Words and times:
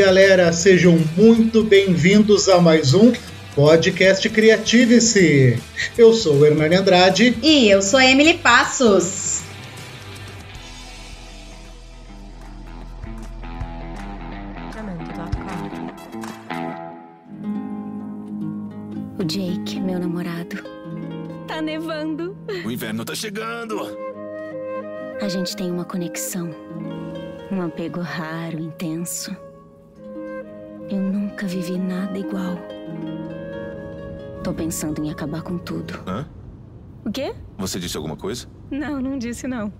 galera, 0.00 0.50
sejam 0.50 0.98
muito 1.14 1.62
bem-vindos 1.62 2.48
a 2.48 2.58
mais 2.58 2.94
um 2.94 3.12
podcast 3.54 4.26
Criative-se. 4.30 5.62
Eu 5.98 6.14
sou 6.14 6.36
o 6.36 6.46
Hernani 6.46 6.76
Andrade. 6.76 7.36
E 7.42 7.68
eu 7.68 7.82
sou 7.82 7.98
a 7.98 8.06
Emily 8.06 8.38
Passos. 8.38 9.42
O 19.18 19.24
Jake, 19.24 19.78
meu 19.80 19.98
namorado. 19.98 20.64
Tá 21.46 21.60
nevando. 21.60 22.34
O 22.64 22.70
inverno 22.70 23.04
tá 23.04 23.14
chegando. 23.14 23.98
A 25.20 25.28
gente 25.28 25.54
tem 25.54 25.70
uma 25.70 25.84
conexão. 25.84 26.48
Um 27.52 27.60
apego 27.60 28.00
raro, 28.00 28.58
intenso. 28.58 29.36
Eu 30.90 30.98
nunca 30.98 31.46
vivi 31.46 31.78
nada 31.78 32.18
igual. 32.18 32.58
Tô 34.42 34.52
pensando 34.52 35.04
em 35.04 35.08
acabar 35.08 35.40
com 35.40 35.56
tudo. 35.56 35.94
Hã? 36.04 36.26
O 37.04 37.12
quê? 37.12 37.32
Você 37.56 37.78
disse 37.78 37.96
alguma 37.96 38.16
coisa? 38.16 38.48
Não, 38.72 39.00
não 39.00 39.16
disse 39.16 39.46
não. 39.46 39.72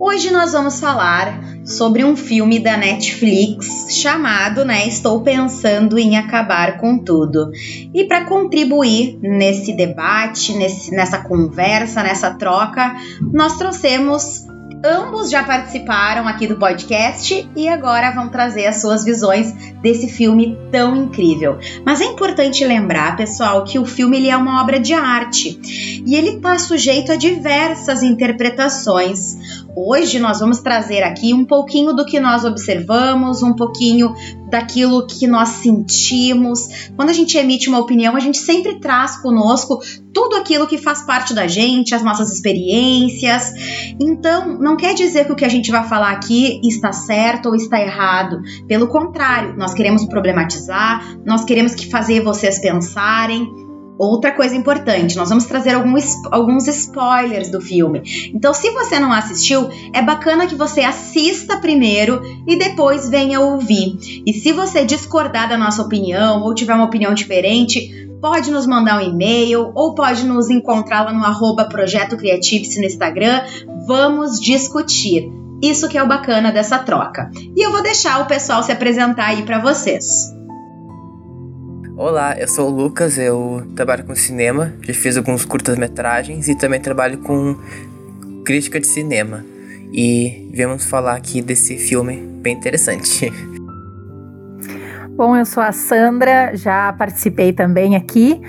Hoje 0.00 0.32
nós 0.32 0.52
vamos 0.52 0.80
falar 0.80 1.40
sobre 1.64 2.02
um 2.02 2.16
filme 2.16 2.58
da 2.58 2.76
Netflix 2.76 3.86
chamado, 3.90 4.64
né, 4.64 4.88
Estou 4.88 5.22
pensando 5.22 5.98
em 5.98 6.16
acabar 6.16 6.78
com 6.78 6.98
tudo. 6.98 7.50
E 7.94 8.04
para 8.06 8.24
contribuir 8.24 9.18
nesse 9.20 9.72
debate, 9.72 10.52
nesse, 10.54 10.90
nessa 10.90 11.22
conversa, 11.22 12.02
nessa 12.02 12.34
troca, 12.34 12.96
nós 13.32 13.56
trouxemos 13.56 14.47
Ambos 14.84 15.28
já 15.28 15.42
participaram 15.42 16.28
aqui 16.28 16.46
do 16.46 16.56
podcast 16.56 17.48
e 17.56 17.68
agora 17.68 18.12
vão 18.12 18.28
trazer 18.28 18.66
as 18.66 18.80
suas 18.80 19.04
visões 19.04 19.52
desse 19.82 20.08
filme 20.08 20.56
tão 20.70 20.94
incrível. 20.94 21.58
Mas 21.84 22.00
é 22.00 22.04
importante 22.04 22.64
lembrar, 22.64 23.16
pessoal, 23.16 23.64
que 23.64 23.78
o 23.78 23.84
filme 23.84 24.16
ele 24.16 24.30
é 24.30 24.36
uma 24.36 24.62
obra 24.62 24.78
de 24.78 24.94
arte 24.94 25.58
e 26.06 26.14
ele 26.14 26.36
está 26.36 26.58
sujeito 26.58 27.10
a 27.10 27.16
diversas 27.16 28.04
interpretações. 28.04 29.66
Hoje 29.80 30.18
nós 30.18 30.40
vamos 30.40 30.58
trazer 30.58 31.04
aqui 31.04 31.32
um 31.32 31.44
pouquinho 31.44 31.92
do 31.94 32.04
que 32.04 32.18
nós 32.18 32.44
observamos, 32.44 33.44
um 33.44 33.54
pouquinho 33.54 34.12
daquilo 34.50 35.06
que 35.06 35.24
nós 35.24 35.50
sentimos. 35.50 36.90
Quando 36.96 37.10
a 37.10 37.12
gente 37.12 37.38
emite 37.38 37.68
uma 37.68 37.78
opinião, 37.78 38.16
a 38.16 38.20
gente 38.20 38.38
sempre 38.38 38.80
traz 38.80 39.18
conosco 39.18 39.78
tudo 40.12 40.34
aquilo 40.34 40.66
que 40.66 40.78
faz 40.78 41.02
parte 41.02 41.32
da 41.32 41.46
gente, 41.46 41.94
as 41.94 42.02
nossas 42.02 42.32
experiências. 42.32 43.52
Então, 44.00 44.58
não 44.58 44.76
quer 44.76 44.94
dizer 44.94 45.26
que 45.26 45.32
o 45.32 45.36
que 45.36 45.44
a 45.44 45.48
gente 45.48 45.70
vai 45.70 45.88
falar 45.88 46.10
aqui 46.10 46.60
está 46.64 46.92
certo 46.92 47.50
ou 47.50 47.54
está 47.54 47.80
errado. 47.80 48.40
Pelo 48.66 48.88
contrário, 48.88 49.56
nós 49.56 49.74
queremos 49.74 50.04
problematizar, 50.06 51.04
nós 51.24 51.44
queremos 51.44 51.76
que 51.76 51.88
fazer 51.88 52.20
vocês 52.20 52.58
pensarem. 52.58 53.67
Outra 53.98 54.30
coisa 54.30 54.54
importante, 54.54 55.16
nós 55.16 55.28
vamos 55.28 55.44
trazer 55.44 55.74
alguns, 55.74 56.68
spoilers 56.68 57.50
do 57.50 57.60
filme. 57.60 58.02
Então, 58.32 58.54
se 58.54 58.70
você 58.70 59.00
não 59.00 59.12
assistiu, 59.12 59.68
é 59.92 60.00
bacana 60.00 60.46
que 60.46 60.54
você 60.54 60.82
assista 60.82 61.58
primeiro 61.58 62.22
e 62.46 62.56
depois 62.56 63.08
venha 63.08 63.40
ouvir. 63.40 63.98
E 64.24 64.32
se 64.32 64.52
você 64.52 64.84
discordar 64.84 65.48
da 65.48 65.58
nossa 65.58 65.82
opinião 65.82 66.42
ou 66.42 66.54
tiver 66.54 66.74
uma 66.74 66.84
opinião 66.84 67.12
diferente, 67.12 68.08
pode 68.20 68.52
nos 68.52 68.66
mandar 68.66 68.98
um 68.98 69.00
e-mail 69.00 69.72
ou 69.74 69.94
pode 69.94 70.24
nos 70.24 70.48
encontrar 70.48 71.04
lá 71.04 71.12
no 71.12 71.24
arroba 71.24 71.64
Projeto 71.64 72.16
Creatives 72.16 72.76
no 72.76 72.84
Instagram. 72.84 73.42
Vamos 73.86 74.40
discutir. 74.40 75.28
Isso 75.60 75.88
que 75.88 75.98
é 75.98 76.02
o 76.02 76.06
bacana 76.06 76.52
dessa 76.52 76.78
troca. 76.78 77.30
E 77.34 77.66
eu 77.66 77.72
vou 77.72 77.82
deixar 77.82 78.20
o 78.20 78.26
pessoal 78.26 78.62
se 78.62 78.70
apresentar 78.70 79.26
aí 79.26 79.42
para 79.42 79.58
vocês. 79.58 80.37
Olá, 81.98 82.38
eu 82.38 82.46
sou 82.46 82.68
o 82.68 82.70
Lucas, 82.70 83.18
eu 83.18 83.66
trabalho 83.74 84.04
com 84.04 84.14
cinema, 84.14 84.72
já 84.82 84.94
fiz 84.94 85.16
alguns 85.16 85.44
curtas-metragens 85.44 86.46
e 86.46 86.54
também 86.54 86.80
trabalho 86.80 87.18
com 87.18 87.56
crítica 88.44 88.78
de 88.78 88.86
cinema. 88.86 89.44
E 89.92 90.48
viemos 90.54 90.86
falar 90.86 91.16
aqui 91.16 91.42
desse 91.42 91.76
filme 91.76 92.18
bem 92.40 92.54
interessante. 92.54 93.32
Bom, 95.16 95.36
eu 95.36 95.44
sou 95.44 95.60
a 95.60 95.72
Sandra, 95.72 96.54
já 96.54 96.92
participei 96.92 97.52
também 97.52 97.96
aqui 97.96 98.40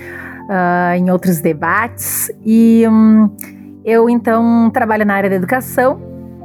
uh, 0.44 0.94
em 0.96 1.10
outros 1.10 1.40
debates 1.40 2.30
e 2.46 2.84
um, 2.86 3.36
eu 3.84 4.08
então 4.08 4.70
trabalho 4.70 5.04
na 5.04 5.14
área 5.14 5.28
da 5.28 5.34
educação. 5.34 6.00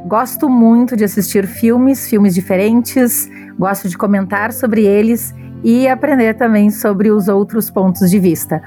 Gosto 0.07 0.49
muito 0.49 0.97
de 0.97 1.03
assistir 1.03 1.45
filmes, 1.45 2.09
filmes 2.09 2.33
diferentes, 2.33 3.29
gosto 3.59 3.87
de 3.87 3.95
comentar 3.95 4.51
sobre 4.51 4.83
eles 4.83 5.35
e 5.63 5.87
aprender 5.87 6.35
também 6.35 6.69
sobre 6.69 7.11
os 7.11 7.27
outros 7.27 7.69
pontos 7.69 8.09
de 8.09 8.19
vista. 8.19 8.61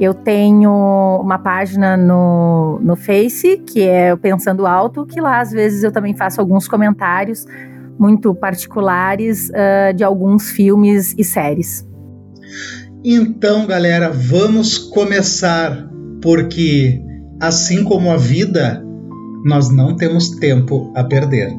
Eu 0.00 0.14
tenho 0.14 0.70
uma 1.22 1.38
página 1.38 1.96
no, 1.96 2.80
no 2.82 2.96
Face, 2.96 3.58
que 3.58 3.82
é 3.82 4.12
o 4.12 4.18
Pensando 4.18 4.66
Alto, 4.66 5.06
que 5.06 5.20
lá 5.20 5.40
às 5.40 5.50
vezes 5.50 5.84
eu 5.84 5.92
também 5.92 6.14
faço 6.14 6.40
alguns 6.40 6.66
comentários 6.66 7.46
muito 7.98 8.34
particulares 8.34 9.50
uh, 9.50 9.94
de 9.94 10.02
alguns 10.02 10.50
filmes 10.50 11.14
e 11.16 11.22
séries. 11.22 11.86
Então, 13.04 13.66
galera, 13.66 14.10
vamos 14.10 14.78
começar, 14.78 15.88
porque 16.20 17.00
assim 17.40 17.84
como 17.84 18.10
a 18.10 18.16
vida, 18.16 18.82
nós 19.44 19.70
não 19.70 19.96
temos 19.96 20.30
tempo 20.30 20.92
a 20.96 21.04
perder. 21.04 21.52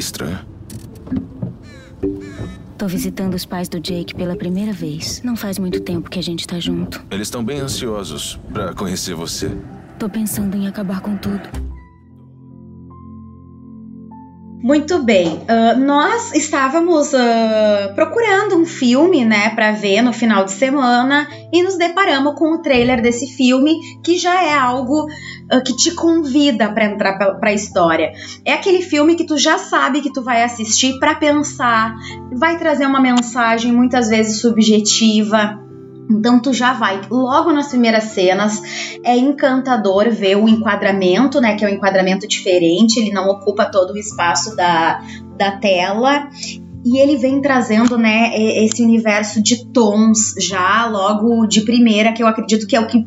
Estranho. 0.00 0.38
Tô 2.76 2.86
visitando 2.86 3.34
os 3.34 3.44
pais 3.44 3.68
do 3.68 3.78
Jake 3.78 4.14
pela 4.14 4.34
primeira 4.34 4.72
vez. 4.72 5.20
Não 5.22 5.36
faz 5.36 5.58
muito 5.58 5.80
tempo 5.80 6.08
que 6.08 6.18
a 6.18 6.22
gente 6.22 6.46
tá 6.46 6.58
junto. 6.58 7.04
Eles 7.10 7.26
estão 7.26 7.44
bem 7.44 7.60
ansiosos 7.60 8.40
para 8.52 8.72
conhecer 8.72 9.14
você. 9.14 9.50
Tô 9.98 10.08
pensando 10.08 10.56
em 10.56 10.66
acabar 10.66 11.00
com 11.02 11.14
tudo. 11.14 11.70
Muito 14.62 15.02
bem, 15.02 15.28
uh, 15.28 15.78
nós 15.78 16.34
estávamos 16.34 17.14
uh, 17.14 17.94
procurando 17.94 18.56
um 18.56 18.66
filme, 18.66 19.24
né, 19.24 19.48
para 19.54 19.72
ver 19.72 20.02
no 20.02 20.12
final 20.12 20.44
de 20.44 20.52
semana 20.52 21.26
e 21.50 21.62
nos 21.62 21.78
deparamos 21.78 22.34
com 22.34 22.54
o 22.54 22.60
trailer 22.60 23.00
desse 23.00 23.26
filme, 23.26 23.78
que 24.04 24.18
já 24.18 24.42
é 24.42 24.54
algo 24.54 25.06
uh, 25.52 25.62
que 25.64 25.74
te 25.76 25.94
convida 25.94 26.72
para 26.72 26.84
entrar 26.84 27.18
para 27.18 27.50
a 27.50 27.54
história. 27.54 28.12
É 28.44 28.52
aquele 28.52 28.82
filme 28.82 29.14
que 29.14 29.24
tu 29.24 29.36
já 29.38 29.58
sabe 29.58 30.00
que 30.00 30.12
tu 30.12 30.22
vai 30.22 30.42
assistir 30.42 30.98
para 30.98 31.14
pensar, 31.14 31.94
vai 32.36 32.58
trazer 32.58 32.86
uma 32.86 33.00
mensagem 33.00 33.72
muitas 33.72 34.08
vezes 34.08 34.40
subjetiva 34.40 35.60
então 36.10 36.40
tu 36.40 36.52
já 36.52 36.72
vai 36.72 37.00
logo 37.08 37.52
nas 37.52 37.68
primeiras 37.68 38.04
cenas, 38.04 38.60
é 39.04 39.16
encantador 39.16 40.10
ver 40.10 40.36
o 40.36 40.48
enquadramento, 40.48 41.40
né, 41.40 41.54
que 41.54 41.64
é 41.64 41.68
um 41.68 41.72
enquadramento 41.72 42.26
diferente, 42.26 42.98
ele 42.98 43.12
não 43.12 43.28
ocupa 43.28 43.66
todo 43.66 43.92
o 43.92 43.96
espaço 43.98 44.56
da, 44.56 45.00
da 45.36 45.52
tela. 45.52 46.28
E 46.84 46.98
ele 46.98 47.16
vem 47.16 47.40
trazendo, 47.40 47.96
né, 47.96 48.32
esse 48.64 48.82
universo 48.82 49.40
de 49.40 49.66
tons 49.66 50.34
já 50.40 50.86
logo 50.86 51.46
de 51.46 51.60
primeira, 51.60 52.12
que 52.12 52.22
eu 52.22 52.26
acredito 52.26 52.66
que 52.66 52.74
é 52.74 52.80
o 52.80 52.86
que 52.86 53.06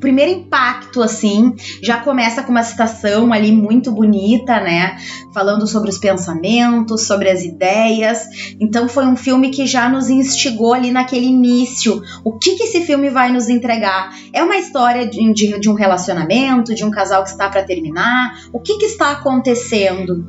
primeiro 0.00 0.32
impacto, 0.32 1.02
assim, 1.02 1.54
já 1.82 1.98
começa 1.98 2.42
com 2.42 2.50
uma 2.50 2.62
citação 2.62 3.32
ali 3.32 3.52
muito 3.52 3.92
bonita, 3.92 4.58
né? 4.58 4.96
Falando 5.32 5.66
sobre 5.66 5.90
os 5.90 5.98
pensamentos, 5.98 7.06
sobre 7.06 7.28
as 7.28 7.44
ideias. 7.44 8.20
Então 8.58 8.88
foi 8.88 9.06
um 9.06 9.14
filme 9.14 9.50
que 9.50 9.66
já 9.66 9.88
nos 9.88 10.08
instigou 10.08 10.72
ali 10.72 10.90
naquele 10.90 11.26
início. 11.26 12.02
O 12.24 12.38
que, 12.38 12.56
que 12.56 12.64
esse 12.64 12.80
filme 12.80 13.10
vai 13.10 13.30
nos 13.30 13.48
entregar? 13.48 14.10
É 14.32 14.42
uma 14.42 14.56
história 14.56 15.06
de, 15.06 15.32
de, 15.32 15.60
de 15.60 15.68
um 15.68 15.74
relacionamento, 15.74 16.74
de 16.74 16.84
um 16.84 16.90
casal 16.90 17.22
que 17.22 17.30
está 17.30 17.48
para 17.48 17.62
terminar? 17.62 18.32
O 18.52 18.58
que, 18.58 18.78
que 18.78 18.86
está 18.86 19.12
acontecendo? 19.12 20.26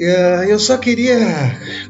É, 0.00 0.46
eu 0.48 0.60
só 0.60 0.78
queria 0.78 1.18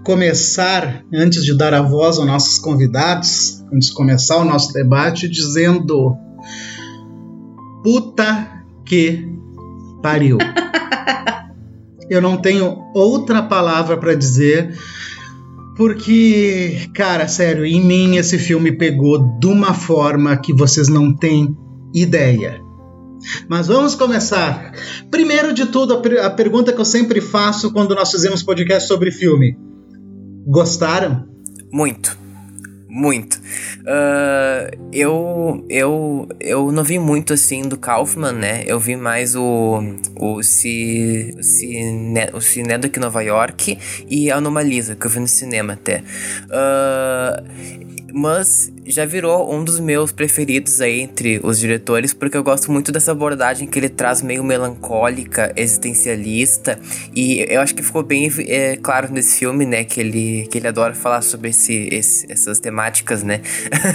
começar, 0.02 1.05
antes 1.12 1.44
de 1.44 1.55
dar 1.55 1.75
a 1.75 1.82
voz 1.82 2.17
aos 2.17 2.26
nossos 2.26 2.56
convidados, 2.56 3.62
antes 3.70 3.88
de 3.88 3.94
começar 3.94 4.38
o 4.38 4.46
nosso 4.46 4.73
debate, 4.73 5.29
dizendo 5.29 6.17
Puta 7.82 8.64
que 8.84 9.26
pariu. 10.02 10.38
Eu 12.10 12.22
não 12.22 12.38
tenho 12.38 12.84
outra 12.94 13.42
palavra 13.42 13.96
para 13.96 14.14
dizer, 14.14 14.75
porque, 15.76 16.88
cara, 16.94 17.28
sério, 17.28 17.66
em 17.66 17.84
mim 17.84 18.16
esse 18.16 18.38
filme 18.38 18.72
pegou 18.72 19.38
de 19.38 19.46
uma 19.46 19.75
forma 19.75 20.36
que 20.36 20.54
vocês 20.54 20.88
não 20.88 21.14
têm 21.14 21.54
ideia. 21.94 22.60
Mas 23.48 23.66
vamos 23.66 23.94
começar. 23.94 24.72
Primeiro 25.10 25.52
de 25.52 25.66
tudo, 25.66 25.94
a, 25.94 26.26
a 26.26 26.30
pergunta 26.30 26.72
que 26.72 26.80
eu 26.80 26.84
sempre 26.84 27.20
faço 27.20 27.72
quando 27.72 27.94
nós 27.94 28.10
fizemos 28.10 28.42
podcast 28.42 28.88
sobre 28.88 29.10
filme: 29.10 29.56
Gostaram? 30.46 31.28
Muito. 31.72 32.16
Muito. 32.88 33.38
Uh, 33.81 34.88
eu, 34.90 35.64
eu, 35.69 36.29
eu 36.40 36.73
não 36.73 36.82
vi 36.82 36.99
muito 36.99 37.35
assim 37.35 37.62
do 37.62 37.76
Kaufman, 37.76 38.32
né? 38.32 38.64
Eu 38.67 38.81
vi 38.81 38.96
mais 38.96 39.37
o, 39.37 39.82
o, 40.17 40.43
Ci, 40.43 41.35
o, 41.38 41.43
Cine, 41.43 42.31
o 42.32 42.40
Cinedo 42.40 42.88
Nova 42.99 43.23
York 43.23 43.79
e 44.08 44.31
a 44.31 44.37
Anomalisa, 44.37 44.96
que 44.96 45.06
eu 45.06 45.11
vi 45.11 45.20
no 45.20 45.29
cinema 45.29 45.75
até. 45.75 46.02
Uh, 46.46 47.98
mas 48.12 48.72
já 48.87 49.05
virou 49.05 49.52
um 49.52 49.62
dos 49.62 49.78
meus 49.78 50.12
preferidos 50.12 50.81
aí 50.81 51.00
entre 51.00 51.40
os 51.43 51.58
diretores, 51.58 52.14
porque 52.14 52.37
eu 52.37 52.43
gosto 52.43 52.72
muito 52.72 52.90
dessa 52.90 53.12
abordagem 53.12 53.69
que 53.69 53.78
ele 53.78 53.88
traz 53.88 54.22
meio 54.22 54.43
melancólica, 54.43 55.52
existencialista, 55.56 56.78
e 57.14 57.44
eu 57.49 57.60
acho 57.60 57.75
que 57.75 57.82
ficou 57.82 58.02
bem 58.02 58.31
é, 58.46 58.76
claro 58.76 59.12
nesse 59.12 59.38
filme, 59.38 59.66
né, 59.66 59.84
que 59.84 60.00
ele, 60.00 60.49
que 60.50 60.58
ele 60.58 60.69
adora 60.69 60.94
falar 60.94 61.22
sobre 61.22 61.50
esse, 61.50 61.88
esse 61.93 62.31
essas 62.31 62.58
temáticas, 62.58 63.22
né. 63.22 63.40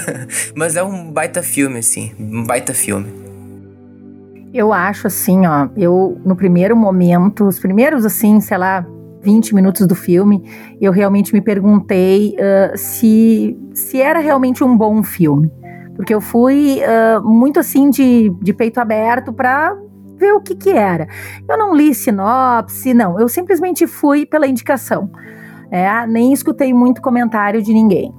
mas 0.55 0.75
é 0.75 0.83
um 0.83 1.11
baita 1.11 1.41
filme, 1.41 1.79
assim, 1.79 2.11
um 2.19 2.43
baita 2.43 2.73
filme. 2.73 3.23
Eu 4.53 4.71
acho 4.71 5.07
assim, 5.07 5.47
ó, 5.47 5.67
eu 5.75 6.21
no 6.23 6.35
primeiro 6.35 6.75
momento, 6.75 7.45
os 7.47 7.57
primeiros 7.57 8.05
assim, 8.05 8.39
sei 8.39 8.57
lá, 8.57 8.85
20 9.23 9.55
minutos 9.55 9.87
do 9.87 9.95
filme, 9.95 10.43
eu 10.81 10.91
realmente 10.91 11.33
me 11.33 11.41
perguntei 11.41 12.35
uh, 12.35 12.77
se, 12.77 13.57
se 13.73 14.01
era 14.01 14.19
realmente 14.19 14.63
um 14.63 14.77
bom 14.77 15.01
filme. 15.01 15.51
Porque 15.95 16.13
eu 16.13 16.19
fui 16.19 16.79
uh, 16.81 17.23
muito 17.23 17.59
assim 17.59 17.89
de, 17.89 18.29
de 18.41 18.53
peito 18.53 18.79
aberto 18.79 19.31
para 19.31 19.75
ver 20.17 20.33
o 20.33 20.41
que, 20.41 20.55
que 20.55 20.71
era. 20.71 21.07
Eu 21.47 21.57
não 21.57 21.75
li 21.75 21.93
sinopse, 21.93 22.93
não. 22.93 23.19
Eu 23.19 23.29
simplesmente 23.29 23.87
fui 23.87 24.25
pela 24.25 24.47
indicação. 24.47 25.09
É, 25.71 26.05
nem 26.05 26.33
escutei 26.33 26.73
muito 26.73 27.01
comentário 27.01 27.61
de 27.61 27.73
ninguém. 27.73 28.13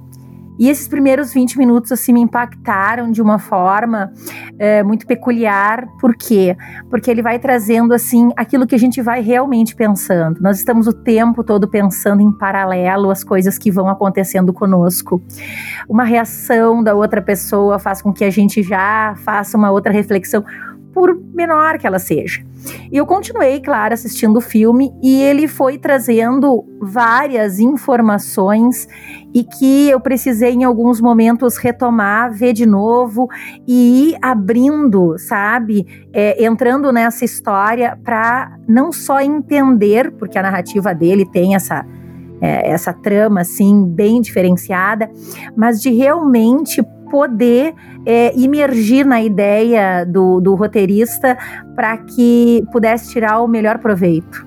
E 0.57 0.69
esses 0.69 0.87
primeiros 0.87 1.33
20 1.33 1.57
minutos 1.57 1.91
assim 1.91 2.13
me 2.13 2.21
impactaram 2.21 3.11
de 3.11 3.21
uma 3.21 3.37
forma 3.39 4.11
é, 4.57 4.83
muito 4.83 5.05
peculiar. 5.05 5.85
Por 5.99 6.15
quê? 6.15 6.55
Porque 6.89 7.11
ele 7.11 7.21
vai 7.21 7.39
trazendo 7.39 7.93
assim 7.93 8.29
aquilo 8.35 8.65
que 8.65 8.75
a 8.75 8.79
gente 8.79 9.01
vai 9.01 9.21
realmente 9.21 9.75
pensando. 9.75 10.39
Nós 10.41 10.57
estamos 10.57 10.87
o 10.87 10.93
tempo 10.93 11.43
todo 11.43 11.67
pensando 11.67 12.21
em 12.21 12.31
paralelo 12.31 13.09
as 13.09 13.23
coisas 13.23 13.57
que 13.57 13.71
vão 13.71 13.89
acontecendo 13.89 14.53
conosco. 14.53 15.21
Uma 15.89 16.03
reação 16.03 16.83
da 16.83 16.93
outra 16.95 17.21
pessoa 17.21 17.77
faz 17.79 18.01
com 18.01 18.13
que 18.13 18.23
a 18.23 18.29
gente 18.29 18.63
já 18.63 19.15
faça 19.23 19.57
uma 19.57 19.71
outra 19.71 19.91
reflexão 19.91 20.43
por 20.95 21.13
menor 21.33 21.77
que 21.77 21.85
ela 21.85 21.99
seja. 21.99 22.41
E 22.89 22.95
eu 22.95 23.05
continuei, 23.05 23.59
claro, 23.59 23.93
assistindo 23.93 24.37
o 24.37 24.41
filme 24.41 24.93
e 25.03 25.21
ele 25.21 25.45
foi 25.45 25.77
trazendo 25.77 26.65
várias 26.81 27.59
informações 27.59 28.87
e 29.33 29.43
que 29.43 29.89
eu 29.89 29.99
precisei 29.99 30.53
em 30.53 30.63
alguns 30.63 31.01
momentos 31.01 31.57
retomar, 31.57 32.33
ver 32.33 32.53
de 32.53 32.65
novo 32.65 33.27
e 33.67 34.11
ir 34.11 34.17
abrindo, 34.21 35.17
sabe, 35.19 35.85
é, 36.13 36.43
entrando 36.43 36.91
nessa 36.93 37.25
história 37.25 37.99
para 38.01 38.57
não 38.65 38.93
só 38.93 39.19
entender, 39.19 40.11
porque 40.13 40.39
a 40.39 40.43
narrativa 40.43 40.95
dele 40.95 41.25
tem 41.25 41.55
essa 41.55 41.85
é, 42.41 42.69
essa 42.69 42.93
trama 42.93 43.41
assim 43.41 43.85
bem 43.85 44.21
diferenciada, 44.21 45.09
mas 45.55 45.81
de 45.81 45.89
realmente 45.89 46.83
poder 47.09 47.73
é, 48.05 48.37
imergir 48.37 49.05
na 49.05 49.23
ideia 49.23 50.05
do, 50.05 50.39
do 50.39 50.55
roteirista 50.55 51.37
para 51.75 51.97
que 51.97 52.63
pudesse 52.71 53.11
tirar 53.11 53.41
o 53.41 53.47
melhor 53.47 53.79
proveito. 53.79 54.45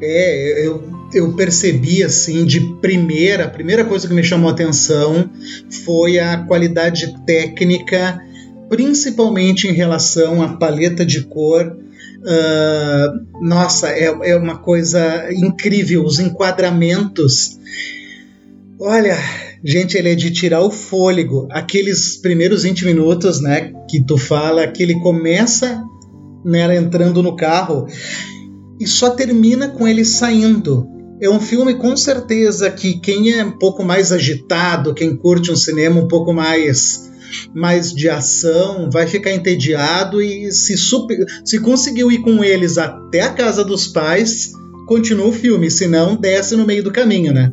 É, 0.00 0.66
eu, 0.66 0.82
eu 1.14 1.32
percebi 1.34 2.02
assim 2.02 2.44
de 2.44 2.60
primeira, 2.80 3.44
a 3.44 3.48
primeira 3.48 3.84
coisa 3.84 4.08
que 4.08 4.14
me 4.14 4.24
chamou 4.24 4.50
a 4.50 4.52
atenção 4.52 5.30
foi 5.84 6.18
a 6.18 6.38
qualidade 6.38 7.14
técnica, 7.24 8.20
principalmente 8.68 9.68
em 9.68 9.72
relação 9.72 10.42
à 10.42 10.56
paleta 10.56 11.06
de 11.06 11.22
cor. 11.22 11.76
Uh, 12.22 13.44
nossa, 13.44 13.88
é, 13.90 14.06
é 14.30 14.36
uma 14.36 14.58
coisa 14.58 15.32
incrível, 15.32 16.04
os 16.04 16.18
enquadramentos. 16.18 17.58
Olha, 18.80 19.16
Gente, 19.64 19.96
ele 19.96 20.10
é 20.10 20.14
de 20.14 20.30
tirar 20.32 20.60
o 20.60 20.70
fôlego. 20.70 21.46
Aqueles 21.50 22.16
primeiros 22.16 22.64
20 22.64 22.84
minutos, 22.84 23.40
né, 23.40 23.72
que 23.88 24.02
tu 24.04 24.18
fala 24.18 24.66
que 24.66 24.82
ele 24.82 24.98
começa 25.00 25.82
né, 26.44 26.76
entrando 26.76 27.22
no 27.22 27.36
carro 27.36 27.86
e 28.80 28.86
só 28.86 29.10
termina 29.10 29.68
com 29.68 29.86
ele 29.86 30.04
saindo. 30.04 30.88
É 31.20 31.30
um 31.30 31.38
filme 31.38 31.74
com 31.74 31.96
certeza 31.96 32.68
que 32.70 32.98
quem 32.98 33.32
é 33.32 33.44
um 33.44 33.52
pouco 33.52 33.84
mais 33.84 34.10
agitado, 34.10 34.92
quem 34.92 35.16
curte 35.16 35.52
um 35.52 35.56
cinema 35.56 36.00
um 36.00 36.08
pouco 36.08 36.32
mais 36.32 37.10
mais 37.54 37.94
de 37.94 38.10
ação, 38.10 38.90
vai 38.90 39.06
ficar 39.06 39.32
entediado 39.32 40.20
e 40.20 40.52
se, 40.52 40.76
super, 40.76 41.16
se 41.42 41.60
conseguiu 41.60 42.12
ir 42.12 42.18
com 42.18 42.44
eles 42.44 42.76
até 42.76 43.22
a 43.22 43.32
casa 43.32 43.64
dos 43.64 43.86
pais, 43.86 44.52
continua 44.86 45.28
o 45.28 45.32
filme, 45.32 45.70
senão 45.70 46.14
desce 46.14 46.54
no 46.56 46.66
meio 46.66 46.84
do 46.84 46.92
caminho, 46.92 47.32
né? 47.32 47.50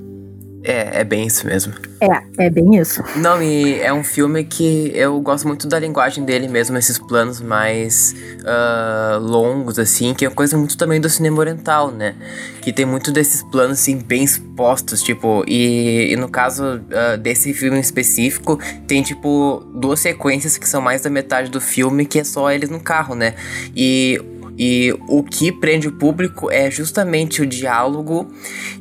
É, 0.64 1.02
é 1.02 1.04
bem 1.04 1.26
isso 1.26 1.46
mesmo. 1.48 1.74
É, 2.02 2.46
é 2.46 2.50
bem 2.50 2.76
isso. 2.76 3.04
Não, 3.16 3.42
e 3.42 3.80
é 3.80 3.94
um 3.94 4.04
filme 4.04 4.44
que 4.44 4.92
eu 4.94 5.20
gosto 5.22 5.48
muito 5.48 5.68
da 5.68 5.80
linguagem 5.80 6.26
dele 6.26 6.48
mesmo, 6.48 6.78
esses 6.78 6.98
planos 6.98 7.40
mais 7.42 8.14
uh, 8.42 9.20
longos, 9.20 9.80
assim, 9.80 10.14
que 10.14 10.26
é 10.26 10.30
coisa 10.30 10.58
muito 10.58 10.78
também 10.78 11.00
do 11.00 11.10
cinema 11.10 11.40
oriental, 11.40 11.92
né? 11.92 12.16
Que 12.62 12.74
tem 12.74 12.86
muito 12.86 13.12
desses 13.12 13.42
planos, 13.44 13.80
assim, 13.80 13.98
bem 13.98 14.24
expostos, 14.24 15.02
tipo, 15.02 15.44
e, 15.48 16.12
e 16.12 16.16
no 16.16 16.30
caso 16.30 16.76
uh, 16.76 17.18
desse 17.18 17.54
filme 17.54 17.78
em 17.78 17.82
específico, 17.82 18.60
tem, 18.88 19.02
tipo, 19.02 19.64
duas 19.76 20.00
sequências 20.00 20.58
que 20.58 20.68
são 20.68 20.82
mais 20.82 21.02
da 21.02 21.10
metade 21.10 21.50
do 21.50 21.62
filme, 21.62 22.06
que 22.06 22.20
é 22.20 22.24
só 22.24 22.52
eles 22.52 22.70
no 22.70 22.80
carro, 22.80 23.16
né? 23.16 23.34
E 23.76 24.22
e 24.60 24.94
o 25.08 25.24
que 25.24 25.54
prende 25.54 25.88
o 25.88 25.94
público 25.94 26.52
é 26.52 26.70
justamente 26.70 27.42
o 27.42 27.46
diálogo 27.46 28.30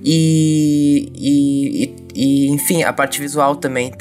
e, 0.05 1.13
e, 1.15 1.97
e 2.13 2.49
enfim, 2.49 2.83
a 2.83 2.93
parte 2.93 3.21
visual 3.21 3.55
também, 3.55 3.93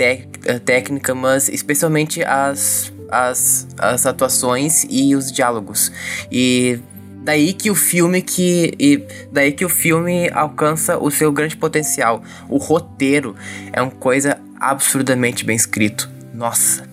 técnica, 0.65 1.13
mas 1.13 1.47
especialmente 1.47 2.23
as, 2.23 2.91
as, 3.11 3.67
as 3.77 4.07
atuações 4.07 4.87
e 4.89 5.15
os 5.15 5.31
diálogos. 5.31 5.91
E 6.31 6.79
daí 7.23 7.53
que 7.53 7.69
o 7.69 7.75
filme 7.75 8.23
que 8.23 8.73
e 8.79 9.05
daí 9.31 9.51
que 9.51 9.63
o 9.63 9.69
filme 9.69 10.31
alcança 10.33 10.97
o 10.97 11.11
seu 11.11 11.31
grande 11.31 11.55
potencial. 11.55 12.23
O 12.49 12.57
roteiro 12.57 13.35
é 13.71 13.79
uma 13.79 13.91
coisa 13.91 14.39
absurdamente 14.59 15.45
bem 15.45 15.55
escrito. 15.55 16.09
Nossa, 16.33 16.86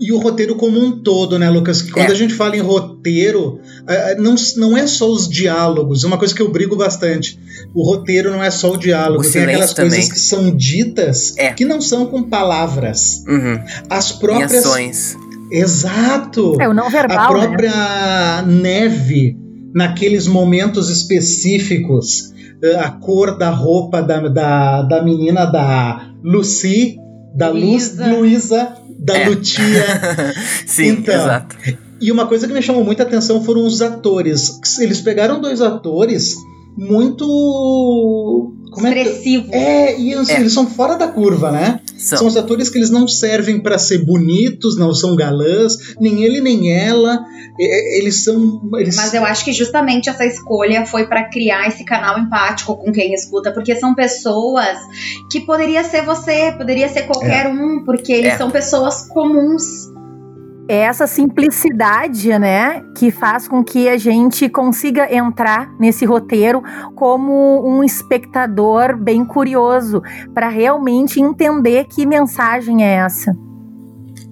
e 0.00 0.12
o 0.12 0.18
roteiro 0.18 0.56
como 0.56 0.78
um 0.78 1.02
todo, 1.02 1.38
né, 1.38 1.48
Lucas? 1.48 1.82
Quando 1.82 2.10
é. 2.10 2.12
a 2.12 2.16
gente 2.16 2.34
fala 2.34 2.56
em 2.56 2.60
roteiro, 2.60 3.60
não, 4.18 4.34
não 4.56 4.76
é 4.76 4.86
só 4.86 5.10
os 5.10 5.28
diálogos, 5.28 6.04
é 6.04 6.06
uma 6.06 6.18
coisa 6.18 6.34
que 6.34 6.42
eu 6.42 6.50
brigo 6.50 6.76
bastante. 6.76 7.38
O 7.72 7.84
roteiro 7.84 8.30
não 8.30 8.42
é 8.42 8.50
só 8.50 8.72
o 8.72 8.76
diálogo, 8.76 9.24
o 9.26 9.30
tem 9.30 9.42
aquelas 9.42 9.72
também. 9.72 9.90
coisas 9.92 10.12
que 10.12 10.18
são 10.18 10.54
ditas 10.54 11.34
é. 11.36 11.52
que 11.52 11.64
não 11.64 11.80
são 11.80 12.06
com 12.06 12.22
palavras. 12.22 13.24
Uhum. 13.26 13.60
As 13.88 14.12
próprias. 14.12 14.52
Em 14.52 14.58
ações. 14.58 15.16
Exato! 15.50 16.56
É 16.60 16.68
o 16.68 16.74
não 16.74 16.90
verbal. 16.90 17.18
A 17.18 17.22
né? 17.22 17.46
própria 17.46 18.42
né? 18.42 18.62
neve, 18.62 19.36
naqueles 19.72 20.26
momentos 20.26 20.90
específicos, 20.90 22.32
eh, 22.62 22.76
a 22.76 22.90
cor 22.90 23.38
da 23.38 23.50
roupa 23.50 24.02
da, 24.02 24.20
da, 24.28 24.82
da 24.82 25.02
menina 25.02 25.44
da 25.44 26.10
Lucy, 26.24 26.98
da 27.34 27.50
Luísa. 27.50 28.06
Luz 28.06 28.18
Luísa 28.18 28.83
da 29.04 29.18
é. 29.18 29.28
Lutia. 29.28 29.84
Sim, 30.66 30.88
então, 30.88 31.14
exato. 31.14 31.56
E 32.00 32.10
uma 32.10 32.26
coisa 32.26 32.46
que 32.46 32.54
me 32.54 32.62
chamou 32.62 32.82
muita 32.82 33.02
atenção 33.02 33.44
foram 33.44 33.66
os 33.66 33.82
atores. 33.82 34.58
Eles 34.80 35.00
pegaram 35.00 35.40
dois 35.40 35.60
atores 35.60 36.36
muito. 36.76 37.24
Como 38.70 38.86
Expressivo. 38.86 39.48
É, 39.52 39.92
é 39.92 40.00
e 40.00 40.14
assim, 40.14 40.32
é. 40.32 40.40
eles 40.40 40.52
são 40.52 40.66
fora 40.66 40.96
da 40.96 41.06
curva, 41.06 41.52
né? 41.52 41.80
São, 42.04 42.18
são 42.18 42.26
os 42.26 42.36
atores 42.36 42.68
que 42.68 42.78
eles 42.78 42.90
não 42.90 43.08
servem 43.08 43.60
para 43.60 43.78
ser 43.78 43.98
bonitos, 43.98 44.78
não 44.78 44.92
são 44.94 45.16
galãs, 45.16 45.94
nem 46.00 46.22
ele 46.22 46.40
nem 46.40 46.72
ela. 46.72 47.24
Eles 47.58 48.24
são. 48.24 48.60
Eles... 48.74 48.96
Mas 48.96 49.14
eu 49.14 49.24
acho 49.24 49.44
que 49.44 49.52
justamente 49.52 50.10
essa 50.10 50.24
escolha 50.24 50.84
foi 50.84 51.06
para 51.06 51.24
criar 51.30 51.68
esse 51.68 51.84
canal 51.84 52.18
empático 52.18 52.76
com 52.76 52.92
quem 52.92 53.14
escuta, 53.14 53.52
porque 53.52 53.76
são 53.76 53.94
pessoas 53.94 54.76
que 55.30 55.40
poderia 55.40 55.84
ser 55.84 56.02
você, 56.02 56.52
poderia 56.52 56.88
ser 56.88 57.02
qualquer 57.02 57.46
é. 57.46 57.48
um, 57.48 57.84
porque 57.84 58.12
eles 58.12 58.34
é. 58.34 58.36
são 58.36 58.50
pessoas 58.50 59.08
comuns 59.08 59.93
é 60.68 60.76
essa 60.76 61.06
simplicidade, 61.06 62.38
né, 62.38 62.82
que 62.96 63.10
faz 63.10 63.46
com 63.46 63.62
que 63.62 63.88
a 63.88 63.96
gente 63.96 64.48
consiga 64.48 65.12
entrar 65.14 65.70
nesse 65.78 66.04
roteiro 66.04 66.62
como 66.94 67.66
um 67.66 67.84
espectador 67.84 68.96
bem 68.96 69.24
curioso 69.24 70.02
para 70.32 70.48
realmente 70.48 71.20
entender 71.20 71.84
que 71.84 72.06
mensagem 72.06 72.84
é 72.84 72.94
essa. 72.94 73.36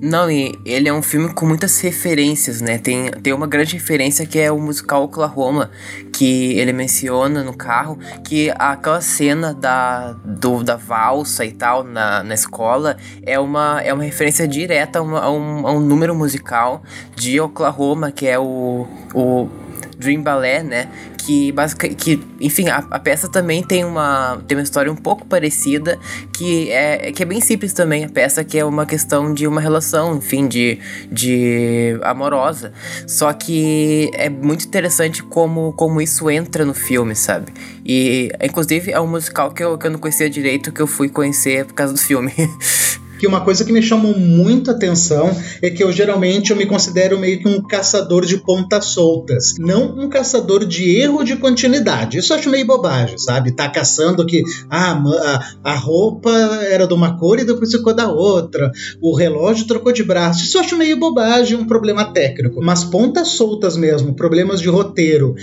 Não, 0.04 0.28
e 0.28 0.58
ele 0.64 0.88
é 0.88 0.92
um 0.92 1.00
filme 1.00 1.32
com 1.32 1.46
muitas 1.46 1.78
referências, 1.78 2.60
né? 2.60 2.76
Tem, 2.76 3.08
tem 3.08 3.32
uma 3.32 3.46
grande 3.46 3.74
referência 3.74 4.26
que 4.26 4.36
é 4.36 4.50
o 4.50 4.58
musical 4.58 5.04
Oklahoma, 5.04 5.70
que 6.12 6.58
ele 6.58 6.72
menciona 6.72 7.44
no 7.44 7.56
carro, 7.56 7.96
que 8.24 8.50
aquela 8.58 9.00
cena 9.00 9.54
da, 9.54 10.10
do, 10.24 10.64
da 10.64 10.74
valsa 10.74 11.44
e 11.44 11.52
tal 11.52 11.84
na, 11.84 12.24
na 12.24 12.34
escola 12.34 12.96
é 13.24 13.38
uma, 13.38 13.80
é 13.80 13.94
uma 13.94 14.02
referência 14.02 14.48
direta 14.48 14.98
a, 14.98 15.02
uma, 15.02 15.20
a, 15.20 15.30
um, 15.30 15.66
a 15.68 15.72
um 15.72 15.78
número 15.78 16.16
musical 16.16 16.82
de 17.14 17.38
Oklahoma, 17.40 18.10
que 18.10 18.26
é 18.26 18.36
o, 18.36 18.88
o 19.14 19.48
Dream 19.96 20.20
Ballet, 20.20 20.64
né? 20.64 20.88
Que, 21.24 21.52
que 21.96 22.20
enfim, 22.40 22.68
a, 22.68 22.78
a, 22.90 22.98
peça 22.98 23.28
também 23.28 23.62
tem 23.62 23.84
uma, 23.84 24.42
tem 24.46 24.56
uma 24.56 24.62
história 24.62 24.90
um 24.90 24.96
pouco 24.96 25.26
parecida, 25.26 25.98
que 26.32 26.70
é, 26.70 27.12
que 27.12 27.22
é 27.22 27.26
bem 27.26 27.40
simples 27.40 27.72
também. 27.72 28.04
A 28.04 28.08
peça 28.08 28.42
que 28.42 28.58
é 28.58 28.64
uma 28.64 28.84
questão 28.84 29.32
de 29.32 29.46
uma 29.46 29.60
relação, 29.60 30.16
enfim, 30.16 30.48
de, 30.48 30.78
de 31.10 31.98
amorosa. 32.02 32.72
Só 33.06 33.32
que 33.32 34.10
é 34.14 34.28
muito 34.28 34.64
interessante 34.64 35.22
como, 35.22 35.72
como 35.74 36.00
isso 36.00 36.30
entra 36.30 36.64
no 36.64 36.74
filme, 36.74 37.14
sabe? 37.14 37.52
E, 37.84 38.30
inclusive, 38.42 38.92
é 38.92 39.00
um 39.00 39.06
musical 39.06 39.52
que 39.52 39.62
eu, 39.62 39.78
que 39.78 39.86
eu 39.86 39.90
não 39.90 39.98
conhecia 39.98 40.28
direito, 40.28 40.72
que 40.72 40.80
eu 40.80 40.86
fui 40.86 41.08
conhecer 41.08 41.64
por 41.66 41.74
causa 41.74 41.92
do 41.92 41.98
filme. 42.00 42.32
que 43.22 43.26
uma 43.28 43.40
coisa 43.40 43.64
que 43.64 43.72
me 43.72 43.80
chamou 43.80 44.18
muito 44.18 44.68
atenção 44.68 45.30
é 45.62 45.70
que 45.70 45.80
eu 45.80 45.92
geralmente 45.92 46.50
eu 46.50 46.56
me 46.56 46.66
considero 46.66 47.20
meio 47.20 47.38
que 47.38 47.46
um 47.46 47.62
caçador 47.62 48.26
de 48.26 48.38
pontas 48.38 48.86
soltas, 48.86 49.54
não 49.60 49.96
um 49.96 50.08
caçador 50.08 50.64
de 50.64 50.90
erro 50.98 51.22
de 51.22 51.36
continuidade. 51.36 52.18
Isso 52.18 52.32
eu 52.32 52.36
acho 52.36 52.50
meio 52.50 52.66
bobagem, 52.66 53.16
sabe? 53.18 53.52
Tá 53.52 53.68
caçando 53.68 54.26
que 54.26 54.42
ah, 54.68 55.00
a, 55.62 55.70
a 55.70 55.76
roupa 55.76 56.32
era 56.68 56.84
de 56.84 56.94
uma 56.94 57.16
cor 57.16 57.38
e 57.38 57.44
depois 57.44 57.70
ficou 57.70 57.94
da 57.94 58.10
outra, 58.10 58.72
o 59.00 59.14
relógio 59.14 59.68
trocou 59.68 59.92
de 59.92 60.02
braço. 60.02 60.42
Isso 60.42 60.58
eu 60.58 60.62
acho 60.62 60.76
meio 60.76 60.98
bobagem, 60.98 61.56
um 61.56 61.64
problema 61.64 62.12
técnico, 62.12 62.60
mas 62.60 62.82
pontas 62.82 63.28
soltas 63.28 63.76
mesmo, 63.76 64.16
problemas 64.16 64.60
de 64.60 64.68
roteiro. 64.68 65.36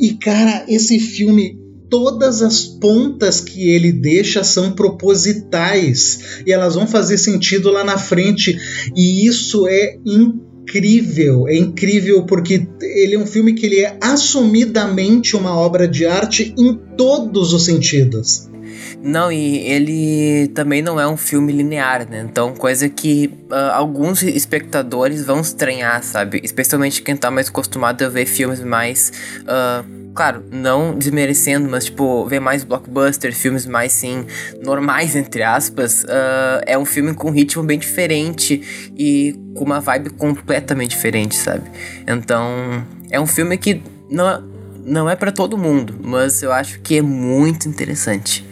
E 0.00 0.14
cara, 0.14 0.64
esse 0.66 0.98
filme 0.98 1.69
todas 1.90 2.40
as 2.40 2.64
pontas 2.64 3.40
que 3.40 3.68
ele 3.68 3.92
deixa 3.92 4.44
são 4.44 4.72
propositais 4.72 6.42
e 6.46 6.52
elas 6.52 6.76
vão 6.76 6.86
fazer 6.86 7.18
sentido 7.18 7.70
lá 7.70 7.84
na 7.84 7.98
frente. 7.98 8.56
E 8.96 9.26
isso 9.26 9.66
é 9.68 9.98
incrível, 10.06 11.48
é 11.48 11.56
incrível 11.56 12.24
porque 12.24 12.66
ele 12.80 13.16
é 13.16 13.18
um 13.18 13.26
filme 13.26 13.54
que 13.54 13.66
ele 13.66 13.80
é 13.80 13.98
assumidamente 14.00 15.36
uma 15.36 15.54
obra 15.54 15.88
de 15.88 16.06
arte 16.06 16.54
em 16.56 16.78
todos 16.96 17.52
os 17.52 17.64
sentidos. 17.64 18.48
Não, 19.02 19.32
e 19.32 19.58
ele 19.58 20.48
também 20.48 20.82
não 20.82 21.00
é 21.00 21.08
um 21.08 21.16
filme 21.16 21.52
linear, 21.52 22.08
né? 22.08 22.26
Então, 22.28 22.54
coisa 22.54 22.88
que 22.88 23.30
uh, 23.50 23.72
alguns 23.72 24.22
espectadores 24.22 25.24
vão 25.24 25.40
estranhar, 25.40 26.02
sabe? 26.02 26.40
Especialmente 26.44 27.02
quem 27.02 27.16
tá 27.16 27.30
mais 27.30 27.48
acostumado 27.48 28.04
a 28.04 28.08
ver 28.08 28.26
filmes 28.26 28.60
mais 28.60 29.10
uh, 29.42 29.99
claro, 30.14 30.44
não 30.50 30.96
desmerecendo, 30.96 31.68
mas 31.68 31.86
tipo, 31.86 32.26
ver 32.26 32.40
mais 32.40 32.64
blockbuster, 32.64 33.34
filmes 33.34 33.66
mais 33.66 33.92
sim, 33.92 34.26
normais, 34.62 35.16
entre 35.16 35.42
aspas, 35.42 36.04
uh, 36.04 36.60
é 36.66 36.76
um 36.78 36.84
filme 36.84 37.14
com 37.14 37.28
um 37.28 37.32
ritmo 37.32 37.62
bem 37.62 37.78
diferente 37.78 38.90
e 38.96 39.34
com 39.54 39.64
uma 39.64 39.80
vibe 39.80 40.10
completamente 40.10 40.90
diferente, 40.90 41.36
sabe? 41.36 41.70
Então, 42.06 42.84
é 43.10 43.20
um 43.20 43.26
filme 43.26 43.56
que 43.56 43.82
não, 44.10 44.42
não 44.84 45.08
é 45.08 45.16
para 45.16 45.32
todo 45.32 45.56
mundo, 45.56 45.94
mas 46.02 46.42
eu 46.42 46.52
acho 46.52 46.80
que 46.80 46.98
é 46.98 47.02
muito 47.02 47.68
interessante. 47.68 48.49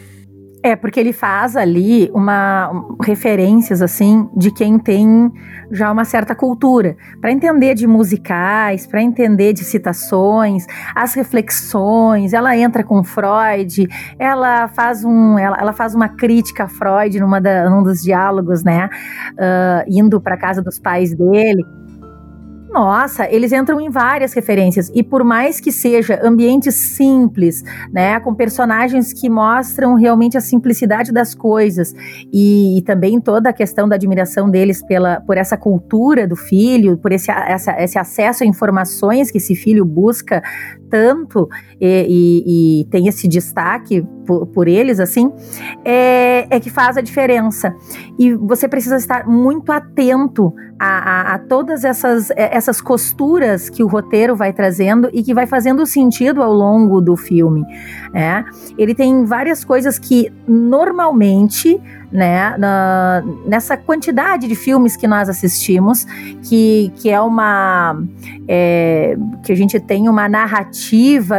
É, 0.63 0.75
porque 0.75 0.99
ele 0.99 1.13
faz 1.13 1.57
ali 1.57 2.11
uma 2.13 2.71
um, 2.73 2.97
referências 3.03 3.81
assim 3.81 4.29
de 4.37 4.51
quem 4.51 4.79
tem 4.79 5.33
já 5.71 5.91
uma 5.93 6.05
certa 6.05 6.35
cultura, 6.35 6.97
para 7.21 7.31
entender 7.31 7.75
de 7.75 7.87
musicais, 7.87 8.87
para 8.87 9.03
entender 9.03 9.53
de 9.53 9.65
citações, 9.65 10.67
as 10.95 11.15
reflexões. 11.15 12.33
Ela 12.33 12.57
entra 12.57 12.83
com 12.83 13.05
Freud, 13.05 13.87
ela 14.19 14.69
faz 14.69 15.05
um, 15.05 15.39
ela, 15.39 15.57
ela 15.61 15.73
faz 15.73 15.95
uma 15.95 16.09
crítica 16.09 16.65
a 16.65 16.69
Freud 16.69 17.21
numa 17.21 17.41
da, 17.41 17.71
num 17.71 17.83
dos 17.83 18.03
diálogos, 18.03 18.65
né, 18.65 18.89
uh, 19.35 19.85
indo 19.87 20.21
para 20.21 20.37
casa 20.37 20.63
dos 20.63 20.79
pais 20.79 21.15
dele. 21.15 21.65
Nossa, 22.79 23.29
eles 23.29 23.53
entram 23.53 23.81
em 23.81 23.91
várias 23.91 24.33
referências. 24.33 24.89
E 24.95 25.03
por 25.03 25.25
mais 25.25 25.59
que 25.59 25.73
seja 25.73 26.21
ambientes 26.23 26.77
simples, 26.77 27.65
né, 27.93 28.21
com 28.21 28.33
personagens 28.33 29.13
que 29.13 29.29
mostram 29.29 29.97
realmente 29.97 30.39
a 30.39 30.41
simplicidade 30.41 31.11
das 31.13 31.35
coisas 31.35 31.93
e, 32.33 32.79
e 32.79 32.83
também 32.83 33.21
toda 33.21 33.49
a 33.49 33.53
questão 33.53 33.89
da 33.89 33.97
admiração 33.97 34.49
deles 34.49 34.81
pela 34.81 35.21
por 35.23 35.37
essa 35.37 35.57
cultura 35.57 36.25
do 36.25 36.37
filho, 36.37 36.97
por 36.97 37.11
esse, 37.11 37.33
essa, 37.33 37.73
esse 37.83 37.99
acesso 37.99 38.45
a 38.45 38.47
informações 38.47 39.29
que 39.29 39.39
esse 39.39 39.57
filho 39.57 39.85
busca 39.85 40.41
tanto 40.89 41.49
e, 41.81 42.07
e, 42.09 42.81
e 42.81 42.85
tem 42.87 43.09
esse 43.09 43.29
destaque 43.29 44.05
por, 44.27 44.47
por 44.47 44.69
eles, 44.69 45.01
assim, 45.01 45.33
é, 45.85 46.47
é, 46.51 46.61
que 46.61 46.69
faz 46.69 46.99
a 46.99 47.01
diferença. 47.01 47.75
E 48.19 48.35
você 48.35 48.69
precisa 48.69 48.97
estar 48.97 49.27
muito 49.27 49.73
atento 49.73 50.53
a, 50.79 50.87
a, 50.87 51.35
a, 51.35 51.39
todas 51.39 51.83
essas, 51.83 52.31
é, 52.33 52.55
essas 52.55 52.81
costuras 52.81 53.71
que 53.71 53.83
o 53.83 53.87
roteiro 53.87 54.37
vai 54.37 54.53
trazendo 54.53 55.09
e 55.13 55.23
que 55.23 55.33
vai 55.33 55.47
fazendo 55.47 55.85
sentido 55.87 56.43
ao 56.43 56.53
longo 56.53 57.01
do 57.01 57.17
filme. 57.17 57.65
Né? 58.13 58.45
Ele 58.77 58.95
tem 58.95 59.25
várias 59.25 59.65
coisas 59.65 59.99
que 59.99 60.31
normalmente 60.47 61.81
né, 62.11 62.57
na, 62.57 63.23
nessa 63.47 63.77
quantidade 63.77 64.49
de 64.49 64.55
filmes 64.55 64.97
que 64.97 65.07
nós 65.07 65.29
assistimos, 65.29 66.05
que, 66.43 66.93
que 66.97 67.11
é 67.11 67.21
uma 67.21 68.01
é, 68.47 69.17
que 69.43 69.53
a 69.53 69.55
gente 69.55 69.79
tem 69.79 70.09
uma 70.09 70.29
narrativa 70.29 70.78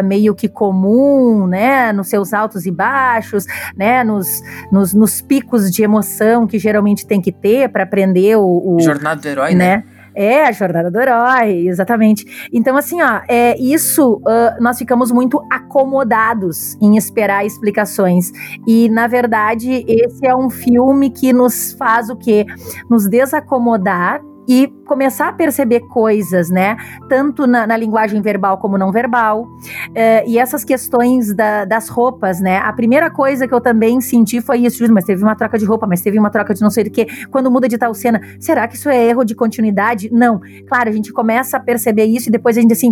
meio 0.04 0.36
que 0.36 0.48
comum, 0.48 1.48
né, 1.48 1.92
nos 1.92 2.08
seus 2.08 2.34
altos 2.34 2.66
e 2.66 2.72
baixos, 2.72 3.46
né, 3.76 4.04
nos, 4.04 4.42
nos, 4.72 4.94
nos 4.94 5.22
picos 5.22 5.72
de 5.72 5.84
emoção 5.84 6.48
que 6.48 6.60
geralmente 6.60 7.06
tem 7.06 7.22
que 7.22 7.32
ter 7.32 7.70
para 7.70 7.84
aprender 7.84 8.38
o, 8.38 8.76
o 8.76 8.80
jornada 8.80 9.22
do 9.22 9.28
herói, 9.28 9.56
né? 9.56 9.78
né? 9.78 9.84
É, 10.16 10.44
a 10.44 10.52
jornada 10.52 10.92
do 10.92 11.00
herói, 11.00 11.68
exatamente. 11.68 12.50
Então, 12.52 12.76
assim, 12.76 13.02
ó, 13.02 13.22
é, 13.28 13.58
isso 13.58 14.16
uh, 14.16 14.62
nós 14.62 14.78
ficamos 14.78 15.12
muito 15.12 15.42
acomodados 15.50 16.76
em 16.82 16.98
esperar 16.98 17.46
explicações. 17.46 18.32
E, 18.68 18.90
na 18.90 19.08
verdade, 19.08 19.86
esse 19.88 20.26
é 20.26 20.36
um 20.36 20.50
filme 20.50 21.10
que 21.10 21.32
nos 21.32 21.72
faz 21.74 22.10
o 22.10 22.18
quê? 22.18 22.46
Nos 22.90 23.08
desacomodar 23.08 24.20
e 24.50 24.68
começar 24.88 25.28
a 25.28 25.32
perceber 25.32 25.82
coisas, 25.82 26.50
né? 26.50 26.76
Tanto 27.08 27.46
na, 27.46 27.68
na 27.68 27.78
linguagem 27.78 28.20
verbal 28.20 28.58
como 28.58 28.80
não 28.80 28.92
verbal. 28.92 29.44
Uh, 29.44 30.26
e 30.26 30.40
essas 30.40 30.64
questões 30.64 31.36
da, 31.36 31.66
das 31.66 31.88
roupas, 31.88 32.42
né? 32.42 32.58
A 32.58 32.74
primeira 32.74 33.12
coisa 33.12 33.48
que 33.48 33.54
eu 33.54 33.62
também 33.62 34.02
senti 34.02 34.42
foi 34.42 34.62
isso, 34.62 34.92
mas 34.92 35.06
teve 35.06 35.22
uma 35.22 35.36
troca 35.36 35.60
de 35.60 35.66
roupa, 35.66 35.86
mas 35.86 36.02
teve 36.02 36.18
uma 36.18 36.32
troca 36.32 36.52
de 36.56 36.62
não 36.64 36.72
sei 36.72 36.86
o 36.86 36.92
que. 36.92 37.28
Quando 37.28 37.52
muda 37.52 37.68
de 37.68 37.78
tal 37.78 37.94
cena, 37.94 38.20
será 38.40 38.68
que 38.68 38.76
isso 38.76 38.90
é 38.90 39.06
erro 39.06 39.24
de 39.24 39.36
continuidade? 39.36 40.10
Não. 40.12 40.42
Claro, 40.68 40.90
a 40.90 40.94
gente 40.94 41.14
começa 41.14 41.58
a 41.58 41.60
perceber 41.60 42.06
isso 42.06 42.30
e 42.30 42.32
depois 42.32 42.58
a 42.58 42.62
gente 42.62 42.74
assim, 42.74 42.92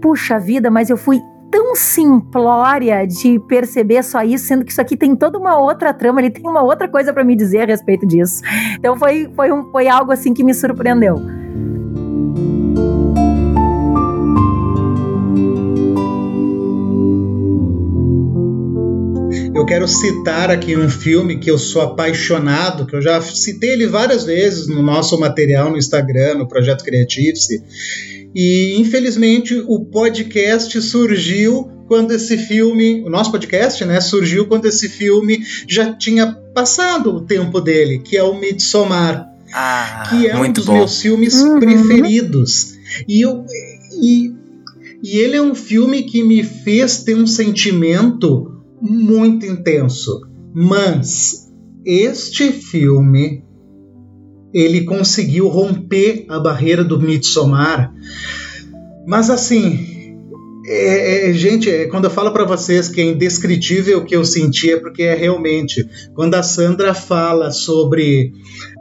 puxa 0.00 0.38
vida, 0.38 0.70
mas 0.70 0.88
eu 0.88 0.96
fui 0.96 1.20
tão 1.52 1.76
simplória 1.76 3.06
de 3.06 3.38
perceber 3.40 4.02
só 4.02 4.22
isso, 4.22 4.46
sendo 4.46 4.64
que 4.64 4.72
isso 4.72 4.80
aqui 4.80 4.96
tem 4.96 5.14
toda 5.14 5.38
uma 5.38 5.58
outra 5.58 5.92
trama, 5.92 6.18
ele 6.18 6.30
tem 6.30 6.48
uma 6.48 6.62
outra 6.62 6.88
coisa 6.88 7.12
para 7.12 7.22
me 7.22 7.36
dizer 7.36 7.60
a 7.60 7.66
respeito 7.66 8.06
disso. 8.06 8.40
Então 8.78 8.98
foi, 8.98 9.30
foi, 9.36 9.52
um, 9.52 9.70
foi 9.70 9.86
algo 9.86 10.10
assim 10.10 10.32
que 10.32 10.42
me 10.42 10.54
surpreendeu. 10.54 11.20
Eu 19.54 19.66
quero 19.66 19.86
citar 19.86 20.50
aqui 20.50 20.74
um 20.74 20.88
filme 20.88 21.38
que 21.38 21.50
eu 21.50 21.58
sou 21.58 21.82
apaixonado, 21.82 22.86
que 22.86 22.96
eu 22.96 23.02
já 23.02 23.20
citei 23.20 23.74
ele 23.74 23.86
várias 23.86 24.24
vezes 24.24 24.66
no 24.66 24.82
nosso 24.82 25.20
material 25.20 25.70
no 25.70 25.76
Instagram, 25.76 26.36
no 26.38 26.48
Projeto 26.48 26.82
Creative-se, 26.82 27.62
e 28.34 28.76
infelizmente 28.78 29.54
o 29.66 29.84
podcast 29.84 30.80
surgiu 30.80 31.70
quando 31.86 32.12
esse 32.12 32.38
filme, 32.38 33.02
o 33.04 33.10
nosso 33.10 33.30
podcast, 33.30 33.84
né, 33.84 34.00
surgiu 34.00 34.46
quando 34.46 34.66
esse 34.66 34.88
filme 34.88 35.44
já 35.68 35.92
tinha 35.92 36.32
passado 36.54 37.14
o 37.14 37.20
tempo 37.20 37.60
dele, 37.60 37.98
que 37.98 38.16
é 38.16 38.22
o 38.22 38.38
Midsommar, 38.38 39.28
ah, 39.52 40.04
que 40.08 40.26
é 40.26 40.36
um 40.36 40.50
dos 40.50 40.64
bom. 40.64 40.74
meus 40.74 41.00
filmes 41.00 41.34
uhum. 41.40 41.60
preferidos. 41.60 42.78
E, 43.06 43.20
eu, 43.20 43.44
e, 44.00 44.32
e 45.02 45.18
ele 45.18 45.36
é 45.36 45.42
um 45.42 45.54
filme 45.54 46.02
que 46.04 46.22
me 46.22 46.42
fez 46.42 47.02
ter 47.02 47.14
um 47.14 47.26
sentimento 47.26 48.62
muito 48.80 49.44
intenso. 49.44 50.22
Mas 50.54 51.52
este 51.84 52.52
filme 52.52 53.44
ele 54.52 54.84
conseguiu 54.84 55.48
romper 55.48 56.24
a 56.28 56.38
barreira 56.38 56.84
do 56.84 57.00
Midsommar. 57.00 57.92
Mas 59.06 59.30
assim, 59.30 59.92
É, 60.64 61.28
é, 61.28 61.32
gente, 61.32 61.68
é, 61.68 61.86
quando 61.86 62.04
eu 62.04 62.10
falo 62.10 62.32
para 62.32 62.44
vocês 62.44 62.88
que 62.88 63.00
é 63.00 63.04
indescritível 63.04 63.98
o 63.98 64.04
que 64.04 64.14
eu 64.14 64.24
senti, 64.24 64.70
é 64.70 64.76
porque 64.78 65.02
é 65.02 65.14
realmente. 65.14 65.84
Quando 66.14 66.36
a 66.36 66.42
Sandra 66.42 66.94
fala 66.94 67.50
sobre 67.50 68.32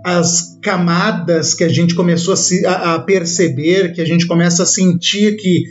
as 0.06 0.60
camadas 0.62 1.56
que 1.56 1.63
a 1.63 1.68
gente 1.68 1.96
começou 1.96 2.36
a, 2.36 2.38
se, 2.38 2.63
a, 2.66 2.94
a 2.96 3.00
perceber, 3.00 3.94
que 3.94 4.01
a 4.01 4.06
gente 4.06 4.28
começa 4.28 4.62
a 4.62 4.66
sentir 4.66 5.38
que 5.38 5.63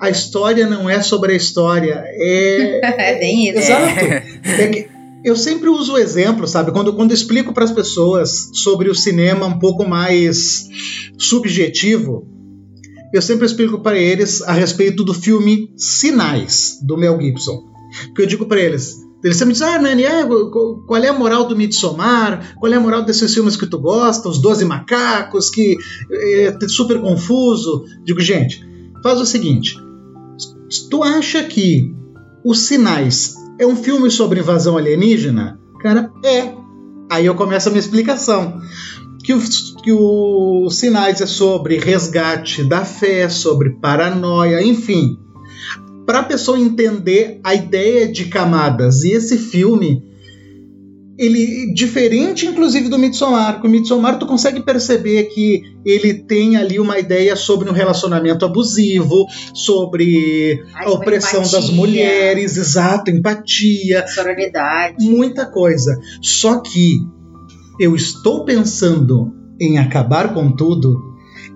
a 0.00 0.10
história 0.10 0.66
não 0.66 0.90
é 0.90 1.00
sobre 1.00 1.32
a 1.32 1.36
história. 1.36 2.02
É, 2.06 2.80
é 3.12 3.18
bem 3.20 3.48
isso. 3.48 3.58
Exato. 3.58 4.00
É 4.44 4.88
eu 5.24 5.36
sempre 5.36 5.68
uso 5.68 5.94
o 5.94 5.98
exemplo, 5.98 6.46
sabe? 6.46 6.72
Quando, 6.72 6.92
quando 6.94 7.12
explico 7.12 7.52
para 7.52 7.64
as 7.64 7.70
pessoas 7.70 8.50
sobre 8.52 8.88
o 8.90 8.94
cinema 8.94 9.46
um 9.46 9.58
pouco 9.58 9.88
mais 9.88 10.68
subjetivo, 11.18 12.26
eu 13.12 13.22
sempre 13.22 13.46
explico 13.46 13.80
para 13.80 13.98
eles 13.98 14.42
a 14.42 14.52
respeito 14.52 15.04
do 15.04 15.14
filme 15.14 15.72
Sinais, 15.76 16.78
do 16.82 16.96
Mel 16.96 17.20
Gibson. 17.20 17.70
Que 18.16 18.22
eu 18.22 18.26
digo 18.26 18.46
para 18.46 18.60
eles, 18.60 18.96
eles 19.22 19.36
sempre 19.36 19.52
dizem, 19.52 19.68
ah, 19.68 19.78
Nani, 19.78 20.02
é, 20.02 20.24
qual 20.24 21.02
é 21.02 21.08
a 21.08 21.12
moral 21.12 21.46
do 21.46 21.54
Midsommar? 21.54 22.54
Qual 22.58 22.72
é 22.72 22.76
a 22.76 22.80
moral 22.80 23.04
desses 23.04 23.32
filmes 23.32 23.56
que 23.56 23.66
tu 23.66 23.78
gosta? 23.78 24.28
Os 24.28 24.40
Doze 24.40 24.64
Macacos, 24.64 25.48
que 25.48 25.76
é 26.10 26.56
super 26.68 27.00
confuso. 27.00 27.84
Digo, 28.02 28.20
gente, 28.20 28.66
faz 29.02 29.20
o 29.20 29.26
seguinte, 29.26 29.78
tu 30.90 31.04
acha 31.04 31.44
que 31.44 31.94
Os 32.44 32.60
Sinais 32.60 33.36
é 33.62 33.66
um 33.66 33.76
filme 33.76 34.10
sobre 34.10 34.40
invasão 34.40 34.76
alienígena? 34.76 35.60
Cara, 35.80 36.10
é. 36.24 36.52
Aí 37.10 37.26
eu 37.26 37.34
começo 37.34 37.68
a 37.68 37.70
minha 37.70 37.80
explicação 37.80 38.60
que, 39.22 39.32
os, 39.32 39.74
que 39.82 39.92
o 39.92 40.68
Sinais 40.70 41.20
é 41.20 41.26
sobre 41.26 41.78
resgate 41.78 42.64
da 42.64 42.84
fé, 42.84 43.28
sobre 43.28 43.70
paranoia, 43.70 44.62
enfim. 44.62 45.18
Para 46.04 46.20
a 46.20 46.24
pessoa 46.24 46.58
entender 46.58 47.40
a 47.44 47.54
ideia 47.54 48.10
de 48.10 48.24
camadas. 48.26 49.04
E 49.04 49.12
esse 49.12 49.38
filme, 49.38 50.02
ele 51.22 51.72
diferente 51.72 52.46
inclusive 52.46 52.88
do 52.88 52.98
Midsommar, 52.98 53.60
que 53.60 53.66
o 53.66 53.70
Midsommar 53.70 54.18
tu 54.18 54.26
consegue 54.26 54.60
perceber 54.60 55.24
que 55.24 55.62
ele 55.84 56.14
tem 56.14 56.56
ali 56.56 56.80
uma 56.80 56.98
ideia 56.98 57.36
sobre 57.36 57.70
um 57.70 57.72
relacionamento 57.72 58.44
abusivo, 58.44 59.26
sobre 59.54 60.60
a 60.74 60.90
opressão 60.90 61.40
empatia. 61.40 61.60
das 61.60 61.70
mulheres, 61.70 62.56
exato, 62.56 63.10
empatia, 63.10 64.04
sororidade, 64.08 64.96
muita 64.98 65.46
coisa. 65.46 65.96
Só 66.20 66.60
que 66.60 66.98
eu 67.78 67.94
estou 67.94 68.44
pensando 68.44 69.32
em 69.60 69.78
acabar 69.78 70.34
com 70.34 70.50
tudo, 70.50 71.00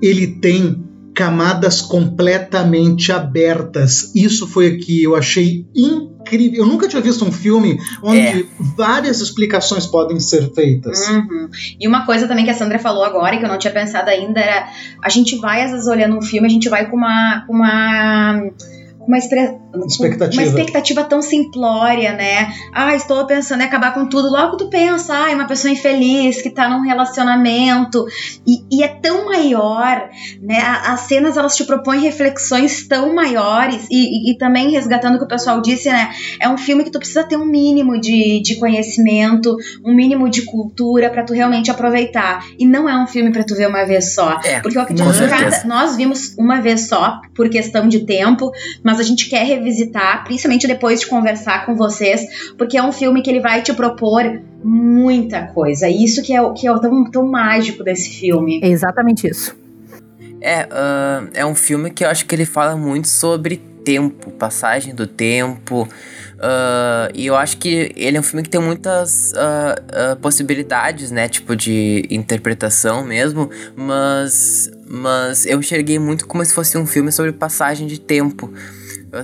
ele 0.00 0.26
tem 0.26 0.85
camadas 1.16 1.80
completamente 1.80 3.10
abertas. 3.10 4.12
Isso 4.14 4.46
foi 4.46 4.68
o 4.68 4.78
que 4.78 5.02
eu 5.02 5.16
achei 5.16 5.66
incrível. 5.74 6.60
Eu 6.60 6.66
nunca 6.66 6.86
tinha 6.86 7.00
visto 7.00 7.24
um 7.24 7.32
filme 7.32 7.78
onde 8.02 8.18
é. 8.20 8.44
várias 8.76 9.22
explicações 9.22 9.86
podem 9.86 10.20
ser 10.20 10.52
feitas. 10.52 11.08
Uhum. 11.08 11.48
E 11.80 11.88
uma 11.88 12.04
coisa 12.04 12.28
também 12.28 12.44
que 12.44 12.50
a 12.50 12.54
Sandra 12.54 12.78
falou 12.78 13.02
agora, 13.02 13.38
que 13.38 13.44
eu 13.44 13.48
não 13.48 13.58
tinha 13.58 13.72
pensado 13.72 14.10
ainda, 14.10 14.38
era 14.38 14.68
a 15.02 15.08
gente 15.08 15.36
vai, 15.36 15.62
às 15.62 15.70
vezes, 15.70 15.88
olhando 15.88 16.18
um 16.18 16.22
filme, 16.22 16.46
a 16.46 16.50
gente 16.50 16.68
vai 16.68 16.90
com 16.90 16.96
uma. 16.98 17.44
Com 17.46 17.54
uma 17.54 18.42
uma, 19.06 19.16
expectativa. 19.84 20.42
uma 20.42 20.48
expectativa 20.48 21.04
tão 21.04 21.20
simplória, 21.20 22.12
né? 22.12 22.52
Ah, 22.72 22.94
estou 22.94 23.26
pensando 23.26 23.60
em 23.60 23.64
acabar 23.64 23.92
com 23.92 24.08
tudo. 24.08 24.30
Logo 24.30 24.56
tu 24.56 24.68
pensa, 24.68 25.24
ah, 25.24 25.30
é 25.30 25.34
uma 25.34 25.46
pessoa 25.46 25.72
infeliz 25.72 26.40
que 26.40 26.50
tá 26.50 26.68
num 26.68 26.82
relacionamento. 26.82 28.06
E, 28.46 28.64
e 28.70 28.82
é 28.82 28.88
tão 28.88 29.26
maior, 29.26 30.08
né? 30.40 30.58
As 30.84 31.00
cenas 31.00 31.36
elas 31.36 31.56
te 31.56 31.64
propõem 31.64 32.00
reflexões 32.00 32.86
tão 32.86 33.14
maiores. 33.14 33.86
E, 33.90 34.30
e, 34.30 34.32
e, 34.32 34.38
também 34.38 34.70
resgatando 34.70 35.16
o 35.16 35.18
que 35.18 35.24
o 35.24 35.28
pessoal 35.28 35.60
disse, 35.60 35.88
né? 35.88 36.10
É 36.40 36.48
um 36.48 36.58
filme 36.58 36.84
que 36.84 36.90
tu 36.90 36.98
precisa 36.98 37.24
ter 37.24 37.36
um 37.36 37.46
mínimo 37.46 38.00
de, 38.00 38.40
de 38.40 38.56
conhecimento, 38.56 39.56
um 39.84 39.94
mínimo 39.94 40.28
de 40.28 40.42
cultura 40.42 41.10
para 41.10 41.24
tu 41.24 41.32
realmente 41.32 41.70
aproveitar. 41.70 42.44
E 42.58 42.66
não 42.66 42.88
é 42.88 42.96
um 42.96 43.06
filme 43.06 43.32
para 43.32 43.44
tu 43.44 43.54
ver 43.54 43.68
uma 43.68 43.84
vez 43.84 44.14
só. 44.14 44.38
É, 44.44 44.60
Porque 44.60 44.78
eu 44.78 44.82
acredito 44.82 45.06
que 45.10 45.66
nós 45.66 45.96
vimos 45.96 46.34
uma 46.38 46.60
vez 46.60 46.88
só, 46.88 47.20
por 47.34 47.48
questão 47.48 47.88
de 47.88 48.00
tempo, 48.00 48.50
mas 48.82 49.00
a 49.00 49.02
gente 49.02 49.28
quer 49.28 49.44
revisitar, 49.66 50.24
principalmente 50.24 50.66
depois 50.66 51.00
de 51.00 51.06
conversar 51.06 51.66
com 51.66 51.74
vocês, 51.74 52.52
porque 52.56 52.78
é 52.78 52.82
um 52.82 52.92
filme 52.92 53.22
que 53.22 53.28
ele 53.28 53.40
vai 53.40 53.62
te 53.62 53.72
propor 53.72 54.40
muita 54.62 55.46
coisa. 55.48 55.88
E 55.88 56.04
isso 56.04 56.22
que 56.22 56.34
é, 56.34 56.52
que 56.52 56.66
é 56.66 56.72
o 56.72 56.78
tão, 56.78 57.10
tão 57.10 57.26
mágico 57.26 57.82
desse 57.82 58.10
filme. 58.10 58.60
É 58.62 58.68
exatamente 58.68 59.28
isso. 59.28 59.56
É, 60.40 60.64
uh, 60.64 61.28
é 61.34 61.44
um 61.44 61.54
filme 61.54 61.90
que 61.90 62.04
eu 62.04 62.08
acho 62.08 62.24
que 62.26 62.34
ele 62.34 62.44
fala 62.44 62.76
muito 62.76 63.08
sobre 63.08 63.56
tempo, 63.84 64.30
passagem 64.32 64.94
do 64.94 65.06
tempo. 65.06 65.88
Uh, 66.36 67.08
e 67.14 67.26
eu 67.26 67.34
acho 67.34 67.56
que 67.56 67.92
ele 67.96 68.16
é 68.16 68.20
um 68.20 68.22
filme 68.22 68.42
que 68.42 68.50
tem 68.50 68.60
muitas 68.60 69.32
uh, 69.32 70.12
uh, 70.12 70.16
possibilidades, 70.16 71.10
né? 71.10 71.28
Tipo, 71.28 71.56
de 71.56 72.06
interpretação 72.10 73.04
mesmo. 73.04 73.50
Mas, 73.74 74.70
mas 74.86 75.46
eu 75.46 75.58
enxerguei 75.58 75.98
muito 75.98 76.26
como 76.26 76.44
se 76.44 76.52
fosse 76.52 76.76
um 76.76 76.86
filme 76.86 77.10
sobre 77.10 77.32
passagem 77.32 77.86
de 77.86 77.98
tempo 77.98 78.52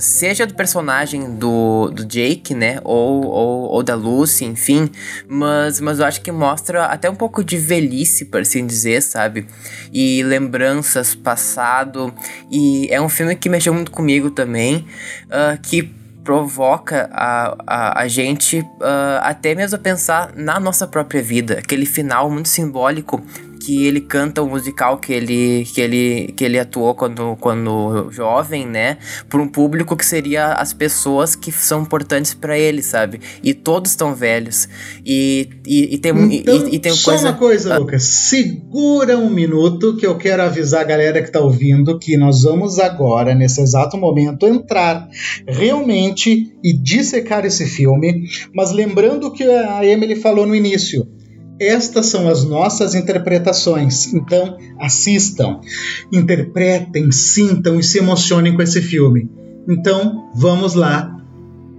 seja 0.01 0.47
do 0.47 0.55
personagem 0.55 1.35
do, 1.37 1.91
do 1.91 2.05
Jake, 2.05 2.55
né, 2.55 2.79
ou, 2.85 3.27
ou, 3.27 3.63
ou, 3.71 3.83
da 3.83 3.95
Lucy, 3.95 4.45
enfim, 4.45 4.91
mas, 5.29 5.81
mas 5.81 5.99
eu 5.99 6.07
acho 6.07 6.21
que 6.21 6.33
mostra 6.33 6.87
até 6.87 7.11
um 7.11 7.15
pouco 7.15 7.45
de 7.45 7.57
velhice, 7.57 8.27
por 8.27 8.41
assim 8.41 8.67
dizer, 8.67 9.03
sabe, 9.03 9.47
e 9.93 10.23
lembranças, 10.23 11.15
passado, 11.15 12.13
e 12.51 12.89
é 12.91 13.01
um 13.01 13.09
filme 13.09 13.35
que 13.37 13.49
mexeu 13.49 13.75
muito 13.75 13.91
comigo 13.91 14.31
também, 14.31 14.87
uh, 15.27 15.61
que 15.63 15.83
provoca 16.23 17.11
a, 17.13 17.57
a, 17.67 18.03
a 18.03 18.09
gente 18.09 18.61
uh, 18.61 19.19
até 19.23 19.55
mesmo 19.55 19.77
a 19.77 19.79
pensar 19.79 20.33
na 20.37 20.61
nossa 20.61 20.87
própria 20.87 21.23
vida, 21.23 21.59
aquele 21.59 21.87
final 21.87 22.31
muito 22.31 22.49
simbólico 22.49 23.21
que 23.63 23.87
ele 23.87 24.01
canta 24.01 24.43
o 24.43 24.49
musical 24.49 24.99
que 24.99 25.13
ele, 25.13 25.65
que 25.73 25.81
ele, 25.81 26.35
que 26.37 26.45
ele 26.45 26.59
atuou 26.59 26.97
quando, 26.97 27.37
quando 27.37 28.11
jovem, 28.11 28.67
né? 28.67 28.99
Para 29.29 29.41
um 29.41 29.47
público 29.47 29.97
que 29.97 30.05
seria 30.05 30.55
as 30.55 30.73
pessoas 30.73 31.37
que 31.37 31.53
são 31.53 31.83
importantes 31.83 32.35
para 32.35 32.59
ele, 32.59 32.83
sabe? 32.83 33.21
E 33.41 33.55
todos 33.55 33.93
estão 33.93 34.17
velhos. 34.17 34.69
E, 35.07 35.49
e, 35.65 35.95
e 35.95 35.99
tem, 35.99 36.13
então, 36.35 36.69
e, 36.69 36.75
e 36.75 36.79
tem 36.81 36.93
só 36.93 37.13
coisa... 37.13 37.29
uma 37.29 37.39
coisa, 37.39 37.79
Lucas. 37.79 38.03
Segura 38.03 39.17
um 39.17 39.31
minuto 39.31 39.97
que 39.97 40.07
eu 40.07 40.19
quero 40.19 40.43
avisar 40.43 40.81
a 40.81 40.85
galera 40.85 41.23
que 41.23 41.31
tá 41.31 41.39
ouvindo 41.39 42.01
que 42.01 42.17
nós 42.17 42.43
vamos 42.43 42.81
agora, 42.81 43.33
nesse 43.33 43.61
exato 43.61 43.97
momento, 43.97 44.45
entrar 44.45 45.09
realmente 45.47 46.53
e 46.65 46.73
dissecar 46.73 47.47
esse 47.47 47.65
filme. 47.65 48.25
Mas 48.53 48.73
lembrando 48.73 49.29
o 49.29 49.33
que 49.33 49.45
a 49.45 49.87
Emily 49.87 50.17
falou 50.17 50.47
no 50.47 50.55
início 50.55 51.07
estas 51.69 52.07
são 52.07 52.29
as 52.29 52.45
nossas 52.45 52.95
interpretações. 52.95 54.13
Então, 54.13 54.57
assistam, 54.79 55.61
interpretem, 56.13 57.11
sintam 57.11 57.79
e 57.79 57.83
se 57.83 57.99
emocionem 57.99 58.55
com 58.55 58.63
esse 58.63 58.81
filme. 58.83 59.31
Então, 59.69 60.31
vamos 60.35 60.75
lá. 60.75 61.19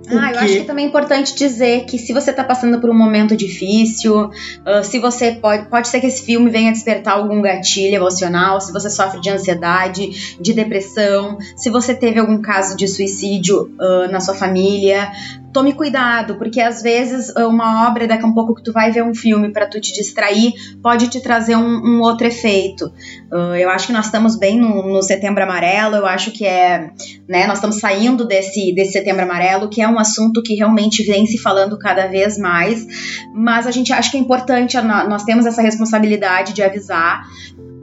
Ah, 0.08 0.34
eu 0.34 0.40
acho 0.40 0.54
que 0.58 0.64
também 0.66 0.86
é 0.86 0.88
importante 0.90 1.34
dizer 1.34 1.86
que 1.86 1.98
se 1.98 2.12
você 2.12 2.32
está 2.32 2.44
passando 2.44 2.80
por 2.80 2.90
um 2.90 2.94
momento 2.94 3.38
difícil, 3.38 4.26
uh, 4.26 4.84
se 4.84 5.00
você 5.00 5.32
pode, 5.32 5.70
pode 5.70 5.88
ser 5.88 6.02
que 6.02 6.08
esse 6.08 6.26
filme 6.26 6.50
venha 6.50 6.72
despertar 6.72 7.14
algum 7.18 7.42
gatilho 7.42 7.96
emocional, 7.96 8.60
se 8.60 8.74
você 8.74 8.90
sofre 8.90 9.22
de 9.22 9.30
ansiedade, 9.30 10.38
de 10.40 10.54
depressão, 10.54 11.38
se 11.56 11.70
você 11.70 11.96
teve 11.96 12.20
algum 12.20 12.42
caso 12.42 12.76
de 12.76 12.88
suicídio 12.88 13.72
uh, 13.80 14.12
na 14.12 14.20
sua 14.20 14.34
família, 14.34 15.10
tome 15.54 15.74
cuidado, 15.74 16.36
porque 16.36 16.60
às 16.60 16.82
vezes 16.82 17.32
ah, 17.36 17.48
uma 17.48 17.88
obra, 17.88 18.08
daqui 18.08 18.24
a 18.24 18.28
um 18.28 18.34
pouco 18.34 18.56
que 18.56 18.64
tu 18.64 18.74
vai 18.74 18.92
ver 18.92 19.04
um 19.04 19.14
filme 19.14 19.54
para 19.54 19.68
tu 19.68 19.80
te 19.80 19.94
distrair, 19.94 20.52
pode 20.82 21.08
te 21.08 21.22
trazer 21.22 21.56
um, 21.56 21.62
um 21.64 22.02
outro 22.02 22.28
efeito. 22.28 22.88
Uh, 23.32 23.56
eu 23.56 23.70
acho 23.70 23.88
que 23.88 23.94
nós 23.94 24.08
estamos 24.08 24.36
bem 24.36 24.60
no, 24.60 24.92
no, 24.92 25.02
Setembro 25.02 25.44
Amarelo, 25.44 25.96
eu 25.96 26.06
acho 26.06 26.32
que 26.32 26.46
é, 26.46 26.90
né, 27.30 27.46
nós 27.46 27.58
estamos 27.60 27.78
saindo 27.78 28.26
desse, 28.26 28.74
desse 28.74 28.94
Setembro 28.94 29.24
Amarelo, 29.24 29.70
que 29.70 29.82
é 29.82 29.88
um 29.88 30.00
assunto 30.00 30.42
que 30.42 30.56
realmente 30.56 31.04
vem 31.04 31.26
se 31.28 31.38
falando 31.38 31.78
cada 31.78 32.08
vez 32.08 32.38
mais, 32.38 32.86
mas 33.34 33.68
a 33.68 33.72
gente 33.72 33.94
acha 33.94 34.10
que 34.10 34.18
é 34.18 34.20
importante, 34.20 34.76
nós 34.82 35.24
temos 35.24 35.46
essa 35.46 35.62
responsabilidade 35.62 36.54
de 36.54 36.64
avisar 36.64 37.24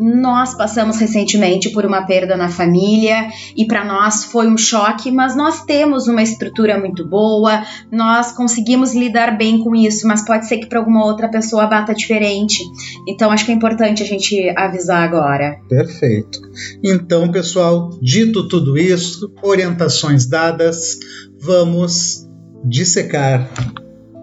nós 0.01 0.55
passamos 0.55 0.97
recentemente 0.97 1.69
por 1.69 1.85
uma 1.85 2.07
perda 2.07 2.35
na 2.35 2.49
família 2.49 3.29
e 3.55 3.67
para 3.67 3.85
nós 3.85 4.25
foi 4.25 4.49
um 4.49 4.57
choque, 4.57 5.11
mas 5.11 5.37
nós 5.37 5.63
temos 5.65 6.09
uma 6.09 6.23
estrutura 6.23 6.81
muito 6.81 7.07
boa, 7.07 7.63
nós 7.93 8.33
conseguimos 8.33 8.95
lidar 8.95 9.37
bem 9.37 9.59
com 9.59 9.77
isso, 9.77 10.09
mas 10.09 10.25
pode 10.25 10.49
ser 10.49 10.57
que 10.57 10.67
para 10.67 10.79
alguma 10.79 11.05
outra 11.05 11.29
pessoa 11.29 11.67
bata 11.67 11.95
diferente. 11.95 12.65
Então 13.07 13.31
acho 13.31 13.45
que 13.45 13.53
é 13.53 13.55
importante 13.55 14.03
a 14.03 14.07
gente 14.07 14.49
avisar 14.57 15.03
agora. 15.03 15.59
Perfeito. 15.69 16.41
Então, 16.83 17.31
pessoal, 17.31 17.91
dito 18.01 18.49
tudo 18.49 18.79
isso, 18.79 19.31
orientações 19.43 20.27
dadas, 20.27 20.99
vamos 21.39 22.27
dissecar 22.65 23.51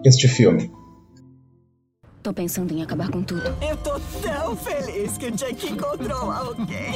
este 0.04 0.26
filme. 0.26 0.77
Tô 2.28 2.34
pensando 2.34 2.74
em 2.74 2.82
acabar 2.82 3.08
com 3.08 3.22
tudo. 3.22 3.42
Eu 3.58 3.74
tô 3.78 3.98
tão 4.20 4.54
feliz 4.54 5.16
que 5.16 5.28
o 5.28 5.30
Jake 5.30 5.72
encontrou 5.72 6.30
alguém. 6.30 6.92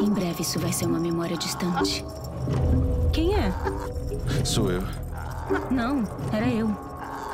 Em 0.00 0.08
breve 0.08 0.42
isso 0.42 0.60
vai 0.60 0.72
ser 0.72 0.86
uma 0.86 1.00
memória 1.00 1.36
distante. 1.36 2.04
Quem 3.12 3.34
é? 3.34 3.52
Sou 4.44 4.70
eu. 4.70 4.84
Não, 5.68 6.04
era 6.32 6.46
eu. 6.48 6.70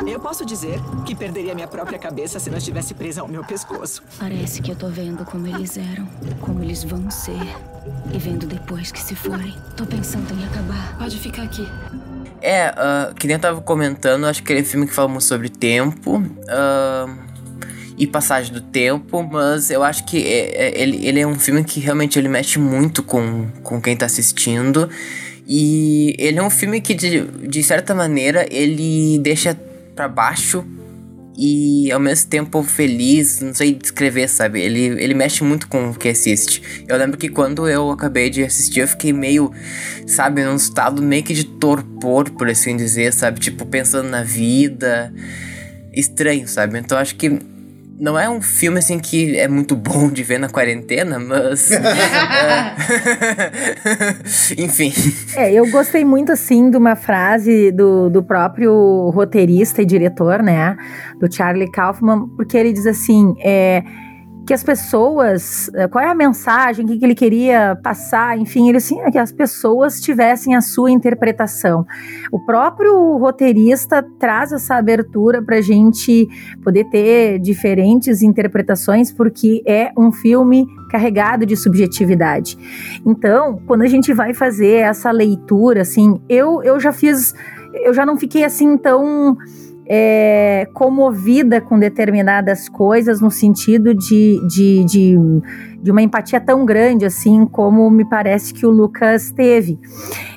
Eu 0.07 0.19
posso 0.19 0.47
dizer 0.47 0.81
que 1.05 1.15
perderia 1.15 1.55
minha 1.55 1.69
própria 1.69 1.99
cabeça 1.99 2.41
se 2.41 2.49
não 2.49 2.57
estivesse 2.57 2.95
presa 2.95 3.21
ao 3.21 3.29
meu 3.29 3.45
pescoço. 3.45 4.03
Parece 4.19 4.63
que 4.63 4.71
eu 4.73 4.75
tô 4.75 4.89
vendo 4.89 5.23
como 5.27 5.47
eles 5.47 5.77
eram, 5.77 6.09
como 6.41 6.63
eles 6.63 6.83
vão 6.83 7.11
ser. 7.11 7.59
E 8.11 8.17
vendo 8.17 8.47
depois 8.47 8.91
que 8.91 9.03
se 9.03 9.15
forem. 9.15 9.55
Tô 9.77 9.85
pensando 9.85 10.33
em 10.33 10.47
acabar. 10.47 10.97
Pode 10.97 11.19
ficar 11.19 11.43
aqui. 11.43 11.69
É, 12.43 12.71
uh, 12.71 13.15
que 13.15 13.29
nem 13.29 13.37
eu 13.37 13.41
tava 13.41 13.61
comentando, 13.61 14.27
acho 14.27 14.43
que 14.43 14.53
ele 14.53 14.61
é 14.61 14.63
um 14.63 14.67
filme 14.67 14.87
que 14.87 14.93
fala 14.93 15.07
muito 15.07 15.23
sobre 15.23 15.49
tempo 15.49 16.19
uh, 16.19 17.19
e 17.97 18.05
passagem 18.05 18.53
do 18.53 18.61
tempo, 18.61 19.23
mas 19.23 19.71
eu 19.71 19.83
acho 19.85 20.05
que 20.05 20.27
é, 20.27 20.67
é, 20.67 20.83
ele, 20.83 21.07
ele 21.07 21.21
é 21.21 21.27
um 21.27 21.39
filme 21.39 21.63
que 21.63 21.79
realmente 21.79 22.19
ele 22.19 22.29
mexe 22.29 22.59
muito 22.59 23.03
com, 23.03 23.47
com 23.63 23.81
quem 23.81 23.97
tá 23.97 24.07
assistindo. 24.07 24.91
E 25.47 26.17
ele 26.19 26.39
é 26.39 26.43
um 26.43 26.51
filme 26.51 26.81
que, 26.81 26.95
de, 26.95 27.21
de 27.21 27.63
certa 27.63 27.95
maneira, 27.95 28.47
ele 28.51 29.19
deixa 29.21 29.57
para 29.95 30.09
baixo 30.09 30.65
e 31.37 31.91
ao 31.91 31.99
mesmo 31.99 32.29
tempo 32.29 32.63
feliz, 32.63 33.41
não 33.41 33.55
sei 33.55 33.75
descrever, 33.75 34.29
sabe? 34.29 34.61
Ele, 34.61 35.03
ele 35.03 35.15
mexe 35.15 35.43
muito 35.43 35.67
com 35.67 35.91
o 35.91 35.95
que 35.95 36.09
assiste. 36.09 36.85
Eu 36.87 36.97
lembro 36.97 37.17
que 37.17 37.29
quando 37.29 37.69
eu 37.69 37.91
acabei 37.91 38.29
de 38.29 38.45
assistir, 38.45 38.81
eu 38.81 38.89
fiquei 38.89 39.13
meio, 39.13 39.51
sabe, 40.07 40.45
num 40.45 40.57
estado 40.57 41.01
meio 41.03 41.23
que 41.23 41.33
de 41.33 41.45
torpor, 41.45 42.31
por 42.31 42.49
assim 42.49 42.77
dizer, 42.77 43.13
sabe? 43.13 43.41
Tipo, 43.41 43.65
pensando 43.65 44.09
na 44.09 44.23
vida. 44.23 45.13
Estranho, 45.93 46.47
sabe? 46.49 46.79
Então 46.79 46.99
acho 46.99 47.17
que 47.17 47.39
não 47.99 48.19
é 48.19 48.29
um 48.29 48.41
filme 48.41 48.79
assim 48.79 48.99
que 48.99 49.37
é 49.37 49.47
muito 49.47 49.77
bom 49.77 50.11
de 50.11 50.23
ver 50.23 50.39
na 50.39 50.49
quarentena, 50.49 51.19
mas. 51.19 51.71
é... 51.73 52.75
Enfim. 54.63 54.93
É, 55.37 55.53
eu 55.53 55.71
gostei 55.71 56.05
muito 56.05 56.33
assim 56.33 56.71
de 56.71 56.77
uma 56.77 56.97
frase 56.97 57.71
do, 57.71 58.11
do 58.11 58.23
próprio 58.23 59.11
roteirista 59.11 59.83
e 59.83 59.85
diretor, 59.85 60.43
né? 60.43 60.77
Do 61.21 61.33
Charlie 61.33 61.71
Kaufman, 61.71 62.29
porque 62.37 62.57
ele 62.57 62.73
diz 62.73 62.87
assim: 62.87 63.35
é 63.41 63.83
que 64.47 64.53
as 64.53 64.65
pessoas, 64.65 65.71
eh, 65.75 65.87
qual 65.87 66.05
é 66.05 66.09
a 66.09 66.15
mensagem, 66.15 66.87
que 66.87 67.05
ele 67.05 67.15
queria 67.15 67.79
passar, 67.83 68.37
enfim, 68.39 68.69
ele 68.69 68.79
assim, 68.79 69.01
é 69.01 69.11
que 69.11 69.19
as 69.19 69.31
pessoas 69.31 70.01
tivessem 70.01 70.55
a 70.55 70.61
sua 70.61 70.91
interpretação. 70.91 71.87
O 72.31 72.41
próprio 72.45 73.17
roteirista 73.19 74.05
traz 74.19 74.53
essa 74.53 74.77
abertura 74.77 75.41
para 75.41 75.57
a 75.57 75.61
gente 75.61 76.29
poder 76.63 76.85
ter 76.91 77.39
diferentes 77.39 78.23
interpretações, 78.23 79.13
porque 79.13 79.63
é 79.67 79.93
um 79.97 80.11
filme 80.11 80.67
carregado 80.91 81.47
de 81.47 81.57
subjetividade. 81.57 82.59
Então, 83.07 83.61
quando 83.67 83.83
a 83.83 83.89
gente 83.89 84.13
vai 84.13 84.35
fazer 84.35 84.79
essa 84.79 85.11
leitura, 85.11 85.83
assim, 85.83 86.21
eu, 86.29 86.63
eu 86.63 86.81
já 86.81 86.93
fiz, 86.93 87.35
eu 87.85 87.95
já 87.95 88.05
não 88.05 88.17
fiquei 88.17 88.45
assim 88.45 88.77
tão 88.77 89.37
é, 89.87 90.69
comovida 90.73 91.61
com 91.61 91.79
determinadas 91.79 92.69
coisas 92.69 93.21
no 93.21 93.31
sentido 93.31 93.95
de, 93.95 94.41
de, 94.49 94.85
de, 94.85 95.17
de, 95.83 95.91
uma 95.91 96.03
empatia 96.03 96.41
tão 96.41 96.65
grande 96.65 97.05
assim 97.05 97.45
como 97.47 97.91
me 97.91 98.05
parece 98.05 98.55
que 98.55 98.65
o 98.65 98.71
Lucas 98.71 99.31
teve. 99.33 99.79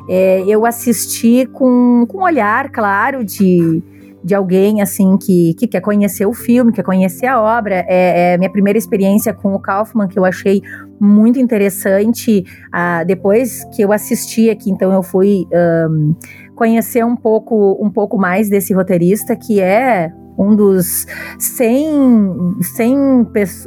É, 0.09 0.43
eu 0.47 0.65
assisti 0.65 1.45
com, 1.45 2.05
com 2.07 2.19
um 2.19 2.23
olhar, 2.23 2.69
claro, 2.71 3.23
de, 3.23 3.81
de 4.25 4.33
alguém 4.33 4.81
assim 4.81 5.17
que, 5.17 5.53
que 5.53 5.67
quer 5.67 5.81
conhecer 5.81 6.25
o 6.25 6.33
filme, 6.33 6.71
quer 6.71 6.83
conhecer 6.83 7.27
a 7.27 7.39
obra. 7.39 7.85
É, 7.87 8.33
é 8.33 8.37
minha 8.37 8.49
primeira 8.49 8.77
experiência 8.77 9.31
com 9.33 9.53
o 9.53 9.59
Kaufman, 9.59 10.07
que 10.07 10.17
eu 10.17 10.25
achei 10.25 10.61
muito 10.99 11.39
interessante. 11.39 12.43
Ah, 12.71 13.03
depois 13.03 13.63
que 13.75 13.83
eu 13.83 13.91
assisti 13.91 14.49
aqui, 14.49 14.71
então 14.71 14.91
eu 14.91 15.03
fui. 15.03 15.45
Um, 15.53 16.15
conhecer 16.55 17.03
um 17.05 17.15
pouco, 17.15 17.77
um 17.79 17.91
pouco 17.91 18.17
mais 18.17 18.49
desse 18.49 18.73
roteirista, 18.73 19.35
que 19.35 19.59
é 19.59 20.11
um 20.37 20.55
dos 20.55 21.05
100, 21.37 22.57
100 22.61 22.95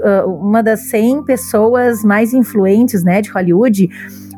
ah, 0.03 0.27
uma 0.27 0.63
das 0.63 0.81
100 0.89 1.25
pessoas 1.25 2.03
mais 2.03 2.33
influentes, 2.33 3.05
né, 3.05 3.21
de 3.23 3.31
Hollywood. 3.31 3.89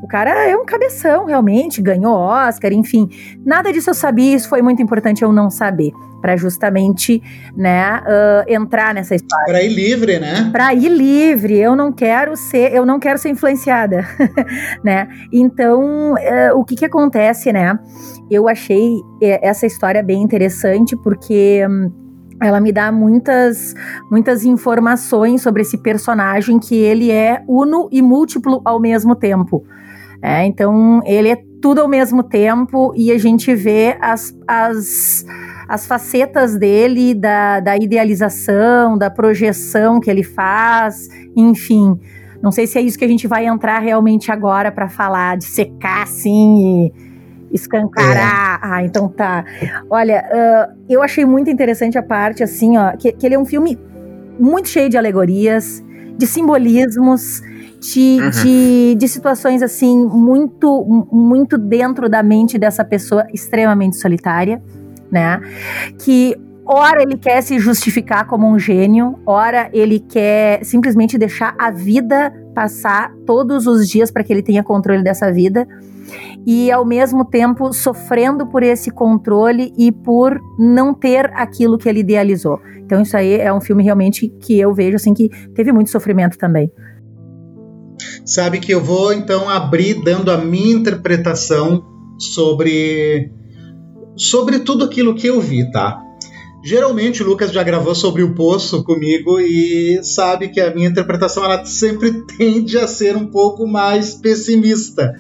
O 0.03 0.09
cara 0.09 0.49
é 0.49 0.57
um 0.57 0.65
cabeção, 0.65 1.27
realmente, 1.27 1.83
ganhou 1.83 2.15
Oscar, 2.15 2.73
enfim. 2.73 3.09
Nada 3.45 3.73
disso 3.73 3.91
eu 3.91 3.95
sabia, 3.95 4.35
isso 4.35 4.49
foi 4.49 4.63
muito 4.63 4.83
importante 4.83 5.23
eu 5.23 5.33
não 5.33 5.51
saber 5.51 5.93
para 6.21 6.37
justamente, 6.37 7.23
né, 7.57 8.01
uh, 8.01 8.53
entrar 8.53 8.95
nessa 8.95 9.15
história. 9.15 9.47
Para 9.47 9.63
ir 9.63 9.69
livre, 9.69 10.19
né? 10.19 10.51
Para 10.53 10.75
ir 10.75 10.89
livre. 10.89 11.59
Eu 11.59 11.75
não 11.75 11.93
quero 11.93 12.37
ser, 12.37 12.73
eu 12.75 12.85
não 12.85 13.01
quero 13.01 13.19
ser 13.19 13.31
influenciada, 13.31 14.07
né? 14.85 15.09
Então, 15.33 16.13
uh, 16.15 16.59
o 16.59 16.65
que 16.65 16.77
que 16.77 16.85
acontece, 16.85 17.53
né? 17.53 17.79
Eu 18.31 18.49
achei 18.49 19.01
eh, 19.21 19.41
essa 19.43 19.67
história 19.67 20.03
bem 20.03 20.23
interessante 20.23 20.95
porque 20.97 21.67
um, 21.69 21.91
ela 22.41 22.61
me 22.61 22.71
dá 22.71 22.93
muitas, 22.93 23.75
muitas 24.11 24.45
informações 24.45 25.43
sobre 25.43 25.63
esse 25.63 25.79
personagem 25.79 26.59
que 26.59 26.77
ele 26.77 27.11
é 27.11 27.43
uno 27.49 27.89
e 27.91 28.01
múltiplo 28.01 28.61
ao 28.65 28.79
mesmo 28.79 29.17
tempo. 29.17 29.65
É, 30.23 30.45
então, 30.45 31.01
ele 31.05 31.29
é 31.29 31.39
tudo 31.61 31.81
ao 31.81 31.89
mesmo 31.89 32.23
tempo 32.23 32.93
e 32.97 33.11
a 33.11 33.19
gente 33.19 33.55
vê 33.55 33.97
as, 34.01 34.35
as 34.47 35.25
as 35.71 35.87
facetas 35.87 36.57
dele, 36.57 37.15
da, 37.15 37.61
da 37.61 37.77
idealização, 37.77 38.99
da 38.99 39.09
projeção 39.09 40.01
que 40.01 40.11
ele 40.11 40.25
faz, 40.25 41.09
enfim. 41.37 41.97
Não 42.43 42.51
sei 42.51 42.67
se 42.67 42.77
é 42.77 42.83
isso 42.83 42.99
que 42.99 43.05
a 43.05 43.09
gente 43.09 43.29
vai 43.29 43.47
entrar 43.47 43.79
realmente 43.79 44.33
agora 44.33 44.73
para 44.73 44.89
falar, 44.89 45.37
de 45.37 45.45
secar 45.45 46.03
assim 46.03 46.91
e 47.53 47.55
escancarar. 47.55 48.57
É. 48.57 48.67
Ah, 48.67 48.85
então 48.85 49.09
tá. 49.09 49.45
Olha, 49.89 50.25
uh, 50.29 50.77
eu 50.89 51.05
achei 51.05 51.25
muito 51.25 51.49
interessante 51.49 51.97
a 51.97 52.03
parte, 52.03 52.43
assim, 52.43 52.77
ó, 52.77 52.91
que, 52.97 53.13
que 53.13 53.25
ele 53.25 53.37
é 53.37 53.39
um 53.39 53.47
filme 53.47 53.79
muito 54.41 54.69
cheio 54.69 54.89
de 54.89 54.99
alegorias, 54.99 55.85
de 56.21 56.27
simbolismos, 56.27 57.43
de, 57.81 58.19
uhum. 58.21 58.31
de, 58.31 58.95
de, 58.95 59.09
situações 59.09 59.63
assim 59.63 60.05
muito 60.05 61.07
muito 61.11 61.57
dentro 61.57 62.09
da 62.09 62.23
mente 62.23 62.59
dessa 62.59 62.85
pessoa 62.85 63.27
extremamente 63.33 63.97
solitária 63.97 64.63
né? 65.11 65.41
Que 65.99 66.37
ora 66.65 67.03
ele 67.03 67.17
quer 67.17 67.43
se 67.43 67.59
justificar 67.59 68.27
como 68.27 68.49
um 68.49 68.59
gênio, 68.59 69.19
ora 69.27 69.69
ele 69.73 69.99
quer 69.99 70.65
simplesmente 70.65 71.19
deixar 71.19 71.55
a 71.59 71.71
vida 71.71 72.33
passar 72.55 73.13
todos 73.27 73.67
os 73.67 73.89
dias 73.89 74.11
para 74.11 74.23
que 74.23 74.33
ele 74.33 74.43
tenha 74.43 74.63
controle 74.63 75.03
dessa 75.03 75.33
vida 75.33 75.67
e 76.47 76.71
ao 76.71 76.85
mesmo 76.85 77.25
tempo 77.25 77.73
sofrendo 77.73 78.47
por 78.47 78.63
esse 78.63 78.91
controle 78.91 79.73
e 79.77 79.93
por 79.93 80.41
não 80.59 80.95
ter 80.95 81.27
aquilo 81.35 81.79
que 81.79 81.89
ele 81.89 82.01
idealizou. 82.01 82.61
Então 82.79 83.03
isso 83.03 83.17
aí 83.17 83.35
é 83.35 83.53
um 83.53 83.61
filme 83.61 83.83
realmente 83.83 84.29
que 84.41 84.59
eu 84.59 84.75
vejo 84.75 84.97
assim 84.97 85.15
que 85.15 85.29
teve 85.55 85.73
muito 85.73 85.91
sofrimento 85.91 86.39
também. 86.39 86.71
Sabe 88.25 88.59
que 88.61 88.73
eu 88.73 88.83
vou 88.83 89.13
então 89.13 89.49
abrir 89.49 90.03
dando 90.03 90.31
a 90.31 90.39
minha 90.39 90.75
interpretação 90.75 91.85
sobre 92.19 93.31
sobre 94.17 94.61
tudo 94.61 94.85
aquilo 94.85 95.15
que 95.15 95.27
eu 95.27 95.41
vi, 95.41 95.71
tá? 95.71 95.99
Geralmente 96.63 97.23
o 97.23 97.27
Lucas 97.27 97.53
já 97.53 97.63
gravou 97.63 97.95
sobre 97.95 98.23
o 98.23 98.35
Poço 98.35 98.85
comigo 98.85 99.41
e 99.41 100.01
sabe 100.03 100.49
que 100.49 100.61
a 100.61 100.75
minha 100.75 100.89
interpretação 100.89 101.43
ela 101.43 101.65
sempre 101.65 102.13
tende 102.37 102.79
a 102.79 102.87
ser 102.87 103.17
um 103.17 103.27
pouco 103.27 103.67
mais 103.67 104.15
pessimista. 104.15 105.15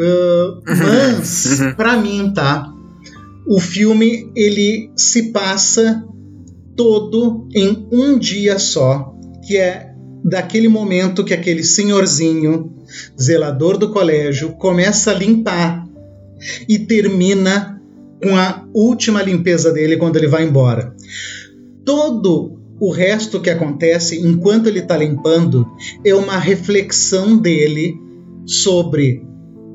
Uh, 0.00 0.62
mas, 0.64 1.60
para 1.76 1.98
mim, 1.98 2.32
tá? 2.32 2.72
O 3.46 3.60
filme 3.60 4.30
ele 4.34 4.90
se 4.96 5.30
passa 5.30 6.02
todo 6.74 7.46
em 7.54 7.86
um 7.92 8.18
dia 8.18 8.58
só, 8.58 9.14
que 9.46 9.58
é 9.58 9.92
daquele 10.24 10.68
momento 10.68 11.24
que 11.24 11.34
aquele 11.34 11.62
senhorzinho, 11.62 12.72
zelador 13.20 13.76
do 13.76 13.90
colégio, 13.90 14.52
começa 14.52 15.10
a 15.10 15.14
limpar 15.14 15.86
e 16.66 16.78
termina 16.78 17.78
com 18.22 18.36
a 18.36 18.64
última 18.72 19.22
limpeza 19.22 19.72
dele 19.72 19.96
quando 19.96 20.16
ele 20.16 20.28
vai 20.28 20.44
embora. 20.44 20.94
Todo 21.84 22.58
o 22.78 22.90
resto 22.90 23.40
que 23.40 23.50
acontece 23.50 24.18
enquanto 24.18 24.66
ele 24.66 24.78
está 24.78 24.96
limpando 24.96 25.66
é 26.04 26.14
uma 26.14 26.38
reflexão 26.38 27.36
dele 27.36 27.94
sobre 28.46 29.22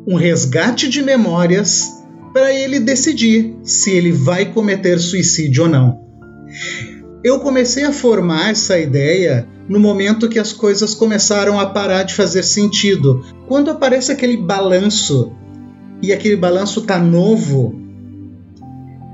um 0.07 0.15
resgate 0.15 0.87
de 0.87 1.01
memórias 1.01 2.03
para 2.33 2.53
ele 2.53 2.79
decidir 2.79 3.55
se 3.63 3.91
ele 3.91 4.11
vai 4.11 4.45
cometer 4.51 4.99
suicídio 4.99 5.63
ou 5.63 5.69
não. 5.69 5.99
Eu 7.23 7.39
comecei 7.39 7.83
a 7.83 7.91
formar 7.91 8.51
essa 8.51 8.77
ideia 8.77 9.47
no 9.67 9.79
momento 9.79 10.29
que 10.29 10.37
as 10.37 10.53
coisas 10.53 10.93
começaram 10.93 11.59
a 11.59 11.65
parar 11.65 12.03
de 12.03 12.13
fazer 12.13 12.43
sentido. 12.43 13.23
Quando 13.47 13.71
aparece 13.71 14.11
aquele 14.11 14.37
balanço 14.37 15.31
e 16.01 16.13
aquele 16.13 16.35
balanço 16.35 16.81
tá 16.81 16.99
novo, 16.99 17.85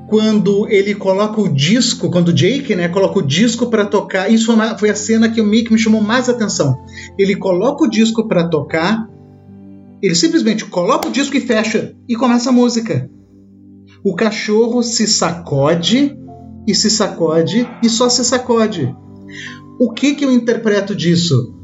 quando 0.10 0.68
ele 0.68 0.94
coloca 0.94 1.40
o 1.40 1.48
disco, 1.48 2.12
quando 2.12 2.30
o 2.30 2.34
Jake, 2.34 2.76
né, 2.76 2.90
coloca 2.90 3.20
o 3.20 3.22
disco 3.22 3.68
para 3.68 3.86
tocar. 3.86 4.30
Isso 4.30 4.46
foi, 4.46 4.78
foi, 4.78 4.90
a 4.90 4.96
cena 4.96 5.30
que 5.30 5.40
o 5.40 5.46
Mick 5.46 5.72
me 5.72 5.80
chamou 5.80 6.02
mais 6.02 6.28
atenção. 6.28 6.78
Ele 7.18 7.34
coloca 7.34 7.86
o 7.86 7.90
disco 7.90 8.28
para 8.28 8.50
tocar, 8.50 9.08
ele 10.02 10.16
simplesmente 10.16 10.66
coloca 10.66 11.08
o 11.08 11.12
disco 11.12 11.38
e 11.38 11.42
fecha 11.42 11.96
e 12.08 12.16
começa 12.16 12.50
a 12.50 12.54
música. 12.54 13.10
O 14.04 14.16
cachorro 14.16 14.82
se 14.82 15.08
sacode 15.08 16.18
e 16.68 16.74
se 16.74 16.90
sacode 16.90 17.68
e 17.84 17.90
só 17.90 18.10
se 18.10 18.24
sacode. 18.26 18.96
O 19.80 19.92
que 19.94 20.16
que 20.16 20.26
eu 20.26 20.32
interpreto 20.32 20.96
disso? 20.96 21.61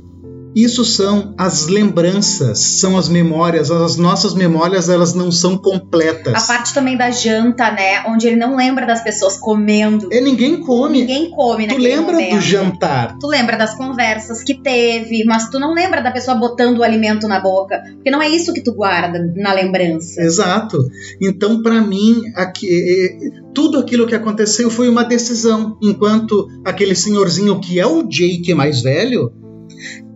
Isso 0.57 0.83
são 0.83 1.35
as 1.37 1.67
lembranças, 1.67 2.79
são 2.79 2.97
as 2.97 3.07
memórias. 3.07 3.69
As 3.69 3.95
nossas 3.95 4.33
memórias, 4.33 4.89
elas 4.89 5.13
não 5.13 5.31
são 5.31 5.55
completas. 5.55 6.33
A 6.33 6.47
parte 6.47 6.73
também 6.73 6.97
da 6.97 7.11
janta, 7.11 7.69
né? 7.69 8.03
Onde 8.07 8.25
ele 8.25 8.37
não 8.37 8.55
lembra 8.55 8.87
das 8.87 9.03
pessoas 9.03 9.37
comendo. 9.37 10.09
É, 10.11 10.19
ninguém 10.19 10.59
come. 10.59 11.01
Ninguém 11.01 11.29
come, 11.29 11.67
Tu 11.67 11.77
lembra 11.77 12.13
momento. 12.13 12.33
do 12.37 12.41
jantar. 12.41 13.15
Tu 13.19 13.27
lembra 13.27 13.55
das 13.55 13.75
conversas 13.77 14.41
que 14.43 14.55
teve, 14.55 15.23
mas 15.25 15.47
tu 15.51 15.59
não 15.59 15.75
lembra 15.75 16.01
da 16.01 16.09
pessoa 16.09 16.35
botando 16.35 16.79
o 16.79 16.83
alimento 16.83 17.27
na 17.27 17.39
boca. 17.39 17.83
Porque 17.93 18.09
não 18.09 18.19
é 18.19 18.27
isso 18.27 18.51
que 18.51 18.63
tu 18.63 18.73
guarda 18.73 19.19
na 19.35 19.53
lembrança. 19.53 20.19
Exato. 20.19 20.79
Então, 21.21 21.61
para 21.61 21.81
mim, 21.81 22.23
aqui, 22.35 23.15
tudo 23.53 23.77
aquilo 23.77 24.07
que 24.07 24.15
aconteceu 24.15 24.71
foi 24.71 24.89
uma 24.89 25.03
decisão. 25.03 25.77
Enquanto 25.83 26.47
aquele 26.65 26.95
senhorzinho 26.95 27.59
que 27.59 27.79
é 27.79 27.85
o 27.85 28.01
Jake 28.01 28.55
mais 28.55 28.81
velho, 28.81 29.31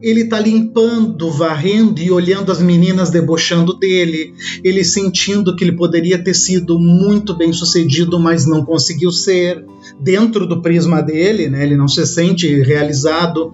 ele 0.02 0.26
tá 0.26 0.40
limpando, 0.40 1.30
varrendo 1.30 2.02
e 2.02 2.12
olhando 2.12 2.52
as 2.52 2.62
meninas 2.62 3.12
debochando 3.12 3.78
dele, 3.78 4.34
ele 4.64 4.84
sentindo 4.84 5.56
que 5.56 5.64
ele 5.64 5.76
poderia 5.76 6.22
ter 6.24 6.34
sido 6.34 6.80
muito 6.80 7.38
bem 7.38 7.54
sucedido, 7.54 8.20
mas 8.20 8.48
não 8.48 8.66
conseguiu 8.66 9.12
ser, 9.12 9.64
dentro 10.00 10.48
do 10.48 10.62
prisma 10.62 11.02
dele, 11.02 11.50
né? 11.50 11.64
Ele 11.64 11.78
não 11.78 11.88
se 11.88 12.06
sente 12.08 12.48
realizado. 12.62 13.54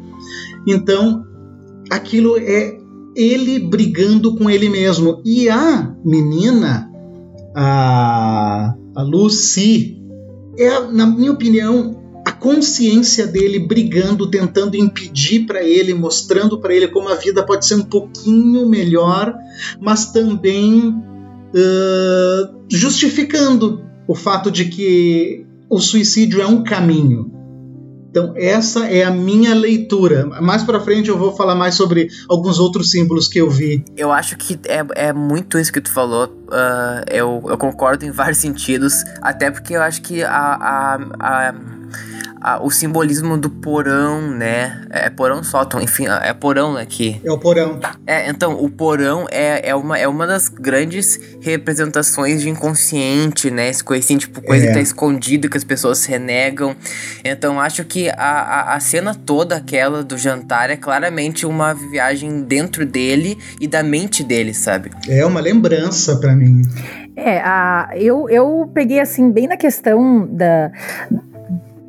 Então, 0.65 1.25
aquilo 1.89 2.37
é 2.37 2.77
ele 3.15 3.59
brigando 3.59 4.35
com 4.35 4.49
ele 4.49 4.69
mesmo. 4.69 5.21
E 5.25 5.49
a 5.49 5.93
menina, 6.05 6.89
a, 7.55 8.73
a 8.95 9.01
Lucy, 9.01 9.99
é, 10.57 10.79
na 10.91 11.05
minha 11.05 11.31
opinião, 11.31 11.96
consciência 12.39 13.27
dele 13.27 13.59
brigando, 13.59 14.29
tentando 14.29 14.75
impedir 14.75 15.45
para 15.45 15.63
ele, 15.63 15.93
mostrando 15.93 16.59
para 16.59 16.73
ele 16.73 16.87
como 16.87 17.09
a 17.09 17.15
vida 17.15 17.45
pode 17.45 17.65
ser 17.65 17.75
um 17.75 17.83
pouquinho 17.83 18.67
melhor, 18.67 19.33
mas 19.79 20.11
também 20.11 20.89
uh, 20.89 22.65
justificando 22.69 23.83
o 24.07 24.15
fato 24.15 24.49
de 24.49 24.65
que 24.65 25.45
o 25.69 25.79
suicídio 25.79 26.41
é 26.41 26.47
um 26.47 26.63
caminho. 26.63 27.37
Então 28.09 28.33
essa 28.35 28.87
é 28.87 29.03
a 29.03 29.11
minha 29.11 29.53
leitura. 29.53 30.25
Mais 30.41 30.63
para 30.63 30.79
frente 30.79 31.09
eu 31.09 31.17
vou 31.17 31.35
falar 31.35 31.53
mais 31.53 31.75
sobre 31.75 32.07
alguns 32.27 32.57
outros 32.57 32.89
símbolos 32.89 33.27
que 33.27 33.39
eu 33.39 33.49
vi. 33.49 33.83
Eu 33.95 34.11
acho 34.11 34.37
que 34.37 34.57
é, 34.65 35.07
é 35.09 35.13
muito 35.13 35.59
isso 35.59 35.71
que 35.71 35.81
tu 35.81 35.91
falou. 35.91 36.25
Uh, 36.25 37.03
eu, 37.11 37.43
eu 37.47 37.57
concordo 37.57 38.05
em 38.05 38.11
vários 38.11 38.39
sentidos. 38.39 39.03
Até 39.21 39.51
porque 39.51 39.75
eu 39.75 39.81
acho 39.81 40.01
que 40.01 40.23
a, 40.23 40.29
a, 40.29 40.95
a 41.19 41.53
a, 42.41 42.63
o 42.63 42.69
simbolismo 42.69 43.37
do 43.37 43.49
porão, 43.49 44.21
né? 44.31 44.85
É, 44.89 45.07
é 45.07 45.09
porão 45.09 45.43
sótão, 45.43 45.81
enfim, 45.81 46.05
é 46.07 46.33
porão 46.33 46.77
aqui. 46.77 47.19
É 47.23 47.31
o 47.31 47.37
porão. 47.37 47.79
É, 48.05 48.29
então, 48.29 48.53
o 48.53 48.69
porão 48.69 49.25
é, 49.31 49.69
é, 49.69 49.75
uma, 49.75 49.97
é 49.97 50.07
uma 50.07 50.27
das 50.27 50.47
grandes 50.47 51.19
representações 51.41 52.41
de 52.41 52.49
inconsciente, 52.49 53.49
né? 53.49 53.69
Esse 53.69 53.83
assim, 53.93 54.17
tipo, 54.17 54.41
coisa 54.41 54.65
é. 54.65 54.67
que 54.67 54.73
tá 54.73 54.81
escondida, 54.81 55.49
que 55.49 55.57
as 55.57 55.63
pessoas 55.63 56.05
renegam. 56.05 56.75
Então, 57.23 57.59
acho 57.59 57.83
que 57.83 58.09
a, 58.09 58.15
a, 58.15 58.75
a 58.75 58.79
cena 58.79 59.13
toda 59.13 59.55
aquela 59.55 60.03
do 60.03 60.17
jantar 60.17 60.69
é 60.69 60.77
claramente 60.77 61.45
uma 61.45 61.73
viagem 61.73 62.41
dentro 62.43 62.85
dele 62.85 63.37
e 63.59 63.67
da 63.67 63.83
mente 63.83 64.23
dele, 64.23 64.53
sabe? 64.53 64.91
É 65.07 65.25
uma 65.25 65.39
lembrança 65.39 66.17
para 66.17 66.35
mim. 66.35 66.61
É, 67.15 67.39
a, 67.39 67.89
eu, 67.95 68.29
eu 68.29 68.69
peguei 68.71 68.99
assim, 68.99 69.31
bem 69.31 69.47
na 69.47 69.57
questão 69.57 70.27
da, 70.27 70.71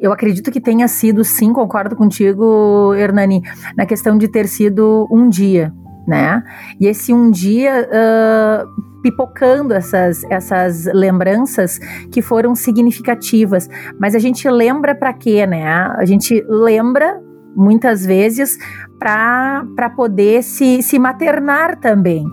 eu 0.01 0.13
acredito 0.13 0.51
que 0.51 0.61
tenha 0.61 0.87
sido, 0.89 1.25
sim, 1.25 1.53
concordo 1.53 1.97
contigo, 1.97 2.95
Hernani, 2.95 3.43
na 3.77 3.87
questão 3.87 4.17
de 4.17 4.29
ter 4.29 4.47
sido 4.47 5.09
um 5.11 5.29
dia, 5.29 5.73
né? 6.07 6.43
E 6.81 6.87
esse 6.87 7.13
um 7.13 7.31
dia 7.31 7.89
uh, 7.89 9.03
pipocando 9.03 9.75
essas, 9.75 10.25
essas 10.25 10.85
lembranças 10.87 11.79
que 12.11 12.23
foram 12.23 12.55
significativas. 12.55 13.69
Mas 13.99 14.15
a 14.15 14.19
gente 14.19 14.49
lembra 14.49 14.95
para 14.95 15.13
quê, 15.13 15.47
né? 15.47 15.65
A 15.67 16.05
gente 16.05 16.45
lembra 16.49 17.21
muitas 17.55 18.05
vezes 18.05 18.57
para 18.99 19.91
poder 19.97 20.43
se, 20.43 20.83
se 20.83 20.99
maternar 20.99 21.77
também. 21.77 22.25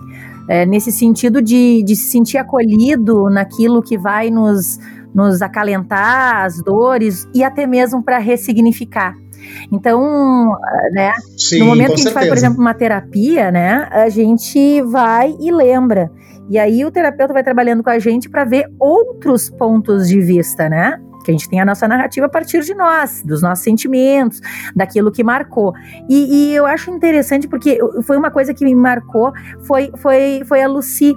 É, 0.48 0.64
nesse 0.64 0.92
sentido 0.92 1.42
de, 1.42 1.82
de 1.82 1.96
se 1.96 2.08
sentir 2.08 2.38
acolhido 2.38 3.28
naquilo 3.28 3.82
que 3.82 3.98
vai 3.98 4.30
nos 4.30 4.78
nos 5.14 5.42
acalentar 5.42 6.44
as 6.44 6.62
dores 6.62 7.28
e 7.34 7.42
até 7.42 7.66
mesmo 7.66 8.02
para 8.02 8.18
ressignificar. 8.18 9.14
Então, 9.70 10.56
né, 10.92 11.12
Sim, 11.36 11.60
no 11.60 11.66
momento 11.66 11.88
que 11.88 11.92
a 11.92 11.96
gente 11.96 12.02
certeza. 12.04 12.14
faz, 12.14 12.28
por 12.28 12.36
exemplo, 12.36 12.60
uma 12.60 12.74
terapia, 12.74 13.50
né, 13.50 13.88
a 13.90 14.08
gente 14.08 14.82
vai 14.82 15.34
e 15.40 15.50
lembra. 15.52 16.10
E 16.48 16.58
aí 16.58 16.84
o 16.84 16.90
terapeuta 16.90 17.32
vai 17.32 17.42
trabalhando 17.42 17.82
com 17.82 17.90
a 17.90 17.98
gente 17.98 18.28
para 18.28 18.44
ver 18.44 18.66
outros 18.78 19.50
pontos 19.50 20.06
de 20.08 20.20
vista, 20.20 20.68
né? 20.68 21.00
Que 21.24 21.32
a 21.32 21.34
gente 21.34 21.48
tem 21.48 21.60
a 21.60 21.64
nossa 21.64 21.88
narrativa 21.88 22.26
a 22.26 22.28
partir 22.28 22.60
de 22.60 22.72
nós, 22.72 23.20
dos 23.24 23.42
nossos 23.42 23.64
sentimentos, 23.64 24.40
daquilo 24.74 25.10
que 25.10 25.24
marcou. 25.24 25.72
E, 26.08 26.52
e 26.52 26.54
eu 26.54 26.64
acho 26.64 26.88
interessante 26.92 27.48
porque 27.48 27.80
foi 28.04 28.16
uma 28.16 28.30
coisa 28.30 28.54
que 28.54 28.64
me 28.64 28.76
marcou, 28.76 29.32
foi, 29.62 29.90
foi, 29.96 30.42
foi 30.46 30.62
a 30.62 30.68
Lucy 30.68 31.16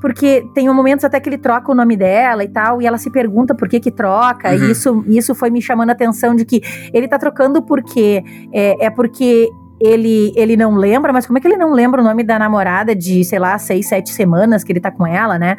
porque 0.00 0.46
tem 0.54 0.68
momentos 0.68 1.04
até 1.04 1.18
que 1.20 1.28
ele 1.28 1.38
troca 1.38 1.70
o 1.70 1.74
nome 1.74 1.96
dela 1.96 2.44
e 2.44 2.48
tal, 2.48 2.80
e 2.80 2.86
ela 2.86 2.98
se 2.98 3.10
pergunta 3.10 3.54
por 3.54 3.68
que 3.68 3.80
que 3.80 3.90
troca, 3.90 4.50
uhum. 4.50 4.54
e 4.54 4.70
isso, 4.70 5.04
isso 5.06 5.34
foi 5.34 5.50
me 5.50 5.60
chamando 5.60 5.90
a 5.90 5.92
atenção 5.92 6.34
de 6.34 6.44
que 6.44 6.62
ele 6.92 7.08
tá 7.08 7.18
trocando 7.18 7.62
porque 7.62 8.22
é, 8.52 8.86
é 8.86 8.90
porque 8.90 9.50
ele, 9.80 10.32
ele 10.34 10.56
não 10.56 10.74
lembra, 10.74 11.12
mas 11.12 11.26
como 11.26 11.38
é 11.38 11.40
que 11.40 11.46
ele 11.46 11.56
não 11.56 11.72
lembra 11.72 12.00
o 12.00 12.04
nome 12.04 12.24
da 12.24 12.38
namorada 12.38 12.94
de, 12.94 13.24
sei 13.24 13.38
lá, 13.38 13.56
seis, 13.58 13.86
sete 13.88 14.12
semanas 14.12 14.64
que 14.64 14.72
ele 14.72 14.80
tá 14.80 14.90
com 14.90 15.06
ela, 15.06 15.38
né? 15.38 15.56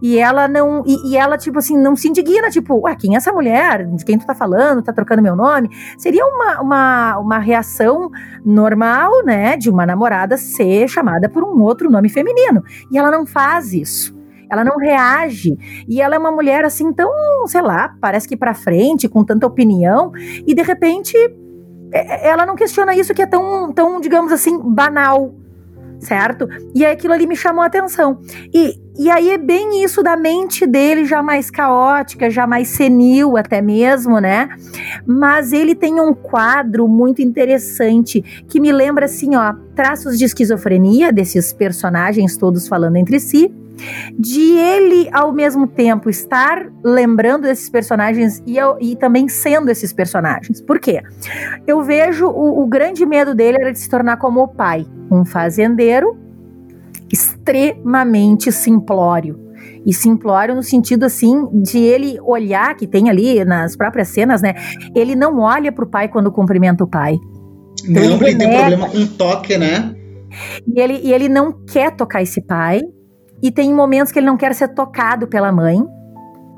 E 0.00 0.18
ela 0.18 0.48
não. 0.48 0.82
E, 0.86 1.10
e 1.10 1.16
ela, 1.16 1.36
tipo 1.36 1.58
assim, 1.58 1.76
não 1.76 1.94
se 1.96 2.08
indigna, 2.08 2.50
tipo, 2.50 2.80
ué, 2.82 2.96
quem 2.96 3.14
é 3.14 3.16
essa 3.16 3.32
mulher? 3.32 3.86
De 3.86 4.04
quem 4.04 4.18
tu 4.18 4.26
tá 4.26 4.34
falando? 4.34 4.82
Tá 4.82 4.92
trocando 4.92 5.22
meu 5.22 5.36
nome? 5.36 5.68
Seria 5.98 6.24
uma, 6.24 6.60
uma, 6.60 7.18
uma 7.18 7.38
reação 7.38 8.10
normal, 8.44 9.24
né? 9.24 9.56
De 9.56 9.68
uma 9.68 9.84
namorada 9.84 10.36
ser 10.36 10.88
chamada 10.88 11.28
por 11.28 11.44
um 11.44 11.60
outro 11.62 11.90
nome 11.90 12.08
feminino. 12.08 12.62
E 12.90 12.98
ela 12.98 13.10
não 13.10 13.26
faz 13.26 13.72
isso 13.72 14.16
ela 14.50 14.64
não 14.64 14.78
reage. 14.78 15.58
E 15.86 16.00
ela 16.00 16.14
é 16.14 16.18
uma 16.18 16.32
mulher 16.32 16.64
assim 16.64 16.90
tão, 16.90 17.10
sei 17.46 17.60
lá, 17.60 17.94
parece 18.00 18.26
que 18.26 18.34
para 18.34 18.54
frente, 18.54 19.06
com 19.06 19.22
tanta 19.22 19.46
opinião, 19.46 20.10
e 20.46 20.54
de 20.54 20.62
repente 20.62 21.14
ela 21.92 22.44
não 22.44 22.56
questiona 22.56 22.94
isso 22.94 23.14
que 23.14 23.22
é 23.22 23.26
tão, 23.26 23.72
tão 23.72 24.00
digamos 24.00 24.32
assim, 24.32 24.58
banal, 24.58 25.34
certo? 26.00 26.48
E 26.74 26.84
aquilo 26.84 27.12
ali 27.12 27.26
me 27.26 27.36
chamou 27.36 27.62
a 27.62 27.66
atenção. 27.66 28.20
E, 28.52 28.78
e 28.98 29.10
aí 29.10 29.30
é 29.30 29.38
bem 29.38 29.82
isso 29.82 30.02
da 30.02 30.16
mente 30.16 30.66
dele 30.66 31.04
já 31.04 31.22
mais 31.22 31.50
caótica, 31.50 32.30
já 32.30 32.46
mais 32.46 32.68
senil 32.68 33.36
até 33.36 33.60
mesmo, 33.60 34.20
né? 34.20 34.48
Mas 35.06 35.52
ele 35.52 35.74
tem 35.74 36.00
um 36.00 36.12
quadro 36.14 36.86
muito 36.86 37.22
interessante 37.22 38.22
que 38.48 38.60
me 38.60 38.72
lembra 38.72 39.06
assim, 39.06 39.34
ó, 39.36 39.54
traços 39.74 40.18
de 40.18 40.24
esquizofrenia 40.24 41.12
desses 41.12 41.52
personagens 41.52 42.36
todos 42.36 42.68
falando 42.68 42.96
entre 42.96 43.18
si 43.18 43.52
de 44.18 44.56
ele 44.56 45.08
ao 45.12 45.32
mesmo 45.32 45.66
tempo 45.66 46.10
estar 46.10 46.66
lembrando 46.84 47.42
desses 47.42 47.68
personagens 47.70 48.42
e, 48.46 48.56
e 48.80 48.96
também 48.96 49.28
sendo 49.28 49.70
esses 49.70 49.92
personagens. 49.92 50.60
Por 50.60 50.78
quê? 50.78 51.02
Eu 51.66 51.82
vejo 51.82 52.26
o, 52.26 52.62
o 52.62 52.66
grande 52.66 53.04
medo 53.06 53.34
dele 53.34 53.58
era 53.60 53.72
de 53.72 53.78
se 53.78 53.88
tornar 53.88 54.16
como 54.16 54.42
o 54.42 54.48
pai, 54.48 54.86
um 55.10 55.24
fazendeiro 55.24 56.18
extremamente 57.12 58.52
simplório. 58.52 59.48
E 59.84 59.92
simplório 59.92 60.54
no 60.54 60.62
sentido 60.62 61.04
assim 61.04 61.48
de 61.62 61.78
ele 61.78 62.18
olhar, 62.20 62.76
que 62.76 62.86
tem 62.86 63.08
ali 63.08 63.44
nas 63.44 63.76
próprias 63.76 64.08
cenas, 64.08 64.42
né? 64.42 64.54
Ele 64.94 65.14
não 65.14 65.38
olha 65.38 65.72
pro 65.72 65.86
pai 65.86 66.08
quando 66.08 66.30
cumprimenta 66.30 66.84
o 66.84 66.86
pai. 66.86 67.16
Então, 67.88 68.02
não, 68.02 68.16
ele, 68.16 68.30
ele 68.30 68.38
tem 68.38 68.58
problema 68.58 68.88
com 68.88 69.06
toque, 69.06 69.56
né? 69.56 69.94
E 70.66 70.80
ele, 70.80 71.00
e 71.02 71.12
ele 71.12 71.28
não 71.28 71.52
quer 71.52 71.92
tocar 71.92 72.22
esse 72.22 72.40
pai, 72.42 72.82
e 73.42 73.50
tem 73.50 73.72
momentos 73.72 74.12
que 74.12 74.18
ele 74.18 74.26
não 74.26 74.36
quer 74.36 74.54
ser 74.54 74.68
tocado 74.68 75.26
pela 75.26 75.52
mãe. 75.52 75.84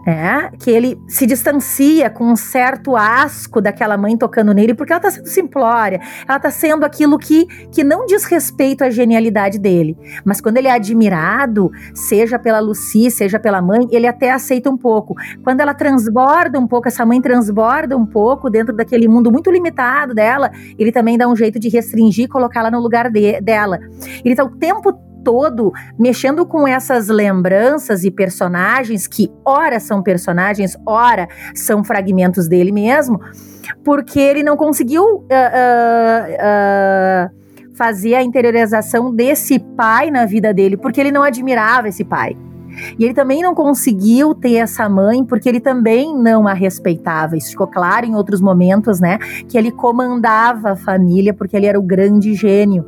é, 0.07 0.51
que 0.59 0.71
ele 0.71 0.99
se 1.09 1.27
distancia 1.27 2.09
com 2.09 2.25
um 2.25 2.37
certo 2.37 2.97
asco 2.97 3.61
daquela 3.61 3.97
mãe 3.97 4.17
tocando 4.17 4.53
nele, 4.55 4.75
porque 4.75 4.93
ela 4.93 5.01
tá 5.01 5.11
sendo 5.11 5.27
simplória, 5.27 6.01
ela 6.27 6.39
tá 6.39 6.51
sendo 6.51 6.85
aquilo 6.85 7.19
que, 7.19 7.47
que 7.71 7.85
não 7.85 8.07
diz 8.07 8.25
respeito 8.25 8.83
à 8.83 8.91
genialidade 8.91 9.59
dele. 9.59 9.97
Mas 10.25 10.41
quando 10.41 10.57
ele 10.57 10.69
é 10.69 10.73
admirado, 10.73 11.71
seja 11.95 12.39
pela 12.39 12.61
Lucy, 12.61 13.11
seja 13.11 13.39
pela 13.39 13.61
mãe, 13.61 13.87
ele 13.91 14.07
até 14.07 14.31
aceita 14.31 14.71
um 14.71 14.77
pouco. 14.77 15.15
Quando 15.43 15.61
ela 15.61 15.75
transborda 15.75 16.59
um 16.59 16.67
pouco, 16.67 16.89
essa 16.89 17.05
mãe 17.05 17.21
transborda 17.21 17.97
um 17.97 18.07
pouco 18.07 18.49
dentro 18.49 18.75
daquele 18.75 19.07
mundo 19.07 19.31
muito 19.31 19.51
limitado 19.51 20.15
dela, 20.15 20.51
ele 20.79 20.93
também 20.93 21.19
dá 21.19 21.29
um 21.29 21.37
jeito 21.37 21.59
de 21.59 21.69
restringir 21.69 22.25
e 22.25 22.29
colocá-la 22.29 22.71
no 22.71 22.81
lugar 22.81 23.11
de, 23.11 23.41
dela. 23.41 23.79
Ele 24.25 24.35
tá 24.35 24.45
o 24.45 24.51
tempo 24.51 25.10
todo 25.25 25.73
mexendo 25.99 26.47
com 26.47 26.67
essas 26.67 27.09
lembranças 27.09 28.05
e 28.05 28.11
personagens 28.11 29.07
que 29.07 29.31
ora 29.45 29.79
são 29.81 30.03
personagens, 30.03 30.77
ora 30.87 31.29
são 31.55 31.85
fragmentos 31.85 32.49
dele 32.49 32.73
mesmo, 32.73 33.21
porque 33.85 34.19
ele 34.19 34.43
não 34.43 34.57
conseguiu 34.57 35.03
uh, 35.03 35.19
uh, 35.21 35.27
uh, 37.29 37.77
fazer 37.77 38.15
a 38.15 38.23
interiorização 38.23 39.15
desse 39.15 39.59
pai 39.59 40.11
na 40.11 40.27
vida 40.27 40.53
dele, 40.53 40.77
porque 40.77 41.01
ele 41.01 41.13
não 41.13 41.23
admirava 41.23 41.89
esse 41.89 42.05
pai. 42.05 42.37
E 42.99 43.05
ele 43.05 43.15
também 43.15 43.43
não 43.43 43.55
conseguiu 43.55 44.35
ter 44.35 44.55
essa 44.55 44.89
mãe 44.89 45.25
porque 45.25 45.49
ele 45.49 45.61
também 45.61 46.17
não 46.17 46.47
a 46.47 46.53
respeitava. 46.53 47.37
Isso 47.37 47.51
ficou 47.51 47.67
claro 47.67 48.07
em 48.07 48.15
outros 48.15 48.41
momentos, 48.41 49.01
né? 49.01 49.19
Que 49.49 49.57
ele 49.57 49.71
comandava 49.71 50.73
a 50.73 50.77
família 50.77 51.33
porque 51.35 51.57
ele 51.57 51.67
era 51.67 51.79
o 51.79 51.83
grande 51.83 52.35
gênio. 52.35 52.87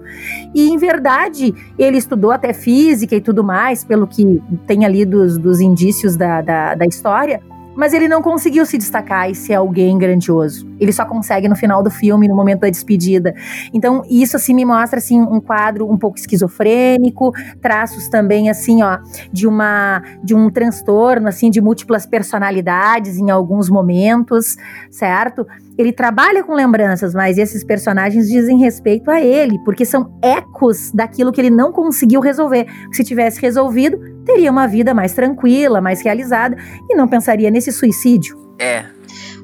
E 0.55 0.71
em 0.71 0.77
verdade, 0.77 1.55
ele 1.79 1.99
estudou 1.99 2.31
até 2.31 2.53
física 2.53 3.15
e 3.15 3.21
tudo 3.21 3.43
mais, 3.45 3.85
pelo 3.85 4.07
que 4.07 4.43
tem 4.67 4.85
ali 4.85 5.05
dos, 5.05 5.39
dos 5.39 5.61
indícios 5.61 6.17
da, 6.17 6.41
da, 6.41 6.75
da 6.75 6.87
história 6.87 7.41
mas 7.77 7.93
ele 7.93 8.09
não 8.09 8.23
conseguiu 8.23 8.65
se 8.67 8.77
destacar 8.79 9.31
e 9.31 9.35
ser 9.35 9.55
alguém 9.55 9.97
grandioso. 9.99 10.71
Ele 10.79 10.93
só 10.93 11.05
consegue 11.05 11.49
no 11.49 11.57
final 11.57 11.83
do 11.83 11.91
filme, 11.91 12.29
no 12.29 12.35
momento 12.35 12.61
da 12.61 12.71
despedida. 12.71 13.35
Então, 13.73 14.03
isso 14.09 14.37
assim 14.37 14.55
me 14.55 14.65
mostra 14.65 14.99
assim 14.99 15.21
um 15.21 15.41
quadro 15.41 15.91
um 15.91 15.97
pouco 15.97 16.19
esquizofrênico, 16.19 17.33
traços 17.61 18.09
também 18.09 18.51
assim, 18.51 18.83
ó, 18.83 18.99
de 19.33 19.47
uma 19.47 20.03
de 20.23 20.35
um 20.35 20.51
transtorno 20.51 21.29
assim 21.29 21.51
de 21.51 21.61
múltiplas 21.61 22.07
personalidades 22.07 23.17
em 23.17 23.31
alguns 23.31 23.69
momentos, 23.69 24.57
certo? 24.91 25.47
Ele 25.79 25.93
trabalha 25.93 26.45
com 26.45 26.55
lembranças, 26.55 27.15
mas 27.15 27.39
esses 27.39 27.65
personagens 27.65 28.29
dizem 28.29 28.59
respeito 28.59 29.11
a 29.11 29.21
ele, 29.21 29.59
porque 29.65 29.85
são 29.85 30.19
ecos 30.23 30.91
daquilo 30.93 31.33
que 31.33 31.41
ele 31.41 31.51
não 31.51 31.73
conseguiu 31.73 32.21
resolver. 32.21 32.67
Se 32.93 33.03
tivesse 33.03 33.41
resolvido, 33.41 33.99
teria 34.25 34.51
uma 34.51 34.67
vida 34.67 34.93
mais 34.93 35.13
tranquila, 35.13 35.81
mais 35.81 36.03
realizada 36.03 36.57
e 36.89 36.95
não 36.95 37.09
pensaria 37.09 37.51
nesse 37.51 37.73
suicídio. 37.73 38.37
É. 38.59 38.85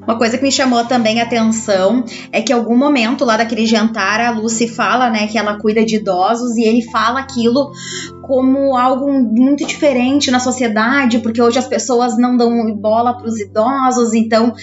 Uma 0.01 0.17
coisa 0.17 0.37
que 0.37 0.43
me 0.43 0.51
chamou 0.51 0.85
também 0.85 1.19
a 1.19 1.23
atenção 1.23 2.03
é 2.31 2.41
que 2.41 2.51
em 2.51 2.55
algum 2.55 2.75
momento 2.75 3.23
lá 3.25 3.37
daquele 3.37 3.65
jantar 3.65 4.19
a 4.19 4.31
Lucy 4.31 4.67
fala, 4.67 5.09
né, 5.09 5.27
que 5.27 5.37
ela 5.37 5.59
cuida 5.59 5.85
de 5.85 5.97
idosos 5.97 6.57
e 6.57 6.63
ele 6.63 6.81
fala 6.89 7.19
aquilo 7.19 7.71
como 8.23 8.75
algo 8.75 9.11
muito 9.11 9.67
diferente 9.67 10.31
na 10.31 10.39
sociedade, 10.39 11.19
porque 11.19 11.41
hoje 11.41 11.59
as 11.59 11.67
pessoas 11.67 12.17
não 12.17 12.37
dão 12.37 12.75
bola 12.75 13.17
para 13.17 13.27
os 13.27 13.39
idosos, 13.39 14.13
então 14.13 14.53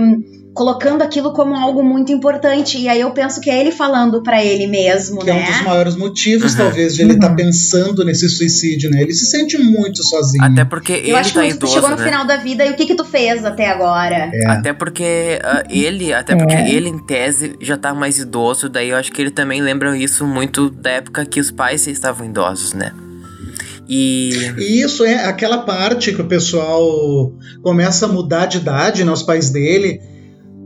hum, 0.00 0.22
colocando 0.56 1.02
aquilo 1.02 1.34
como 1.34 1.54
algo 1.54 1.84
muito 1.84 2.10
importante. 2.10 2.78
E 2.78 2.88
aí 2.88 3.02
eu 3.02 3.10
penso 3.10 3.42
que 3.42 3.50
é 3.50 3.60
ele 3.60 3.70
falando 3.70 4.22
para 4.22 4.42
ele 4.42 4.66
mesmo, 4.66 5.20
que 5.20 5.26
né? 5.26 5.38
é 5.38 5.42
um 5.42 5.52
dos 5.52 5.62
maiores 5.62 5.96
motivos, 5.96 6.52
Uhum. 6.52 6.58
talvez, 6.58 6.94
de 6.94 7.02
ele 7.02 7.12
estar 7.12 7.34
pensando 7.34 8.02
nesse 8.02 8.26
suicídio, 8.26 8.90
né? 8.90 9.02
Ele 9.02 9.12
se 9.12 9.26
sente 9.26 9.58
muito 9.58 10.02
sozinho. 10.02 10.42
Até 10.42 10.64
porque 10.64 10.92
ele 10.94 11.10
eu 11.10 11.16
acho 11.16 11.34
tá 11.34 11.42
que 11.42 11.48
tu 11.50 11.56
idoso, 11.56 11.74
chegou 11.74 11.90
no 11.90 11.96
né? 11.96 12.04
final 12.04 12.26
da 12.26 12.38
vida 12.38 12.64
e 12.64 12.70
o 12.70 12.74
que 12.74 12.86
que 12.86 12.94
tu 12.94 13.04
fez 13.04 13.44
até 13.44 13.68
agora? 13.68 14.30
É. 14.32 14.46
Até 14.48 14.72
porque 14.72 15.38
ah, 15.44 15.62
ele, 15.68 16.14
até 16.14 16.34
porque 16.34 16.54
ele 16.54 16.88
em 16.88 16.98
tese 16.98 17.54
já 17.60 17.76
tá 17.76 17.92
mais 17.92 18.18
idoso, 18.18 18.70
daí 18.70 18.88
eu 18.88 18.96
acho 18.96 19.12
que 19.12 19.20
ele 19.20 19.30
também 19.30 19.60
lembra 19.60 19.94
isso 19.98 20.26
muito 20.26 20.70
da 20.70 20.90
época 20.90 21.26
que 21.26 21.38
os 21.38 21.50
pais 21.50 21.86
estavam 21.86 22.26
idosos, 22.26 22.72
né? 22.72 22.92
E 23.86 24.30
E 24.56 24.82
isso 24.82 25.04
é 25.04 25.26
aquela 25.26 25.58
parte 25.58 26.12
que 26.12 26.22
o 26.22 26.26
pessoal 26.26 27.30
começa 27.62 28.06
a 28.06 28.08
mudar 28.08 28.46
de 28.46 28.56
idade, 28.56 29.04
né? 29.04 29.12
Os 29.12 29.22
pais 29.22 29.50
dele. 29.50 30.00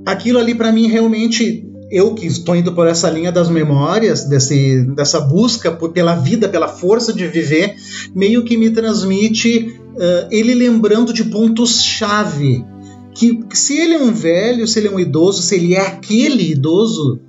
Aquilo 0.07 0.39
ali, 0.39 0.55
para 0.55 0.73
mim, 0.73 0.87
realmente. 0.89 1.67
Eu 1.93 2.15
que 2.15 2.25
estou 2.25 2.55
indo 2.55 2.73
por 2.73 2.87
essa 2.87 3.11
linha 3.11 3.33
das 3.33 3.49
memórias, 3.49 4.25
desse, 4.25 4.85
dessa 4.95 5.19
busca 5.19 5.73
por- 5.73 5.91
pela 5.91 6.15
vida, 6.15 6.49
pela 6.49 6.69
força 6.69 7.13
de 7.13 7.27
viver, 7.27 7.75
meio 8.15 8.45
que 8.45 8.57
me 8.57 8.71
transmite 8.71 9.75
ah, 9.99 10.29
ele 10.31 10.55
lembrando 10.55 11.13
de 11.13 11.25
pontos-chave. 11.25 12.65
Que, 13.13 13.43
que 13.45 13.59
se 13.59 13.77
ele 13.77 13.95
é 13.95 13.99
um 14.01 14.13
velho, 14.13 14.69
se 14.69 14.79
ele 14.79 14.87
é 14.87 14.91
um 14.93 15.01
idoso, 15.01 15.43
se 15.43 15.57
ele 15.57 15.75
é 15.75 15.81
aquele 15.81 16.53
idoso, 16.53 17.21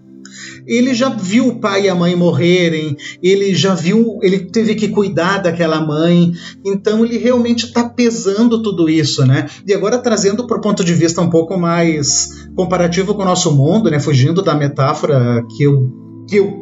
ele 0.68 0.94
já 0.94 1.10
viu 1.10 1.48
o 1.48 1.60
pai 1.60 1.86
e 1.86 1.90
a 1.90 1.96
mãe 1.96 2.16
morrerem, 2.16 2.96
ele 3.22 3.56
já 3.56 3.74
viu, 3.74 4.20
ele 4.22 4.40
teve 4.40 4.76
que 4.76 4.90
cuidar 4.90 5.40
daquela 5.40 5.82
mãe, 5.82 6.32
então 6.64 7.04
ele 7.04 7.18
realmente 7.18 7.66
está 7.66 7.90
pesando 7.90 8.62
tudo 8.62 8.88
isso, 8.88 9.26
né? 9.26 9.50
E 9.68 9.74
agora 9.74 9.98
trazendo 9.98 10.46
para 10.46 10.58
o 10.58 10.62
ponto 10.62 10.84
de 10.84 10.94
vista 10.94 11.20
um 11.20 11.30
pouco 11.32 11.58
mais 11.58 12.41
comparativo 12.56 13.14
com 13.16 13.22
o 13.22 13.26
nosso 13.26 13.52
mundo, 13.56 13.90
né? 13.90 14.00
Fugindo 14.00 14.42
da 14.42 14.54
metáfora 14.56 15.44
que 15.56 15.64
eu, 15.64 15.90
que 16.28 16.36
eu 16.38 16.62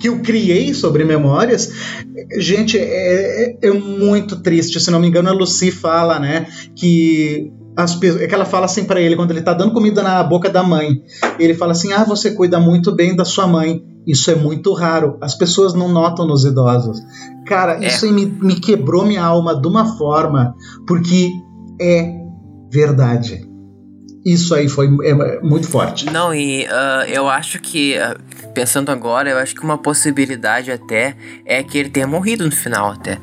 que 0.00 0.08
eu 0.08 0.18
criei 0.18 0.74
sobre 0.74 1.04
memórias, 1.04 1.70
gente, 2.40 2.76
é, 2.76 3.52
é- 3.62 3.68
é 3.68 3.70
muito 3.70 4.42
triste. 4.42 4.80
Se 4.80 4.90
não 4.90 4.98
me 4.98 5.06
engano, 5.06 5.28
a 5.28 5.32
Lucy 5.32 5.70
fala, 5.70 6.18
né, 6.18 6.46
que 6.76 7.52
as 7.76 8.00
é 8.02 8.26
que 8.26 8.34
ela 8.34 8.44
fala 8.44 8.66
assim 8.66 8.82
para 8.82 9.00
ele 9.00 9.14
quando 9.14 9.30
ele 9.30 9.42
tá 9.42 9.52
dando 9.52 9.72
comida 9.72 10.02
na 10.02 10.20
boca 10.24 10.50
da 10.50 10.64
mãe. 10.64 11.00
Ele 11.38 11.54
fala 11.54 11.70
assim: 11.70 11.92
"Ah, 11.92 12.02
você 12.02 12.32
cuida 12.32 12.58
muito 12.58 12.92
bem 12.92 13.14
da 13.14 13.24
sua 13.24 13.46
mãe. 13.46 13.80
Isso 14.04 14.28
é 14.30 14.34
muito 14.34 14.72
raro. 14.72 15.16
As 15.20 15.36
pessoas 15.36 15.72
não 15.72 15.88
notam 15.88 16.26
nos 16.26 16.44
idosos." 16.44 17.00
Cara, 17.46 17.74
É. 17.80 17.86
isso 17.86 18.06
aí 18.06 18.12
me, 18.12 18.26
me 18.26 18.58
quebrou 18.58 19.04
minha 19.06 19.22
alma 19.22 19.54
de 19.60 19.68
uma 19.68 19.96
forma, 19.96 20.52
porque 20.84 21.30
é 21.80 22.12
verdade. 22.72 23.48
Isso 24.24 24.54
aí 24.54 24.68
foi 24.68 24.86
é, 25.04 25.40
muito 25.40 25.68
forte. 25.68 26.06
Não, 26.06 26.34
e 26.34 26.66
ah, 26.70 27.04
eu 27.06 27.28
acho 27.28 27.60
que, 27.60 27.96
ah, 27.98 28.16
pensando 28.54 28.90
agora, 28.90 29.28
eu 29.28 29.38
acho 29.38 29.54
que 29.54 29.62
uma 29.62 29.76
possibilidade 29.76 30.70
até 30.70 31.14
é 31.44 31.62
que 31.62 31.76
ele 31.76 31.90
tenha 31.90 32.06
morrido 32.06 32.44
no 32.44 32.52
final 32.52 32.92
até. 32.92 33.18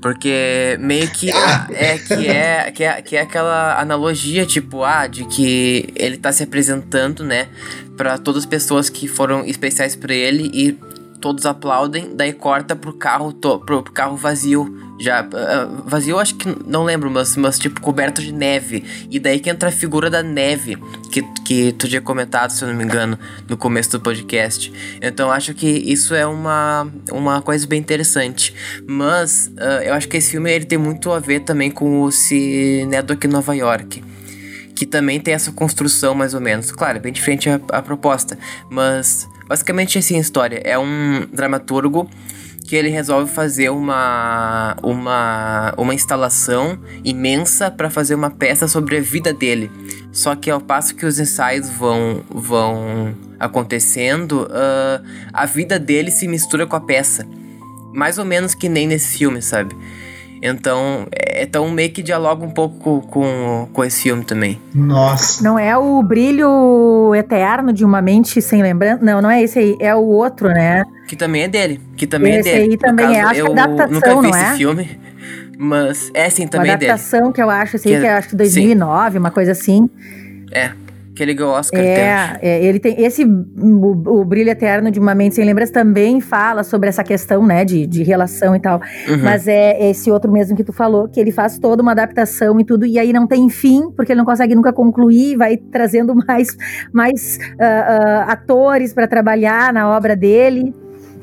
Porque 0.00 0.76
meio 0.80 1.08
que 1.08 1.30
ah, 1.30 1.66
é 1.70 1.98
que 1.98 2.26
é, 2.28 2.70
que 2.70 2.84
é 2.84 3.02
que 3.02 3.16
é 3.16 3.20
aquela 3.20 3.80
analogia, 3.80 4.44
tipo, 4.46 4.82
ah, 4.82 5.06
de 5.06 5.24
que 5.24 5.92
ele 5.94 6.16
tá 6.16 6.32
se 6.32 6.42
apresentando, 6.42 7.24
né, 7.24 7.48
Pra 7.96 8.18
todas 8.18 8.42
as 8.42 8.46
pessoas 8.46 8.90
que 8.90 9.06
foram 9.06 9.44
especiais 9.44 9.94
pra 9.94 10.12
ele 10.12 10.50
e 10.52 10.76
todos 11.20 11.46
aplaudem, 11.46 12.14
daí 12.14 12.32
corta 12.32 12.76
pro 12.76 12.92
carro, 12.92 13.32
to, 13.32 13.58
pro, 13.60 13.82
pro 13.82 13.92
carro 13.92 14.16
vazio. 14.16 14.82
Já, 14.98 15.20
ah, 15.20 15.82
vazio, 15.84 16.18
acho 16.18 16.36
que 16.36 16.48
não 16.66 16.84
lembro, 16.84 17.10
mas, 17.10 17.36
mas 17.36 17.58
tipo 17.58 17.80
coberto 17.80 18.22
de 18.22 18.32
neve. 18.32 18.84
E 19.10 19.18
daí 19.18 19.40
que 19.40 19.50
entra 19.50 19.68
a 19.68 19.72
figura 19.72 20.08
da 20.08 20.22
neve, 20.22 20.76
que, 21.10 21.22
que 21.44 21.72
tu 21.72 21.88
tinha 21.88 22.00
comentado, 22.00 22.50
se 22.50 22.62
eu 22.62 22.68
não 22.68 22.76
me 22.76 22.84
engano, 22.84 23.18
no 23.48 23.56
começo 23.56 23.90
do 23.90 24.00
podcast. 24.00 24.72
Então 25.00 25.30
acho 25.30 25.54
que 25.54 25.66
isso 25.66 26.14
é 26.14 26.26
uma, 26.26 26.86
uma 27.10 27.42
coisa 27.42 27.66
bem 27.66 27.80
interessante. 27.80 28.54
Mas 28.86 29.50
ah, 29.58 29.82
eu 29.84 29.94
acho 29.94 30.08
que 30.08 30.16
esse 30.16 30.30
filme 30.30 30.52
ele 30.52 30.64
tem 30.64 30.78
muito 30.78 31.10
a 31.10 31.18
ver 31.18 31.40
também 31.40 31.70
com 31.70 32.02
o 32.02 32.12
Cinedoc 32.12 33.24
Nova 33.26 33.54
York 33.54 34.02
que 34.74 34.84
também 34.84 35.20
tem 35.20 35.32
essa 35.32 35.52
construção 35.52 36.14
mais 36.14 36.34
ou 36.34 36.40
menos. 36.40 36.72
Claro, 36.72 36.98
é 36.98 37.00
bem 37.00 37.12
diferente 37.12 37.48
a, 37.48 37.60
a 37.68 37.80
proposta, 37.80 38.36
mas 38.68 39.28
basicamente 39.46 39.98
assim 39.98 40.16
a 40.16 40.20
história. 40.20 40.60
É 40.64 40.78
um 40.78 41.26
dramaturgo 41.32 42.08
que 42.66 42.74
ele 42.74 42.88
resolve 42.88 43.30
fazer 43.30 43.70
uma 43.70 44.76
uma, 44.82 45.74
uma 45.76 45.94
instalação 45.94 46.78
imensa 47.04 47.70
para 47.70 47.90
fazer 47.90 48.14
uma 48.14 48.30
peça 48.30 48.66
sobre 48.66 48.96
a 48.96 49.00
vida 49.00 49.32
dele. 49.32 49.70
Só 50.12 50.34
que 50.34 50.50
ao 50.50 50.60
passo 50.60 50.94
que 50.94 51.04
os 51.04 51.18
ensaios 51.18 51.68
vão 51.68 52.22
vão 52.30 53.14
acontecendo, 53.38 54.48
ah, 54.50 55.02
a 55.32 55.46
vida 55.46 55.78
dele 55.78 56.10
se 56.10 56.26
mistura 56.26 56.66
com 56.66 56.76
a 56.76 56.80
peça. 56.80 57.26
Mais 57.92 58.18
ou 58.18 58.24
menos 58.24 58.54
que 58.54 58.68
nem 58.68 58.86
nesse 58.86 59.18
filme, 59.18 59.40
sabe? 59.40 59.76
Então, 60.46 61.06
é 61.10 61.46
tão 61.46 61.70
meio 61.70 61.90
que 61.90 62.02
dialoga 62.02 62.44
um 62.44 62.50
pouco 62.50 63.00
com, 63.08 63.66
com, 63.72 63.82
esse 63.82 64.02
filme 64.02 64.22
também. 64.22 64.60
Nossa. 64.74 65.42
Não 65.42 65.58
é 65.58 65.74
o 65.74 66.02
brilho 66.02 67.14
eterno 67.14 67.72
de 67.72 67.82
uma 67.82 68.02
mente 68.02 68.42
sem 68.42 68.62
lembrança? 68.62 69.02
Não, 69.02 69.22
não 69.22 69.30
é 69.30 69.42
esse 69.42 69.58
aí. 69.58 69.74
É 69.80 69.94
o 69.94 70.02
outro, 70.04 70.48
né? 70.48 70.84
Que 71.08 71.16
também 71.16 71.44
é 71.44 71.48
dele. 71.48 71.80
Que 71.96 72.06
também 72.06 72.34
Esse 72.36 72.50
é 72.50 72.52
dele. 72.58 72.72
aí 72.72 72.76
também 72.76 73.16
é. 73.16 73.22
Acho 73.22 73.34
é 73.34 73.40
eu 73.40 73.52
adaptação, 73.52 73.90
nunca 73.90 74.08
vi 74.10 74.14
não 74.14 74.28
esse 74.28 74.44
é? 74.44 74.56
filme. 74.56 75.00
Mas 75.56 76.10
é 76.12 76.28
sim, 76.28 76.42
Uma 76.42 76.50
também 76.50 76.72
é 76.72 76.76
dele. 76.76 76.90
adaptação 76.92 77.32
que 77.32 77.40
eu 77.42 77.48
acho, 77.48 77.76
assim, 77.76 77.88
Que 77.88 77.94
é- 77.94 78.00
que 78.00 78.06
eu 78.06 78.12
acho 78.12 78.28
que 78.28 78.36
2009, 78.36 79.16
uma 79.18 79.30
coisa 79.30 79.52
assim. 79.52 79.88
É. 80.52 80.72
Que 81.14 81.22
ele 81.22 81.32
ganhou 81.32 81.52
o 81.52 81.56
Oscar. 81.56 81.80
É, 81.80 82.38
é, 82.42 82.64
ele 82.64 82.80
tem 82.80 83.00
esse 83.00 83.24
o, 83.24 84.20
o, 84.20 84.24
Brilho 84.24 84.50
Eterno 84.50 84.90
de 84.90 84.98
uma 84.98 85.14
Mente 85.14 85.36
Sem 85.36 85.44
Lembranças 85.44 85.72
também 85.72 86.20
fala 86.20 86.64
sobre 86.64 86.88
essa 86.88 87.04
questão, 87.04 87.46
né, 87.46 87.64
de, 87.64 87.86
de 87.86 88.02
relação 88.02 88.54
e 88.56 88.60
tal. 88.60 88.80
Uhum. 89.08 89.22
Mas 89.22 89.46
é 89.46 89.90
esse 89.90 90.10
outro 90.10 90.30
mesmo 90.30 90.56
que 90.56 90.64
tu 90.64 90.72
falou, 90.72 91.08
que 91.08 91.20
ele 91.20 91.30
faz 91.30 91.58
toda 91.58 91.82
uma 91.82 91.92
adaptação 91.92 92.58
e 92.58 92.64
tudo, 92.64 92.84
e 92.84 92.98
aí 92.98 93.12
não 93.12 93.28
tem 93.28 93.48
fim, 93.48 93.92
porque 93.92 94.10
ele 94.10 94.18
não 94.18 94.24
consegue 94.24 94.56
nunca 94.56 94.72
concluir, 94.72 95.36
vai 95.36 95.56
trazendo 95.56 96.14
mais, 96.26 96.48
mais 96.92 97.38
uh, 97.52 98.26
uh, 98.26 98.30
atores 98.30 98.92
para 98.92 99.06
trabalhar 99.06 99.72
na 99.72 99.88
obra 99.88 100.16
dele. 100.16 100.74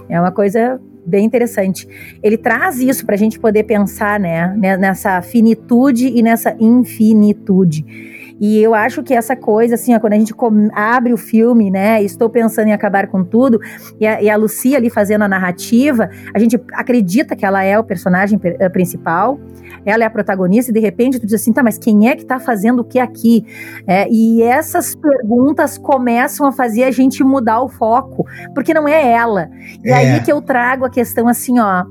É 0.08 0.20
uma 0.20 0.32
coisa 0.32 0.80
bem 1.06 1.26
interessante. 1.26 1.88
Ele 2.24 2.38
traz 2.38 2.80
isso 2.80 3.06
para 3.06 3.16
a 3.16 3.18
gente 3.18 3.40
poder 3.40 3.64
pensar, 3.64 4.20
né, 4.20 4.56
nessa 4.56 5.22
finitude 5.22 6.08
e 6.08 6.22
nessa 6.22 6.56
infinitude. 6.60 8.21
E 8.42 8.58
eu 8.58 8.74
acho 8.74 9.04
que 9.04 9.14
essa 9.14 9.36
coisa, 9.36 9.76
assim, 9.76 9.94
ó, 9.94 10.00
quando 10.00 10.14
a 10.14 10.18
gente 10.18 10.34
abre 10.74 11.14
o 11.14 11.18
filme, 11.18 11.70
né, 11.70 12.02
estou 12.02 12.28
pensando 12.28 12.70
em 12.70 12.74
acabar 12.74 13.06
com 13.06 13.24
tudo, 13.24 13.60
e 14.00 14.08
a, 14.08 14.20
e 14.20 14.32
a 14.32 14.36
Lucia 14.36 14.78
ali 14.78 14.90
fazendo 14.90 15.22
a 15.22 15.28
narrativa, 15.28 16.10
a 16.34 16.40
gente 16.40 16.60
acredita 16.74 17.36
que 17.36 17.46
ela 17.46 17.64
é 17.64 17.78
o 17.78 17.84
personagem 17.84 18.40
eh, 18.44 18.68
principal, 18.70 19.40
ela 19.86 20.04
é 20.04 20.08
a 20.08 20.10
protagonista, 20.10 20.72
e 20.72 20.74
de 20.74 20.80
repente 20.80 21.20
tu 21.20 21.28
diz 21.28 21.36
assim, 21.36 21.54
tá, 21.54 21.62
mas 21.62 21.78
quem 21.78 22.10
é 22.10 22.16
que 22.16 22.26
tá 22.26 22.40
fazendo 22.40 22.80
o 22.80 22.84
que 22.84 22.98
aqui? 22.98 23.46
É, 23.86 24.08
e 24.10 24.42
essas 24.42 24.96
perguntas 24.96 25.78
começam 25.78 26.48
a 26.48 26.52
fazer 26.52 26.86
a 26.86 26.92
gente 26.92 27.24
mudar 27.24 27.62
o 27.62 27.70
foco, 27.70 28.26
porque 28.56 28.74
não 28.74 28.88
é 28.88 29.12
ela. 29.12 29.52
E 29.84 29.90
é. 29.90 29.94
aí 29.94 30.20
que 30.24 30.32
eu 30.32 30.42
trago 30.42 30.84
a 30.84 30.90
questão 30.90 31.28
assim, 31.28 31.60
ó, 31.60 31.86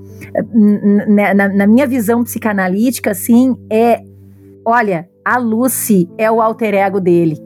na, 1.06 1.48
na 1.48 1.66
minha 1.68 1.86
visão 1.86 2.24
psicanalítica, 2.24 3.12
assim, 3.12 3.56
é, 3.70 4.00
olha, 4.66 5.09
a 5.30 5.38
Lucy 5.38 6.10
é 6.18 6.28
o 6.28 6.42
alter 6.42 6.74
ego 6.74 7.00
dele. 7.00 7.36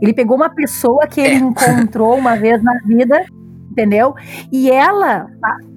Ele 0.00 0.14
pegou 0.14 0.36
uma 0.36 0.48
pessoa 0.48 1.08
que 1.08 1.20
ele 1.20 1.34
é. 1.34 1.38
encontrou 1.38 2.16
uma 2.16 2.36
vez 2.36 2.62
na 2.62 2.78
vida 2.86 3.24
entendeu? 3.72 4.14
E 4.52 4.70
ela 4.70 5.26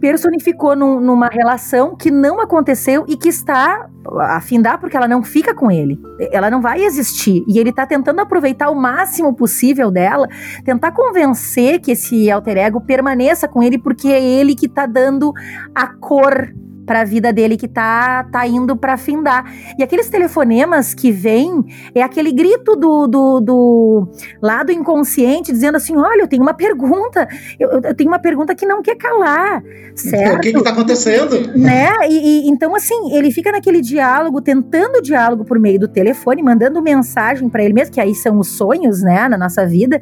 personificou 0.02 0.76
num, 0.76 1.00
numa 1.00 1.28
relação 1.28 1.96
que 1.96 2.12
não 2.12 2.42
aconteceu 2.42 3.06
e 3.08 3.16
que 3.16 3.30
está 3.30 3.90
a 4.20 4.42
findar 4.42 4.80
porque 4.80 4.98
ela 4.98 5.08
não 5.08 5.24
fica 5.24 5.56
com 5.56 5.72
ele. 5.72 5.98
Ela 6.32 6.52
não 6.52 6.62
vai 6.62 6.84
existir. 6.84 7.44
E 7.48 7.58
ele 7.58 7.70
está 7.70 7.88
tentando 7.88 8.20
aproveitar 8.20 8.70
o 8.70 8.76
máximo 8.76 9.34
possível 9.34 9.90
dela, 9.90 10.28
tentar 10.66 10.92
convencer 10.92 11.80
que 11.80 11.92
esse 11.92 12.30
alter 12.30 12.58
ego 12.58 12.82
permaneça 12.82 13.48
com 13.48 13.64
ele 13.64 13.78
porque 13.78 14.10
é 14.10 14.22
ele 14.22 14.56
que 14.56 14.66
está 14.66 14.86
dando 14.86 15.32
a 15.74 15.88
cor 15.88 16.54
para 16.86 17.02
a 17.02 17.06
vida 17.06 17.34
dele 17.34 17.58
que 17.58 17.68
tá, 17.68 18.24
tá 18.32 18.46
indo 18.48 18.76
para 18.76 18.98
findar. 18.98 19.46
E 19.78 19.84
aqueles 19.84 20.10
telefonemas 20.10 20.94
que 20.94 21.12
vêm 21.12 21.64
é 21.94 22.02
aquele 22.02 22.32
grito 22.32 22.76
do, 22.76 23.08
do, 23.08 23.40
do 23.40 24.08
lado 24.42 24.72
inconsciente 24.72 25.52
dizendo 25.52 25.76
assim: 25.76 25.98
olha, 25.98 26.22
eu 26.22 26.28
tenho 26.28 26.44
uma 26.44 26.54
pergunta, 26.54 27.28
eu, 27.60 27.70
eu 27.82 27.96
tenho 27.96 28.10
uma 28.10 28.20
pergunta 28.20 28.54
que 28.56 28.66
não 28.66 28.82
quer 28.82 28.96
calar, 28.96 29.64
certo? 29.96 30.38
O 30.38 30.40
que 30.42 30.50
está 30.50 30.70
acontecendo? 30.70 31.58
Né? 31.58 31.92
E, 32.10 32.46
e, 32.46 32.50
então, 32.50 32.76
assim, 32.76 33.14
ele 33.14 33.32
fica 33.32 33.52
naquele 33.52 33.82
diálogo, 33.82 34.42
tentando 34.42 35.02
diálogo 35.02 35.44
por 35.44 35.60
meio 35.60 35.80
do 35.80 35.88
telefone, 35.88 36.44
mandando 36.44 36.82
mensagem 36.82 37.50
para 37.50 37.64
ele 37.64 37.74
mesmo, 37.74 37.94
que 37.94 38.02
aí 38.02 38.14
são 38.14 38.40
os 38.40 38.50
sonhos, 38.50 39.02
né, 39.02 39.28
na 39.28 39.38
nossa 39.38 39.66
vida, 39.66 40.00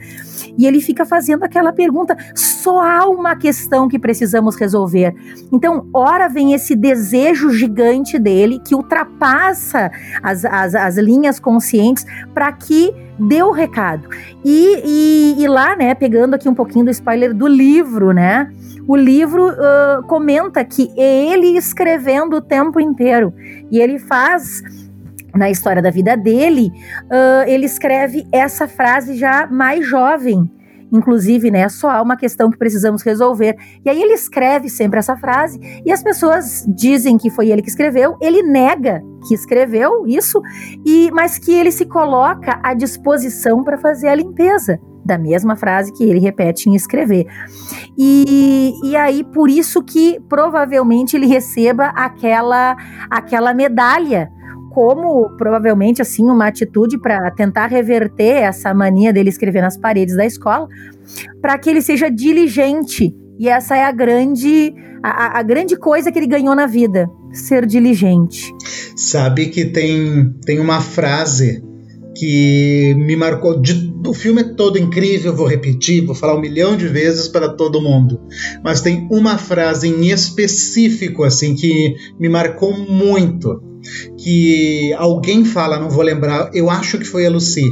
e 0.58 0.66
ele 0.66 0.82
fica 0.82 1.06
fazendo 1.06 1.44
aquela 1.44 1.72
pergunta. 1.72 2.18
Só 2.36 2.80
há 2.80 3.08
uma 3.08 3.36
questão 3.36 3.88
que 3.88 4.00
precisamos 4.00 4.56
resolver. 4.56 5.14
Então, 5.52 5.88
ora 5.94 6.28
vem 6.28 6.54
esse 6.54 6.72
esse 6.74 6.76
desejo 6.76 7.51
gigante 7.51 8.17
dele 8.17 8.59
que 8.59 8.76
ultrapassa 8.76 9.91
as, 10.21 10.43
as, 10.43 10.76
as 10.76 10.97
linhas 10.97 11.39
conscientes 11.39 12.05
para 12.34 12.51
que 12.51 12.93
dê 13.19 13.43
o 13.43 13.51
recado. 13.51 14.09
E, 14.43 14.82
e, 14.84 15.43
e, 15.43 15.47
lá, 15.47 15.76
né, 15.76 15.93
pegando 15.93 16.34
aqui 16.34 16.49
um 16.49 16.55
pouquinho 16.55 16.86
do 16.86 16.91
spoiler 16.91 17.34
do 17.34 17.47
livro, 17.47 18.11
né? 18.11 18.51
O 18.88 18.95
livro 18.95 19.49
uh, 19.49 20.03
comenta 20.07 20.65
que 20.65 20.91
é 20.97 21.32
ele 21.32 21.55
escrevendo 21.57 22.38
o 22.38 22.41
tempo 22.41 22.80
inteiro. 22.80 23.34
E 23.71 23.80
ele 23.80 23.99
faz 23.99 24.61
na 25.34 25.49
história 25.49 25.82
da 25.82 25.89
vida 25.89 26.15
dele, 26.15 26.71
uh, 27.05 27.47
ele 27.47 27.65
escreve 27.65 28.28
essa 28.32 28.67
frase 28.67 29.15
já 29.15 29.47
mais 29.47 29.88
jovem 29.88 30.49
inclusive, 30.94 31.50
né, 31.50 31.68
só 31.68 31.89
há 31.89 32.02
uma 32.02 32.16
questão 32.16 32.52
que 32.52 32.58
precisamos 32.58 33.02
resolver. 33.02 33.56
E 33.84 33.89
aí 33.89 34.02
ele 34.02 34.14
escreve 34.14 34.70
sempre 34.70 35.00
essa 35.00 35.18
frase 35.18 35.60
e 35.84 35.91
as 35.91 36.04
pessoas 36.04 36.64
dizem 36.68 37.18
que 37.18 37.32
foi 37.32 37.50
ele 37.50 37.64
que 37.64 37.70
escreveu, 37.70 38.16
ele 38.22 38.44
nega 38.44 39.02
que 39.28 39.34
escreveu 39.34 40.06
isso, 40.06 40.41
e 40.86 41.10
mas 41.12 41.39
que 41.39 41.52
ele 41.54 41.72
se 41.72 41.86
coloca 41.86 42.60
à 42.62 42.74
disposição 42.74 43.64
para 43.64 43.78
fazer 43.78 44.10
a 44.10 44.16
limpeza 44.16 44.80
da 45.04 45.18
mesma 45.18 45.56
frase 45.56 45.91
que 45.91 46.04
ele 46.04 46.20
repete 46.20 46.70
em 46.70 46.76
escrever. 46.76 47.26
E, 47.98 48.74
e 48.84 48.96
aí, 48.96 49.24
por 49.24 49.50
isso 49.50 49.82
que 49.84 50.20
provavelmente 50.30 51.16
ele 51.16 51.26
receba 51.26 51.88
aquela, 51.88 52.76
aquela 53.10 53.54
medalha 53.54 54.32
como 54.74 55.30
provavelmente 55.38 56.01
assim 56.01 56.24
uma 56.24 56.47
atitude 56.47 56.97
para 56.97 57.30
tentar 57.32 57.67
reverter 57.67 58.41
essa 58.43 58.74
mania 58.74 59.13
dele 59.13 59.30
escrever 59.30 59.61
nas 59.61 59.78
paredes 59.78 60.15
da 60.15 60.26
escola, 60.26 60.67
para 61.41 61.57
que 61.57 61.69
ele 61.69 61.82
seja 61.82 62.09
diligente. 62.09 63.15
E 63.39 63.47
essa 63.47 63.76
é 63.76 63.84
a 63.84 63.91
grande 63.91 64.74
a, 65.03 65.39
a, 65.39 65.43
grande 65.43 65.76
coisa 65.78 66.11
que 66.11 66.17
ele 66.17 66.28
ganhou 66.28 66.55
na 66.55 66.65
vida, 66.65 67.09
ser 67.32 67.65
diligente. 67.65 68.53
Sabe 68.95 69.47
que 69.47 69.65
tem 69.65 70.34
tem 70.45 70.59
uma 70.59 70.82
frase 70.82 71.61
que 72.24 72.95
me 72.95 73.17
marcou. 73.17 73.59
De, 73.59 73.93
o 74.07 74.13
filme 74.13 74.41
é 74.41 74.55
todo 74.55 74.80
incrível, 74.80 75.36
vou 75.36 75.45
repetir, 75.45 76.05
vou 76.05 76.15
falar 76.15 76.36
um 76.36 76.39
milhão 76.39 76.78
de 76.78 76.88
vezes 76.88 77.28
para 77.28 77.49
todo 77.49 77.82
mundo. 77.82 78.21
Mas 78.63 78.80
tem 78.80 79.05
uma 79.11 79.38
frase 79.38 79.89
em 79.89 80.09
específico 80.09 81.26
assim 81.26 81.53
que 81.53 81.95
me 82.17 82.30
marcou 82.30 82.78
muito 82.78 83.61
que 84.17 84.93
alguém 84.93 85.43
fala, 85.43 85.78
não 85.78 85.89
vou 85.89 86.03
lembrar, 86.03 86.49
eu 86.53 86.69
acho 86.69 86.97
que 86.97 87.03
foi 87.03 87.26
a 87.26 87.30
Lucy, 87.30 87.69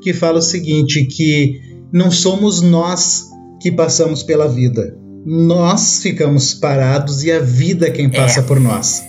que 0.00 0.14
fala 0.14 0.38
o 0.38 0.42
seguinte: 0.42 1.04
que 1.04 1.60
não 1.92 2.10
somos 2.10 2.62
nós 2.62 3.26
que 3.60 3.70
passamos 3.70 4.22
pela 4.22 4.48
vida. 4.48 4.96
Nós 5.26 6.02
ficamos 6.02 6.54
parados 6.54 7.22
e 7.22 7.30
a 7.30 7.40
vida 7.40 7.88
é 7.88 7.90
quem 7.90 8.08
passa 8.08 8.40
é. 8.40 8.42
por 8.42 8.58
nós. 8.58 9.02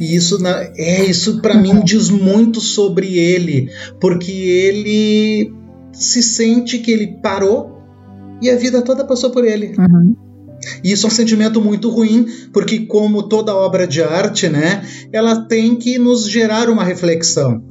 E 0.00 0.14
isso 0.14 0.38
é 0.46 1.04
isso 1.04 1.40
para 1.40 1.54
mim 1.54 1.82
diz 1.84 2.10
muito 2.10 2.60
sobre 2.60 3.18
ele, 3.18 3.70
porque 4.00 4.32
ele 4.32 5.52
se 5.92 6.22
sente 6.22 6.78
que 6.78 6.90
ele 6.90 7.18
parou 7.22 7.78
e 8.40 8.48
a 8.50 8.56
vida 8.56 8.82
toda 8.82 9.04
passou 9.04 9.30
por 9.30 9.44
ele. 9.44 9.74
Uhum. 9.78 10.16
E 10.82 10.92
isso 10.92 11.06
é 11.06 11.08
um 11.08 11.12
sentimento 11.12 11.60
muito 11.60 11.88
ruim, 11.88 12.26
porque 12.52 12.80
como 12.80 13.28
toda 13.28 13.54
obra 13.54 13.86
de 13.86 14.02
arte, 14.02 14.48
né, 14.48 14.84
ela 15.12 15.42
tem 15.46 15.76
que 15.76 15.98
nos 15.98 16.28
gerar 16.28 16.68
uma 16.68 16.84
reflexão. 16.84 17.62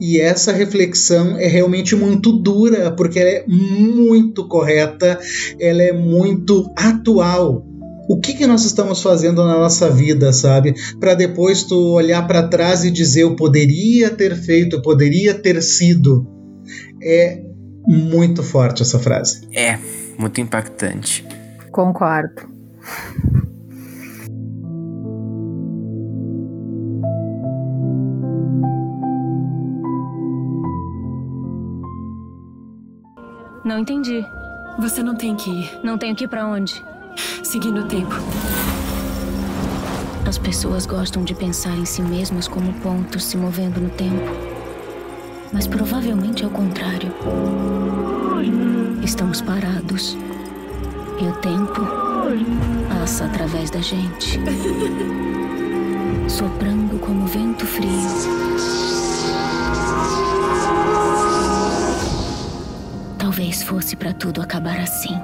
E 0.00 0.20
essa 0.20 0.52
reflexão 0.52 1.36
é 1.36 1.46
realmente 1.46 1.96
muito 1.96 2.32
dura, 2.32 2.92
porque 2.92 3.18
ela 3.18 3.30
é 3.30 3.44
muito 3.46 4.46
correta, 4.46 5.18
ela 5.58 5.82
é 5.82 5.92
muito 5.92 6.70
atual. 6.76 7.66
O 8.08 8.20
que, 8.20 8.34
que 8.34 8.46
nós 8.46 8.64
estamos 8.64 9.00
fazendo 9.00 9.44
na 9.44 9.58
nossa 9.58 9.90
vida, 9.90 10.32
sabe? 10.32 10.74
Para 11.00 11.14
depois 11.14 11.62
tu 11.62 11.94
olhar 11.94 12.26
para 12.26 12.48
trás 12.48 12.84
e 12.84 12.90
dizer 12.90 13.22
eu 13.22 13.34
poderia 13.34 14.10
ter 14.10 14.36
feito, 14.36 14.76
eu 14.76 14.82
poderia 14.82 15.34
ter 15.34 15.62
sido. 15.62 16.26
É 17.02 17.42
muito 17.86 18.42
forte 18.42 18.82
essa 18.82 18.98
frase. 18.98 19.46
É, 19.52 19.78
muito 20.18 20.40
impactante. 20.40 21.24
Concordo. 21.70 22.54
Não 33.64 33.78
entendi. 33.78 34.22
Você 34.78 35.02
não 35.02 35.16
tem 35.16 35.34
que 35.34 35.50
ir. 35.50 35.70
Não 35.82 35.96
tenho 35.96 36.14
que 36.14 36.24
ir 36.24 36.28
pra 36.28 36.46
onde? 36.46 36.93
Seguindo 37.42 37.80
o 37.80 37.88
tempo. 37.88 38.14
As 40.26 40.38
pessoas 40.38 40.86
gostam 40.86 41.22
de 41.22 41.34
pensar 41.34 41.76
em 41.76 41.84
si 41.84 42.02
mesmas 42.02 42.48
como 42.48 42.72
pontos 42.74 43.24
se 43.24 43.36
movendo 43.36 43.80
no 43.80 43.90
tempo. 43.90 44.32
Mas 45.52 45.66
provavelmente 45.66 46.42
é 46.42 46.46
o 46.46 46.50
contrário. 46.50 47.12
Estamos 49.02 49.40
parados 49.40 50.16
e 51.20 51.28
o 51.28 51.32
tempo 51.36 51.82
passa 52.88 53.26
através 53.26 53.70
da 53.70 53.80
gente, 53.80 54.40
soprando 56.28 56.98
como 56.98 57.26
vento 57.26 57.64
frio. 57.66 57.90
Talvez 63.18 63.62
fosse 63.62 63.94
para 63.94 64.12
tudo 64.12 64.42
acabar 64.42 64.80
assim. 64.80 65.14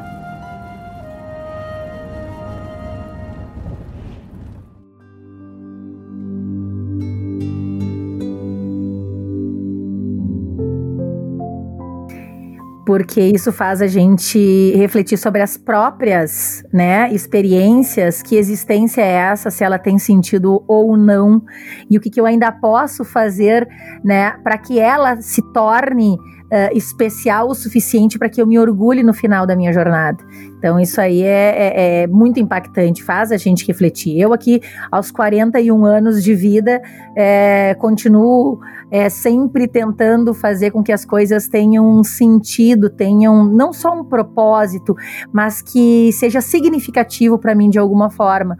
Porque 12.91 13.21
isso 13.21 13.53
faz 13.53 13.81
a 13.81 13.87
gente 13.87 14.73
refletir 14.75 15.17
sobre 15.17 15.41
as 15.41 15.57
próprias, 15.57 16.65
né, 16.73 17.09
experiências, 17.13 18.21
que 18.21 18.35
existência 18.35 19.01
é 19.01 19.13
essa, 19.13 19.49
se 19.49 19.63
ela 19.63 19.79
tem 19.79 19.97
sentido 19.97 20.65
ou 20.67 20.97
não, 20.97 21.41
e 21.89 21.97
o 21.97 22.01
que, 22.01 22.11
que 22.11 22.21
eu 22.21 22.27
ainda 22.27 22.51
posso 22.51 23.05
fazer, 23.05 23.69
né, 24.03 24.33
para 24.43 24.59
que 24.59 24.81
ela 24.81 25.21
se 25.21 25.41
torne 25.53 26.19
uh, 26.51 26.77
especial 26.77 27.49
o 27.49 27.55
suficiente 27.55 28.19
para 28.19 28.29
que 28.29 28.41
eu 28.41 28.47
me 28.47 28.59
orgulhe 28.59 29.03
no 29.03 29.15
final 29.15 29.47
da 29.47 29.55
minha 29.55 29.73
jornada. 29.73 30.23
Então, 30.59 30.79
isso 30.79 31.01
aí 31.01 31.23
é, 31.23 31.27
é, 31.27 32.03
é, 32.03 32.07
muito 32.07 32.39
impactante, 32.39 33.03
faz 33.03 33.33
a 33.33 33.39
gente 33.39 33.67
refletir. 33.67 34.21
Eu, 34.21 34.33
aqui, 34.33 34.61
aos 34.91 35.11
41 35.11 35.85
anos 35.87 36.23
de 36.23 36.35
vida, 36.35 36.83
é, 37.17 37.75
continuo 37.79 38.59
é, 38.91 39.09
sempre 39.09 39.67
tentando 39.67 40.35
fazer 40.35 40.71
com 40.71 40.83
que 40.83 40.93
as 40.93 41.05
coisas 41.05 41.49
tenham 41.49 41.89
um 41.89 42.05
sentido, 42.05 42.91
tenham 42.91 43.45
não 43.45 43.73
só 43.73 43.99
um 43.99 44.05
propósito, 44.05 44.95
mas 45.33 45.63
que 45.63 46.13
seja 46.13 46.43
significativo 46.43 47.39
para 47.39 47.55
mim 47.55 47.71
de 47.71 47.79
alguma 47.79 48.11
forma. 48.11 48.59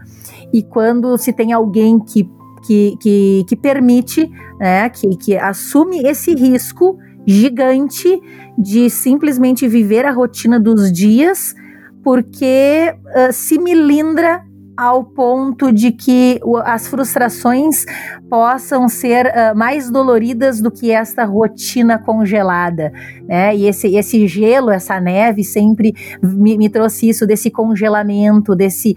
E 0.55 0.63
quando 0.63 1.19
se 1.19 1.33
tem 1.33 1.53
alguém 1.53 1.99
que 1.99 2.29
que, 2.63 2.95
que, 3.01 3.45
que, 3.49 3.57
permite, 3.57 4.31
né, 4.59 4.87
que, 4.91 5.17
que 5.17 5.35
assume 5.35 6.03
esse 6.03 6.35
risco 6.35 6.99
gigante 7.27 8.21
de 8.57 8.91
simplesmente 8.91 9.69
viver 9.69 10.07
a 10.07 10.13
rotina 10.13 10.59
dos 10.59 10.93
dias, 10.93 11.55
porque 12.03 12.95
uh, 13.07 13.33
se 13.33 13.59
milindra 13.59 14.47
ao 14.81 15.05
ponto 15.05 15.71
de 15.71 15.93
que 15.93 16.41
as 16.65 16.89
frustrações 16.89 17.85
possam 18.31 18.89
ser 18.89 19.27
uh, 19.27 19.55
mais 19.55 19.91
doloridas 19.91 20.59
do 20.59 20.71
que 20.71 20.91
esta 20.91 21.23
rotina 21.27 21.99
congelada, 21.99 22.91
né? 23.29 23.55
E 23.55 23.67
esse, 23.67 23.95
esse 23.95 24.27
gelo, 24.27 24.71
essa 24.71 24.99
neve 24.99 25.45
sempre 25.45 25.93
me, 26.23 26.57
me 26.57 26.71
trouxe 26.71 27.11
isso 27.11 27.27
desse 27.27 27.51
congelamento, 27.51 28.57
desse, 28.57 28.95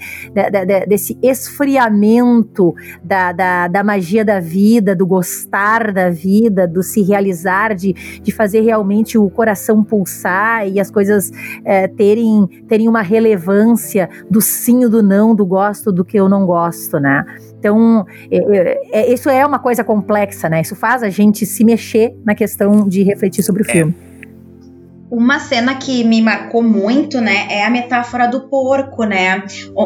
desse 0.87 1.17
esfriamento 1.21 2.73
da, 3.03 3.33
da, 3.33 3.67
da, 3.67 3.83
magia 3.83 4.23
da 4.23 4.39
vida, 4.39 4.95
do 4.95 5.05
gostar 5.05 5.91
da 5.91 6.09
vida, 6.09 6.65
do 6.65 6.81
se 6.81 7.01
realizar, 7.01 7.75
de, 7.75 7.91
de 8.21 8.31
fazer 8.31 8.61
realmente 8.61 9.17
o 9.17 9.29
coração 9.29 9.83
pulsar 9.83 10.65
e 10.65 10.79
as 10.79 10.89
coisas 10.89 11.29
eh, 11.65 11.89
terem, 11.89 12.47
terem 12.69 12.87
uma 12.87 13.01
relevância 13.01 14.09
do 14.31 14.39
sim, 14.39 14.87
do 14.87 15.03
não, 15.03 15.35
do 15.35 15.45
gosto 15.45 15.72
gosto 15.73 15.91
do 15.91 16.05
que 16.05 16.17
eu 16.17 16.29
não 16.29 16.45
gosto, 16.45 16.99
né? 16.99 17.25
Então, 17.57 18.05
é, 18.29 18.37
é, 18.37 18.79
é, 18.91 19.13
isso 19.13 19.29
é 19.29 19.43
uma 19.45 19.57
coisa 19.57 19.83
complexa, 19.83 20.47
né? 20.47 20.61
Isso 20.61 20.75
faz 20.75 21.01
a 21.01 21.09
gente 21.09 21.45
se 21.45 21.63
mexer 21.63 22.15
na 22.23 22.35
questão 22.35 22.87
de 22.87 23.01
refletir 23.01 23.43
sobre 23.43 23.63
o 23.63 23.65
filme. 23.65 23.95
Uma 25.15 25.37
cena 25.37 25.75
que 25.75 26.03
me 26.03 26.23
marcou 26.23 26.63
muito, 26.63 27.21
né, 27.21 27.45
é 27.47 27.63
a 27.63 27.69
metáfora 27.69 28.27
do 28.27 28.49
porco, 28.49 29.03
né? 29.03 29.43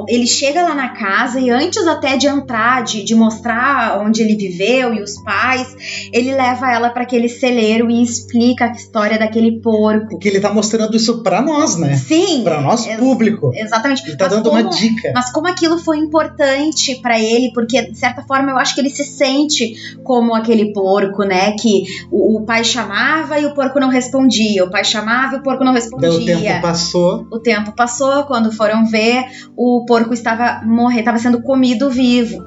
Ele 0.07 0.25
chega 0.25 0.63
lá 0.63 0.73
na 0.73 0.89
casa 0.89 1.38
e 1.38 1.49
antes 1.49 1.86
até 1.86 2.15
de 2.15 2.28
entrar, 2.28 2.82
de, 2.82 3.03
de 3.03 3.13
mostrar 3.13 3.99
onde 3.99 4.21
ele 4.21 4.38
viveu 4.38 4.93
e 4.93 5.01
os 5.01 5.21
pais, 5.21 5.75
ele 6.13 6.34
leva 6.34 6.71
ela 6.71 6.91
para 6.91 7.03
aquele 7.03 7.28
celeiro 7.28 7.91
e 7.91 8.01
explica 8.01 8.67
a 8.67 8.71
história 8.71 9.19
daquele 9.19 9.59
porco. 9.59 10.11
Porque 10.11 10.30
ele 10.30 10.39
tá 10.39 10.53
mostrando 10.53 10.95
isso 10.95 11.21
para 11.21 11.41
nós, 11.41 11.75
né? 11.75 11.97
Sim. 11.97 12.43
Para 12.45 12.61
nós 12.61 12.88
público. 12.95 13.51
Exatamente. 13.53 14.07
Ele 14.07 14.15
tá 14.15 14.25
mas 14.25 14.34
dando 14.34 14.49
como, 14.49 14.61
uma 14.61 14.69
dica. 14.69 15.11
Mas 15.13 15.30
como 15.30 15.47
aquilo 15.49 15.78
foi 15.78 15.97
importante 15.97 16.95
para 17.01 17.19
ele, 17.19 17.51
porque 17.53 17.82
de 17.82 17.97
certa 17.97 18.21
forma 18.21 18.51
eu 18.51 18.57
acho 18.57 18.73
que 18.73 18.80
ele 18.80 18.89
se 18.89 19.03
sente 19.03 19.75
como 20.05 20.34
aquele 20.34 20.71
porco, 20.71 21.23
né? 21.23 21.51
Que 21.51 21.84
o, 22.09 22.38
o 22.38 22.45
pai 22.45 22.63
chamava 22.63 23.38
e 23.38 23.45
o 23.45 23.53
porco 23.53 23.78
não 23.78 23.89
respondia, 23.89 24.63
o 24.63 24.71
pai 24.71 24.86
chamava 24.86 25.16
o 25.34 25.43
porco 25.43 25.63
não 25.63 25.74
respondia. 25.74 26.09
Daí 26.09 26.22
o 26.22 26.26
tempo 26.26 26.61
passou. 26.61 27.28
O 27.32 27.39
tempo 27.39 27.72
passou, 27.76 28.24
quando 28.24 28.51
foram 28.51 28.86
ver, 28.86 29.26
o 29.55 29.86
porco 29.86 30.13
estava 30.13 30.61
morrendo, 30.65 30.99
estava 30.99 31.18
sendo 31.20 31.41
comido 31.41 31.89
vivo 31.89 32.45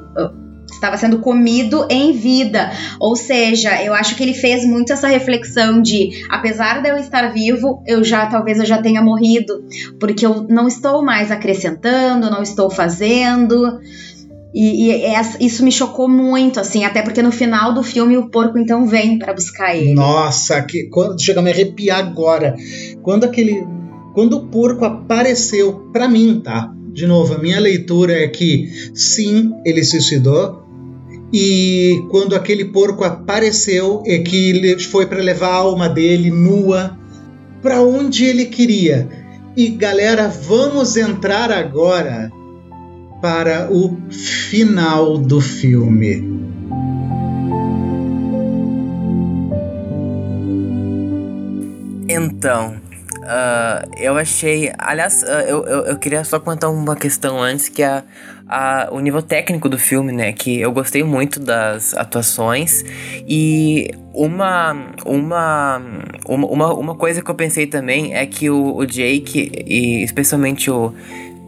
estava 0.73 0.97
sendo 0.97 1.19
comido 1.19 1.87
em 1.91 2.13
vida. 2.13 2.71
Ou 2.99 3.17
seja, 3.17 3.83
eu 3.83 3.93
acho 3.93 4.15
que 4.15 4.23
ele 4.23 4.35
fez 4.35 4.65
muito 4.65 4.93
essa 4.93 5.09
reflexão 5.09 5.83
de, 5.83 6.25
apesar 6.31 6.81
de 6.83 6.89
eu 6.89 6.97
estar 6.97 7.29
vivo, 7.33 7.83
eu 7.87 8.03
já 8.03 8.27
talvez 8.27 8.59
eu 8.59 8.67
já 8.67 8.81
tenha 8.81 9.03
morrido, 9.03 9.65
porque 9.99 10.25
eu 10.25 10.47
não 10.49 10.67
estou 10.67 11.03
mais 11.03 11.31
acrescentando, 11.31 12.31
não 12.31 12.43
estou 12.43 12.71
fazendo. 12.71 13.81
E, 14.55 14.87
e 14.87 14.91
é, 14.91 15.21
isso 15.41 15.65
me 15.65 15.71
chocou 15.71 16.09
muito, 16.09 16.59
assim, 16.59 16.85
até 16.85 17.03
porque 17.03 17.23
no 17.23 17.31
final 17.31 17.73
do 17.73 17.83
filme 17.83 18.17
o 18.17 18.29
porco 18.29 18.59
então 18.59 18.87
vem 18.87 19.19
para 19.19 19.33
buscar 19.33 19.77
ele. 19.77 19.95
Nossa, 19.95 20.61
que 20.63 20.89
quando 20.89 21.21
chega 21.21 21.41
a 21.41 21.43
me 21.43 21.51
arrepiar 21.51 22.01
agora. 22.01 22.57
Quando 23.03 23.25
aquele 23.25 23.65
quando 24.13 24.39
o 24.39 24.47
porco 24.49 24.85
apareceu 24.85 25.89
para 25.93 26.09
mim, 26.09 26.41
tá? 26.43 26.75
De 26.93 27.07
novo, 27.07 27.35
a 27.35 27.39
minha 27.39 27.61
leitura 27.61 28.13
é 28.13 28.27
que 28.27 28.69
sim, 28.93 29.53
ele 29.65 29.85
se 29.85 29.93
suicidou. 29.93 30.65
E 31.33 32.05
quando 32.11 32.35
aquele 32.35 32.65
porco 32.65 33.05
apareceu, 33.05 34.03
é 34.05 34.19
que 34.19 34.51
ele 34.51 34.77
foi 34.81 35.07
para 35.07 35.23
levar 35.23 35.51
a 35.51 35.57
alma 35.57 35.89
dele 35.89 36.29
nua 36.29 36.99
para 37.63 37.81
onde 37.83 38.25
ele 38.25 38.47
queria. 38.47 39.09
E 39.57 39.69
galera, 39.69 40.29
vamos 40.29 40.97
entrar 40.97 41.53
agora 41.53 42.33
para 43.21 43.71
o 43.71 43.99
final 44.11 45.19
do 45.19 45.41
filme. 45.41 46.41
Então, 52.09 52.75
uh, 53.19 53.91
eu 53.99 54.17
achei. 54.17 54.73
Aliás, 54.79 55.23
uh, 55.23 55.27
eu, 55.47 55.65
eu, 55.65 55.81
eu, 55.87 55.99
queria 55.99 56.25
só 56.25 56.41
contar 56.41 56.69
uma 56.71 56.97
questão 56.97 57.41
antes, 57.41 57.69
que 57.69 57.83
é 57.83 58.03
a, 58.49 58.89
o 58.91 58.99
nível 58.99 59.23
técnico 59.23 59.69
do 59.69 59.79
filme, 59.79 60.13
né? 60.13 60.33
Que 60.33 60.61
eu 60.61 60.73
gostei 60.73 61.05
muito 61.05 61.39
das 61.39 61.95
atuações. 61.95 62.85
E 63.29 63.91
uma, 64.13 64.77
uma, 65.07 65.83
uma, 66.27 66.75
uma 66.75 66.95
coisa 66.97 67.23
que 67.23 67.31
eu 67.31 67.35
pensei 67.35 67.67
também 67.67 68.15
é 68.15 68.27
que 68.27 68.51
o, 68.51 68.77
o 68.77 68.85
Jake, 68.85 69.53
e 69.67 70.03
especialmente 70.03 70.69
o 70.69 70.93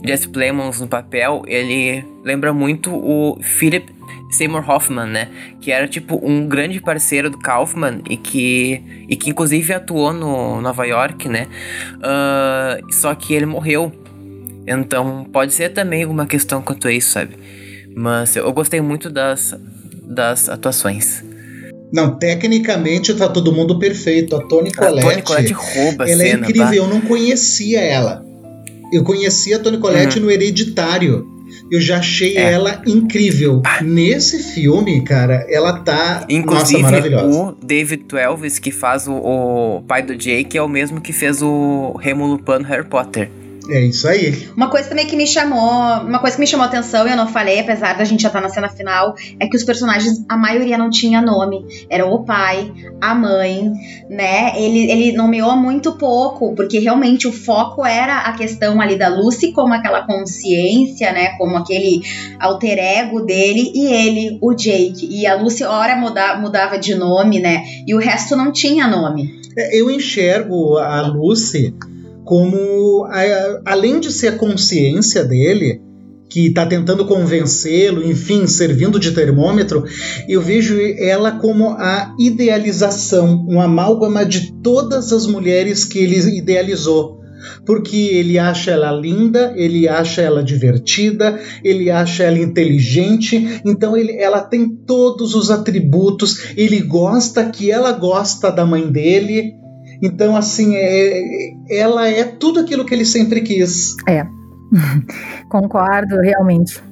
Jesse 0.04 0.28
Plemons 0.28 0.80
no 0.80 0.88
papel, 0.88 1.42
ele 1.46 2.04
lembra 2.24 2.52
muito 2.52 2.92
o 2.92 3.38
Philip 3.40 3.92
Seymour 4.32 4.68
Hoffman, 4.68 5.06
né? 5.06 5.28
Que 5.60 5.70
era 5.70 5.86
tipo 5.86 6.18
um 6.22 6.46
grande 6.48 6.80
parceiro 6.80 7.30
do 7.30 7.38
Kaufman 7.38 8.00
e 8.08 8.16
que, 8.16 8.82
e 9.08 9.14
que 9.14 9.30
inclusive 9.30 9.72
atuou 9.72 10.12
no 10.12 10.60
Nova 10.60 10.84
York, 10.86 11.28
né? 11.28 11.46
Uh, 11.98 12.92
só 12.92 13.14
que 13.14 13.34
ele 13.34 13.46
morreu. 13.46 13.92
Então 14.66 15.26
pode 15.32 15.52
ser 15.52 15.70
também 15.70 16.04
uma 16.06 16.26
questão 16.26 16.62
quanto 16.62 16.88
a 16.88 16.92
isso, 16.92 17.10
sabe? 17.10 17.36
Mas 17.94 18.34
eu 18.34 18.50
gostei 18.52 18.80
muito 18.80 19.10
das, 19.10 19.54
das 20.02 20.48
atuações. 20.48 21.22
Não, 21.92 22.18
tecnicamente 22.18 23.12
tá 23.14 23.28
todo 23.28 23.52
mundo 23.52 23.78
perfeito. 23.78 24.34
A 24.34 24.42
Toni 24.46 24.72
Collette. 24.72 25.20
A 25.20 25.22
Toni 25.22 25.52
rouba 25.52 26.04
a 26.04 26.10
ela 26.10 26.22
é 26.22 26.26
cena, 26.26 26.46
é 26.46 26.48
incrível, 26.48 26.66
tá? 26.66 26.74
eu 26.74 26.86
não 26.88 27.00
conhecia 27.02 27.80
ela. 27.80 28.31
Eu 28.92 29.02
conheci 29.02 29.54
a 29.54 29.58
Toni 29.58 29.78
Collette 29.78 30.18
uhum. 30.18 30.26
no 30.26 30.30
Hereditário. 30.30 31.26
Eu 31.70 31.80
já 31.80 31.98
achei 31.98 32.36
é. 32.36 32.52
ela 32.52 32.82
incrível. 32.86 33.62
Nesse 33.82 34.42
filme, 34.54 35.02
cara, 35.02 35.46
ela 35.48 35.78
tá 35.78 36.26
Inclusive, 36.28 36.82
nossa, 36.82 36.92
maravilhosa. 36.92 37.40
o 37.40 37.52
David 37.52 38.04
Twelves, 38.04 38.58
que 38.58 38.70
faz 38.70 39.06
o, 39.08 39.12
o, 39.12 39.82
pai 39.82 40.02
do 40.02 40.14
Jake, 40.14 40.56
é 40.56 40.62
o 40.62 40.68
mesmo 40.68 41.00
que 41.00 41.12
fez 41.12 41.42
o 41.42 41.96
Remo 41.98 42.26
Lupin 42.26 42.58
no 42.58 42.64
Harry 42.64 42.86
Potter. 42.86 43.30
É 43.68 43.80
isso 43.80 44.08
aí. 44.08 44.48
Uma 44.56 44.68
coisa 44.68 44.88
também 44.88 45.06
que 45.06 45.16
me 45.16 45.26
chamou, 45.26 46.00
uma 46.02 46.18
coisa 46.18 46.36
que 46.36 46.40
me 46.40 46.46
chamou 46.46 46.66
atenção 46.66 47.06
e 47.06 47.10
eu 47.10 47.16
não 47.16 47.28
falei, 47.28 47.60
apesar 47.60 47.96
da 47.96 48.04
gente 48.04 48.22
já 48.22 48.28
estar 48.28 48.40
tá 48.40 48.46
na 48.46 48.52
cena 48.52 48.68
final, 48.68 49.14
é 49.38 49.46
que 49.46 49.56
os 49.56 49.64
personagens, 49.64 50.24
a 50.28 50.36
maioria 50.36 50.76
não 50.76 50.90
tinha 50.90 51.20
nome. 51.20 51.64
Era 51.88 52.06
o 52.06 52.24
pai, 52.24 52.72
a 53.00 53.14
mãe, 53.14 53.72
né? 54.08 54.52
Ele, 54.56 54.90
ele 54.90 55.12
nomeou 55.12 55.56
muito 55.56 55.92
pouco, 55.92 56.54
porque 56.54 56.78
realmente 56.78 57.28
o 57.28 57.32
foco 57.32 57.84
era 57.86 58.18
a 58.20 58.32
questão 58.32 58.80
ali 58.80 58.96
da 58.96 59.08
Lucy 59.08 59.52
como 59.52 59.74
aquela 59.74 60.06
consciência, 60.06 61.12
né? 61.12 61.36
Como 61.38 61.56
aquele 61.56 62.02
alter 62.40 62.78
ego 62.78 63.20
dele 63.20 63.70
e 63.74 63.86
ele, 63.86 64.38
o 64.40 64.54
Jake. 64.54 65.06
E 65.08 65.26
a 65.26 65.34
Lucy, 65.34 65.64
ora 65.64 65.96
muda, 65.96 66.36
mudava 66.36 66.78
de 66.78 66.94
nome, 66.94 67.38
né? 67.38 67.62
E 67.86 67.94
o 67.94 67.98
resto 67.98 68.34
não 68.34 68.50
tinha 68.50 68.88
nome. 68.88 69.40
É, 69.56 69.78
eu 69.78 69.90
enxergo 69.90 70.78
a 70.78 71.02
Lucy 71.02 71.74
como 72.32 73.06
além 73.66 74.00
de 74.00 74.10
ser 74.10 74.28
a 74.28 74.38
consciência 74.38 75.22
dele 75.22 75.82
que 76.30 76.46
está 76.46 76.64
tentando 76.64 77.04
convencê-lo, 77.04 78.02
enfim, 78.02 78.46
servindo 78.46 78.98
de 78.98 79.12
termômetro, 79.12 79.84
eu 80.26 80.40
vejo 80.40 80.74
ela 80.96 81.32
como 81.32 81.72
a 81.72 82.16
idealização, 82.18 83.46
um 83.46 83.60
amálgama 83.60 84.24
de 84.24 84.50
todas 84.62 85.12
as 85.12 85.26
mulheres 85.26 85.84
que 85.84 85.98
ele 85.98 86.16
idealizou. 86.38 87.20
Porque 87.66 87.96
ele 87.96 88.38
acha 88.38 88.70
ela 88.70 88.92
linda, 88.92 89.52
ele 89.54 89.86
acha 89.86 90.22
ela 90.22 90.42
divertida, 90.42 91.38
ele 91.62 91.90
acha 91.90 92.22
ela 92.22 92.38
inteligente, 92.38 93.60
então 93.62 93.94
ele, 93.94 94.12
ela 94.12 94.40
tem 94.40 94.70
todos 94.86 95.34
os 95.34 95.50
atributos, 95.50 96.54
ele 96.56 96.80
gosta 96.80 97.44
que 97.44 97.70
ela 97.70 97.92
gosta 97.92 98.50
da 98.50 98.64
mãe 98.64 98.90
dele, 98.90 99.60
Então, 100.02 100.36
assim, 100.36 100.74
é, 100.74 101.54
ela 101.70 102.08
é 102.08 102.24
tudo 102.24 102.60
aquilo 102.60 102.84
que 102.84 102.92
ele 102.92 103.04
sempre 103.04 103.40
quis. 103.40 103.96
É. 104.08 104.26
Concordo, 105.48 106.20
realmente. 106.20 106.82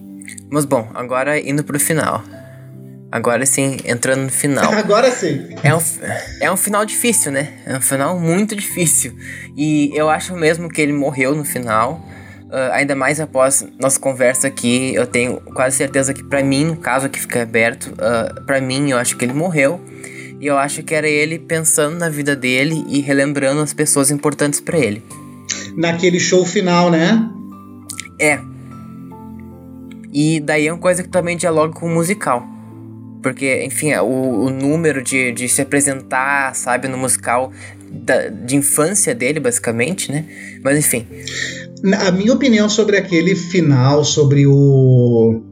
Mas 0.50 0.64
bom, 0.64 0.88
agora 0.94 1.38
indo 1.38 1.64
pro 1.64 1.78
final. 1.78 2.22
Agora 3.12 3.44
sim, 3.44 3.78
entrando 3.84 4.22
no 4.22 4.30
final. 4.30 4.70
Agora 4.72 5.10
sim. 5.10 5.48
É 5.64 5.74
um, 5.74 5.80
é 6.40 6.52
um 6.52 6.56
final 6.56 6.84
difícil, 6.84 7.32
né? 7.32 7.54
É 7.66 7.76
um 7.76 7.80
final 7.80 8.18
muito 8.18 8.54
difícil. 8.54 9.12
E 9.56 9.90
eu 9.94 10.08
acho 10.08 10.36
mesmo 10.36 10.68
que 10.68 10.80
ele 10.80 10.92
morreu 10.92 11.34
no 11.34 11.44
final. 11.44 12.00
Uh, 12.46 12.72
ainda 12.72 12.94
mais 12.94 13.20
após 13.20 13.66
nossa 13.80 13.98
conversa 13.98 14.46
aqui, 14.46 14.94
eu 14.94 15.06
tenho 15.06 15.40
quase 15.54 15.76
certeza 15.76 16.14
que 16.14 16.22
para 16.22 16.42
mim, 16.42 16.76
caso 16.76 17.06
aqui 17.06 17.20
fique 17.20 17.38
aberto, 17.38 17.92
uh, 17.94 18.44
para 18.44 18.60
mim 18.60 18.90
eu 18.90 18.98
acho 18.98 19.16
que 19.16 19.24
ele 19.24 19.34
morreu. 19.34 19.80
E 20.40 20.46
eu 20.46 20.56
acho 20.56 20.82
que 20.82 20.94
era 20.94 21.08
ele 21.08 21.38
pensando 21.38 21.98
na 21.98 22.08
vida 22.08 22.34
dele 22.34 22.84
e 22.88 23.00
relembrando 23.00 23.60
as 23.60 23.74
pessoas 23.74 24.10
importantes 24.10 24.58
para 24.58 24.78
ele. 24.78 25.02
Naquele 25.76 26.18
show 26.18 26.46
final, 26.46 26.90
né? 26.90 27.28
É. 28.18 28.40
E 30.12 30.40
daí 30.40 30.66
é 30.66 30.72
uma 30.72 30.80
coisa 30.80 31.02
que 31.02 31.08
também 31.08 31.36
dialoga 31.36 31.74
com 31.74 31.86
o 31.86 31.90
musical. 31.90 32.42
Porque, 33.22 33.64
enfim, 33.64 33.90
é, 33.90 34.00
o, 34.00 34.06
o 34.06 34.50
número 34.50 35.02
de, 35.02 35.30
de 35.32 35.48
se 35.48 35.60
apresentar, 35.60 36.54
sabe, 36.54 36.88
no 36.88 36.96
musical 36.96 37.52
da, 37.90 38.28
de 38.28 38.56
infância 38.56 39.14
dele, 39.14 39.40
basicamente, 39.40 40.10
né? 40.10 40.24
Mas 40.62 40.78
enfim. 40.78 41.06
A 42.06 42.10
minha 42.10 42.32
opinião 42.32 42.68
sobre 42.68 42.96
aquele 42.96 43.34
final, 43.36 44.04
sobre 44.04 44.46
o. 44.46 45.42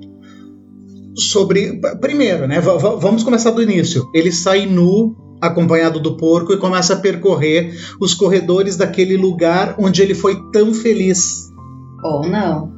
Sobre. 1.18 1.80
Primeiro, 2.00 2.46
né? 2.46 2.60
Vamos 2.60 3.22
começar 3.22 3.50
do 3.50 3.62
início. 3.62 4.08
Ele 4.14 4.30
sai 4.32 4.66
nu, 4.66 5.16
acompanhado 5.40 6.00
do 6.00 6.16
porco, 6.16 6.52
e 6.52 6.58
começa 6.58 6.94
a 6.94 6.96
percorrer 6.98 7.74
os 8.00 8.14
corredores 8.14 8.76
daquele 8.76 9.16
lugar 9.16 9.74
onde 9.78 10.00
ele 10.02 10.14
foi 10.14 10.40
tão 10.52 10.72
feliz. 10.72 11.48
Ou 12.04 12.28
não. 12.28 12.72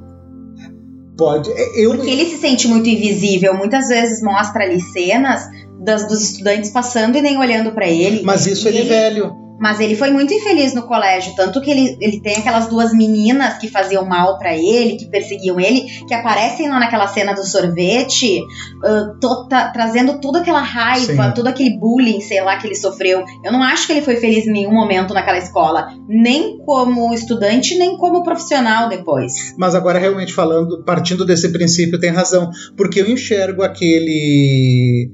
Pode. 1.16 1.50
É, 1.52 1.84
eu... 1.84 1.90
Porque 1.90 2.10
ele 2.10 2.24
se 2.24 2.38
sente 2.38 2.66
muito 2.66 2.88
invisível. 2.88 3.54
Muitas 3.54 3.88
vezes 3.88 4.22
mostra 4.22 4.64
ali 4.64 4.80
cenas 4.80 5.42
das, 5.84 6.08
dos 6.08 6.22
estudantes 6.22 6.70
passando 6.70 7.16
e 7.16 7.22
nem 7.22 7.38
olhando 7.38 7.72
para 7.72 7.86
ele. 7.88 8.22
Mas 8.22 8.46
isso 8.46 8.66
ele, 8.66 8.78
ele 8.78 8.88
velho. 8.88 9.39
Mas 9.60 9.78
ele 9.78 9.94
foi 9.94 10.10
muito 10.10 10.32
infeliz 10.32 10.72
no 10.72 10.84
colégio, 10.84 11.34
tanto 11.36 11.60
que 11.60 11.70
ele, 11.70 11.96
ele 12.00 12.20
tem 12.20 12.36
aquelas 12.36 12.66
duas 12.66 12.94
meninas 12.94 13.58
que 13.58 13.68
faziam 13.68 14.06
mal 14.06 14.38
para 14.38 14.56
ele, 14.56 14.96
que 14.96 15.06
perseguiam 15.06 15.60
ele, 15.60 15.82
que 16.08 16.14
aparecem 16.14 16.68
lá 16.68 16.80
naquela 16.80 17.06
cena 17.06 17.34
do 17.34 17.44
sorvete, 17.44 18.40
uh, 18.40 19.20
to, 19.20 19.48
tá, 19.48 19.70
trazendo 19.70 20.18
toda 20.18 20.40
aquela 20.40 20.62
raiva, 20.62 21.24
Sim. 21.26 21.34
todo 21.34 21.46
aquele 21.46 21.78
bullying, 21.78 22.20
sei 22.22 22.40
lá, 22.40 22.56
que 22.56 22.66
ele 22.66 22.74
sofreu. 22.74 23.22
Eu 23.44 23.52
não 23.52 23.62
acho 23.62 23.86
que 23.86 23.92
ele 23.92 24.02
foi 24.02 24.16
feliz 24.16 24.46
em 24.46 24.52
nenhum 24.52 24.72
momento 24.72 25.12
naquela 25.12 25.38
escola, 25.38 25.88
nem 26.08 26.58
como 26.64 27.12
estudante, 27.12 27.76
nem 27.76 27.98
como 27.98 28.22
profissional 28.22 28.88
depois. 28.88 29.54
Mas 29.58 29.74
agora, 29.74 29.98
realmente 29.98 30.32
falando, 30.32 30.82
partindo 30.84 31.26
desse 31.26 31.50
princípio, 31.52 32.00
tem 32.00 32.10
razão, 32.10 32.50
porque 32.76 33.00
eu 33.00 33.10
enxergo 33.10 33.62
aquele 33.62 35.10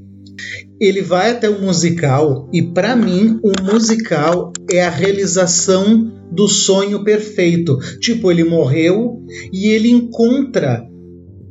ele 0.81 1.03
vai 1.03 1.31
até 1.31 1.49
o 1.49 1.61
musical 1.61 2.49
e 2.53 2.63
para 2.63 2.95
mim 2.95 3.41
o 3.43 3.53
musical 3.63 4.53
é 4.71 4.85
a 4.85 4.91
realização 4.91 6.13
do 6.31 6.49
sonho 6.49 7.03
perfeito. 7.03 7.79
Tipo, 8.01 8.31
ele 8.31 8.45
morreu 8.45 9.23
e 9.53 9.69
ele 9.69 9.91
encontra 9.91 10.87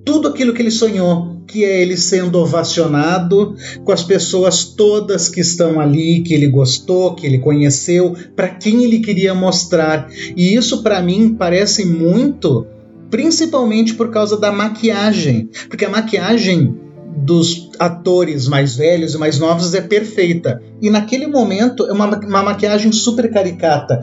tudo 0.03 0.27
aquilo 0.27 0.53
que 0.53 0.61
ele 0.61 0.71
sonhou, 0.71 1.41
que 1.47 1.63
é 1.63 1.81
ele 1.81 1.97
sendo 1.97 2.39
ovacionado 2.39 3.55
com 3.83 3.91
as 3.91 4.03
pessoas 4.03 4.65
todas 4.65 5.29
que 5.29 5.41
estão 5.41 5.79
ali, 5.79 6.21
que 6.21 6.33
ele 6.33 6.47
gostou, 6.47 7.15
que 7.15 7.25
ele 7.25 7.39
conheceu, 7.39 8.15
para 8.35 8.49
quem 8.49 8.83
ele 8.83 8.99
queria 8.99 9.33
mostrar. 9.33 10.07
E 10.35 10.53
isso 10.53 10.83
para 10.83 11.01
mim 11.01 11.35
parece 11.37 11.85
muito 11.85 12.67
principalmente 13.09 13.93
por 13.93 14.09
causa 14.09 14.37
da 14.37 14.51
maquiagem, 14.51 15.49
porque 15.69 15.85
a 15.85 15.89
maquiagem 15.89 16.75
dos 17.17 17.64
atores 17.79 18.47
mais 18.47 18.75
velhos 18.75 19.13
e 19.13 19.17
mais 19.17 19.39
novos 19.39 19.73
é 19.73 19.81
perfeita. 19.81 20.61
E 20.81 20.89
naquele 20.89 21.27
momento 21.27 21.85
é 21.85 21.91
uma, 21.91 22.17
uma 22.19 22.43
maquiagem 22.43 22.91
super 22.91 23.29
caricata. 23.31 24.01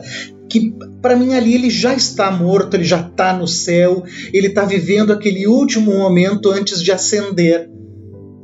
Que 0.49 0.73
para 1.01 1.15
mim 1.15 1.33
ali 1.33 1.55
ele 1.55 1.69
já 1.69 1.93
está 1.93 2.29
morto, 2.31 2.75
ele 2.75 2.83
já 2.83 3.01
está 3.01 3.33
no 3.33 3.47
céu, 3.47 4.03
ele 4.31 4.47
está 4.47 4.65
vivendo 4.65 5.11
aquele 5.11 5.47
último 5.47 5.91
momento 5.97 6.51
antes 6.51 6.81
de 6.81 6.91
ascender. 6.91 7.69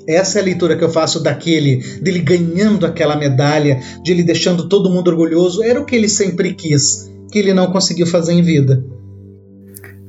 Essa 0.07 0.39
é 0.39 0.41
a 0.41 0.45
leitura 0.45 0.75
que 0.75 0.83
eu 0.83 0.89
faço 0.89 1.21
daquele, 1.21 1.83
dele 2.01 2.19
ganhando 2.19 2.85
aquela 2.85 3.15
medalha, 3.15 3.79
de 4.03 4.11
ele 4.11 4.23
deixando 4.23 4.67
todo 4.67 4.89
mundo 4.89 5.09
orgulhoso. 5.09 5.61
Era 5.61 5.79
o 5.79 5.85
que 5.85 5.95
ele 5.95 6.09
sempre 6.09 6.53
quis, 6.53 7.11
que 7.31 7.37
ele 7.37 7.53
não 7.53 7.71
conseguiu 7.71 8.07
fazer 8.07 8.33
em 8.33 8.41
vida. 8.41 8.83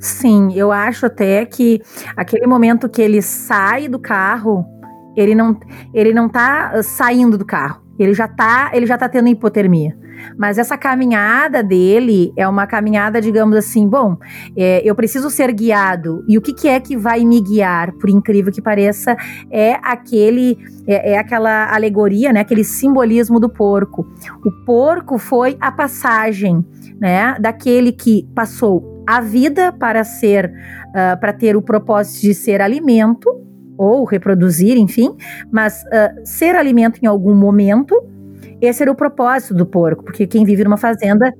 Sim, 0.01 0.51
eu 0.55 0.71
acho 0.71 1.05
até 1.05 1.45
que 1.45 1.79
aquele 2.17 2.47
momento 2.47 2.89
que 2.89 3.03
ele 3.03 3.21
sai 3.21 3.87
do 3.87 3.99
carro, 3.99 4.65
ele 5.15 5.35
não, 5.35 5.57
ele 5.93 6.13
não 6.13 6.29
tá 6.29 6.81
saindo 6.83 7.37
do 7.37 7.45
carro. 7.45 7.81
Ele 7.99 8.13
já 8.13 8.27
tá, 8.27 8.71
ele 8.73 8.85
já 8.85 8.97
tá 8.97 9.07
tendo 9.07 9.27
hipotermia. 9.27 9.95
Mas 10.37 10.57
essa 10.57 10.77
caminhada 10.77 11.63
dele 11.63 12.31
é 12.35 12.47
uma 12.47 12.67
caminhada, 12.67 13.21
digamos 13.21 13.55
assim, 13.55 13.87
bom, 13.87 14.17
é, 14.55 14.81
eu 14.83 14.95
preciso 14.95 15.29
ser 15.29 15.51
guiado. 15.51 16.23
E 16.27 16.37
o 16.37 16.41
que, 16.41 16.53
que, 16.53 16.67
é 16.67 16.79
que 16.79 16.97
vai 16.97 17.23
me 17.25 17.41
guiar, 17.41 17.91
por 17.93 18.09
incrível 18.09 18.51
que 18.51 18.61
pareça, 18.61 19.15
é 19.49 19.73
aquele, 19.81 20.57
é, 20.87 21.13
é 21.13 21.17
aquela 21.17 21.73
alegoria, 21.73 22.31
né? 22.31 22.41
Aquele 22.41 22.63
simbolismo 22.63 23.39
do 23.39 23.49
porco. 23.49 24.05
O 24.45 24.51
porco 24.65 25.17
foi 25.17 25.57
a 25.59 25.71
passagem, 25.71 26.65
né? 26.99 27.35
Daquele 27.39 27.91
que 27.91 28.27
passou 28.35 29.03
a 29.07 29.19
vida 29.19 29.71
para 29.71 30.03
ser, 30.03 30.51
uh, 30.89 31.19
para 31.19 31.33
ter 31.33 31.55
o 31.55 31.61
propósito 31.61 32.21
de 32.21 32.33
ser 32.33 32.61
alimento 32.61 33.50
ou 33.81 34.05
reproduzir, 34.05 34.77
enfim, 34.77 35.15
mas 35.51 35.83
uh, 35.83 36.21
ser 36.23 36.55
alimento 36.55 36.99
em 37.01 37.07
algum 37.07 37.33
momento, 37.33 37.95
esse 38.61 38.83
era 38.83 38.91
o 38.91 38.95
propósito 38.95 39.55
do 39.55 39.65
porco, 39.65 40.03
porque 40.03 40.27
quem 40.27 40.45
vive 40.45 40.63
numa 40.63 40.77
fazenda, 40.77 41.33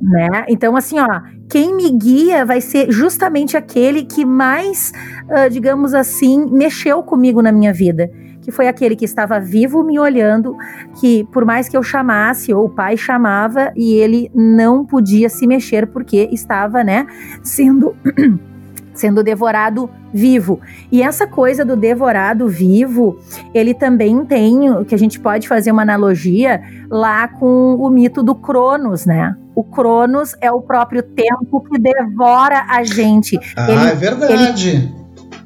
né? 0.00 0.44
Então, 0.48 0.76
assim, 0.76 1.00
ó, 1.00 1.20
quem 1.48 1.74
me 1.74 1.90
guia 1.90 2.46
vai 2.46 2.60
ser 2.60 2.90
justamente 2.92 3.56
aquele 3.56 4.04
que 4.04 4.24
mais, 4.24 4.92
uh, 5.24 5.50
digamos 5.50 5.92
assim, 5.92 6.46
mexeu 6.50 7.02
comigo 7.02 7.42
na 7.42 7.50
minha 7.50 7.72
vida 7.72 8.08
que 8.42 8.50
foi 8.50 8.68
aquele 8.68 8.96
que 8.96 9.04
estava 9.04 9.38
vivo 9.38 9.84
me 9.84 9.98
olhando, 9.98 10.56
que 10.98 11.24
por 11.30 11.44
mais 11.44 11.68
que 11.68 11.76
eu 11.76 11.82
chamasse, 11.82 12.54
ou 12.54 12.64
o 12.64 12.68
pai 12.70 12.96
chamava, 12.96 13.70
e 13.76 13.92
ele 13.92 14.30
não 14.34 14.84
podia 14.84 15.28
se 15.28 15.46
mexer 15.46 15.86
porque 15.86 16.28
estava, 16.32 16.82
né, 16.82 17.06
sendo. 17.42 17.94
Sendo 19.00 19.24
devorado 19.24 19.88
vivo. 20.12 20.60
E 20.92 21.02
essa 21.02 21.26
coisa 21.26 21.64
do 21.64 21.74
devorado 21.74 22.46
vivo, 22.48 23.18
ele 23.54 23.72
também 23.72 24.24
tem, 24.24 24.84
que 24.84 24.94
a 24.94 24.98
gente 24.98 25.18
pode 25.18 25.48
fazer 25.48 25.72
uma 25.72 25.82
analogia 25.82 26.60
lá 26.90 27.26
com 27.26 27.74
o 27.76 27.88
mito 27.88 28.22
do 28.22 28.34
Cronos, 28.34 29.06
né? 29.06 29.34
O 29.54 29.64
Cronos 29.64 30.36
é 30.40 30.52
o 30.52 30.60
próprio 30.60 31.02
tempo 31.02 31.60
que 31.62 31.78
devora 31.78 32.66
a 32.68 32.84
gente. 32.84 33.38
Ah, 33.56 33.70
ele, 33.70 33.90
é 33.90 33.94
verdade. 33.94 34.94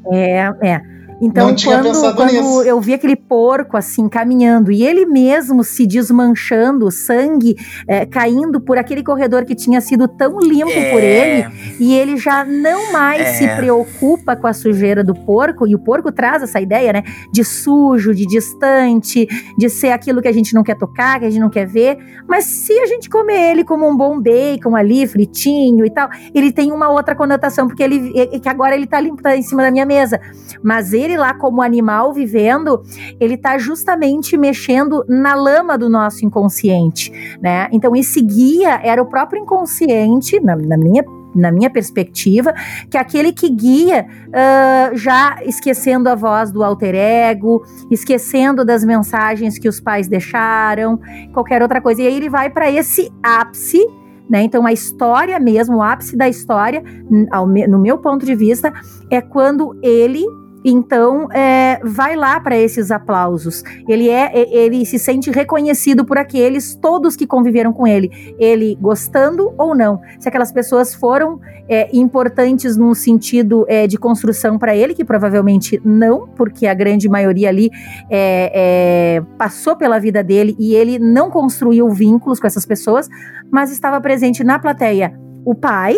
Ele, 0.06 0.20
é, 0.20 0.52
é. 0.62 0.93
Então, 1.20 1.54
quando, 1.54 2.14
quando 2.14 2.62
eu 2.64 2.80
vi 2.80 2.94
aquele 2.94 3.16
porco 3.16 3.76
assim 3.76 4.08
caminhando 4.08 4.72
e 4.72 4.84
ele 4.84 5.06
mesmo 5.06 5.62
se 5.62 5.86
desmanchando, 5.86 6.90
sangue 6.90 7.56
é, 7.86 8.04
caindo 8.04 8.60
por 8.60 8.78
aquele 8.78 9.02
corredor 9.02 9.44
que 9.44 9.54
tinha 9.54 9.80
sido 9.80 10.08
tão 10.08 10.38
limpo 10.40 10.70
é. 10.70 10.90
por 10.90 11.02
ele, 11.02 11.46
e 11.78 11.94
ele 11.94 12.16
já 12.16 12.44
não 12.44 12.92
mais 12.92 13.20
é. 13.20 13.32
se 13.34 13.48
preocupa 13.56 14.36
com 14.36 14.46
a 14.46 14.52
sujeira 14.52 15.04
do 15.04 15.14
porco, 15.14 15.66
e 15.66 15.74
o 15.74 15.78
porco 15.78 16.10
traz 16.10 16.42
essa 16.42 16.60
ideia, 16.60 16.92
né, 16.92 17.02
de 17.32 17.44
sujo, 17.44 18.14
de 18.14 18.26
distante, 18.26 19.26
de 19.56 19.68
ser 19.68 19.90
aquilo 19.90 20.20
que 20.20 20.28
a 20.28 20.32
gente 20.32 20.54
não 20.54 20.62
quer 20.62 20.76
tocar, 20.76 21.20
que 21.20 21.26
a 21.26 21.30
gente 21.30 21.40
não 21.40 21.50
quer 21.50 21.66
ver, 21.66 21.96
mas 22.28 22.44
se 22.44 22.72
a 22.80 22.86
gente 22.86 23.08
comer 23.08 23.52
ele 23.52 23.64
como 23.64 23.88
um 23.88 23.96
bom 23.96 24.20
bacon 24.20 24.74
ali, 24.74 25.06
fritinho 25.06 25.84
e 25.86 25.90
tal, 25.90 26.08
ele 26.34 26.52
tem 26.52 26.72
uma 26.72 26.90
outra 26.90 27.14
conotação, 27.14 27.66
porque 27.68 27.82
ele 27.82 28.12
que 28.40 28.48
agora 28.48 28.74
ele 28.74 28.86
tá 28.86 29.00
limpo, 29.00 29.22
tá 29.22 29.36
em 29.36 29.42
cima 29.42 29.62
da 29.62 29.70
minha 29.70 29.86
mesa, 29.86 30.20
mas 30.62 30.92
ele 30.92 31.03
ele 31.04 31.16
lá 31.16 31.34
como 31.34 31.62
animal 31.62 32.12
vivendo, 32.12 32.82
ele 33.20 33.34
está 33.34 33.58
justamente 33.58 34.36
mexendo 34.36 35.04
na 35.08 35.34
lama 35.34 35.76
do 35.76 35.88
nosso 35.88 36.24
inconsciente, 36.24 37.12
né? 37.40 37.68
Então 37.72 37.94
esse 37.94 38.20
guia 38.20 38.80
era 38.82 39.02
o 39.02 39.06
próprio 39.06 39.42
inconsciente, 39.42 40.40
na, 40.40 40.56
na 40.56 40.76
minha 40.76 41.04
na 41.34 41.50
minha 41.50 41.68
perspectiva, 41.68 42.54
que 42.88 42.96
é 42.96 43.00
aquele 43.00 43.32
que 43.32 43.50
guia, 43.50 44.06
uh, 44.28 44.96
já 44.96 45.38
esquecendo 45.44 46.08
a 46.08 46.14
voz 46.14 46.52
do 46.52 46.62
alter 46.62 46.94
ego, 46.94 47.64
esquecendo 47.90 48.64
das 48.64 48.84
mensagens 48.84 49.58
que 49.58 49.68
os 49.68 49.80
pais 49.80 50.06
deixaram, 50.06 51.00
qualquer 51.32 51.60
outra 51.60 51.80
coisa. 51.80 52.02
E 52.02 52.06
aí 52.06 52.16
ele 52.16 52.28
vai 52.28 52.48
para 52.50 52.70
esse 52.70 53.10
ápice. 53.22 53.84
Né? 54.30 54.42
Então, 54.42 54.64
a 54.64 54.72
história 54.72 55.38
mesmo, 55.38 55.78
o 55.78 55.82
ápice 55.82 56.16
da 56.16 56.28
história, 56.28 56.82
no 57.10 57.78
meu 57.78 57.98
ponto 57.98 58.24
de 58.24 58.34
vista, 58.34 58.72
é 59.10 59.20
quando 59.20 59.78
ele 59.82 60.24
então 60.64 61.30
é, 61.30 61.78
vai 61.84 62.16
lá 62.16 62.40
para 62.40 62.56
esses 62.56 62.90
aplausos. 62.90 63.62
Ele 63.86 64.08
é, 64.08 64.32
ele 64.50 64.86
se 64.86 64.98
sente 64.98 65.30
reconhecido 65.30 66.04
por 66.04 66.16
aqueles 66.16 66.74
todos 66.74 67.16
que 67.16 67.26
conviveram 67.26 67.72
com 67.72 67.86
ele, 67.86 68.34
ele 68.38 68.76
gostando 68.80 69.52
ou 69.58 69.74
não. 69.74 70.00
Se 70.18 70.28
aquelas 70.28 70.50
pessoas 70.50 70.94
foram 70.94 71.38
é, 71.68 71.88
importantes 71.96 72.76
num 72.76 72.94
sentido 72.94 73.64
é, 73.68 73.86
de 73.86 73.98
construção 73.98 74.58
para 74.58 74.74
ele, 74.74 74.94
que 74.94 75.04
provavelmente 75.04 75.80
não, 75.84 76.28
porque 76.28 76.66
a 76.66 76.74
grande 76.74 77.08
maioria 77.08 77.48
ali 77.48 77.70
é, 78.10 78.52
é, 78.54 79.22
passou 79.36 79.76
pela 79.76 79.98
vida 79.98 80.22
dele 80.22 80.56
e 80.58 80.74
ele 80.74 80.98
não 80.98 81.30
construiu 81.30 81.88
vínculos 81.90 82.40
com 82.40 82.46
essas 82.46 82.64
pessoas, 82.64 83.08
mas 83.50 83.70
estava 83.70 84.00
presente 84.00 84.42
na 84.42 84.58
plateia 84.58 85.14
o 85.44 85.54
pai, 85.54 85.96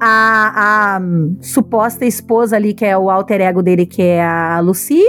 a, 0.00 0.96
a 0.96 1.00
suposta 1.40 2.04
esposa 2.04 2.56
ali, 2.56 2.74
que 2.74 2.84
é 2.84 2.96
o 2.96 3.10
alter 3.10 3.40
ego 3.40 3.62
dele, 3.62 3.86
que 3.86 4.02
é 4.02 4.24
a 4.24 4.60
Lucy, 4.60 5.02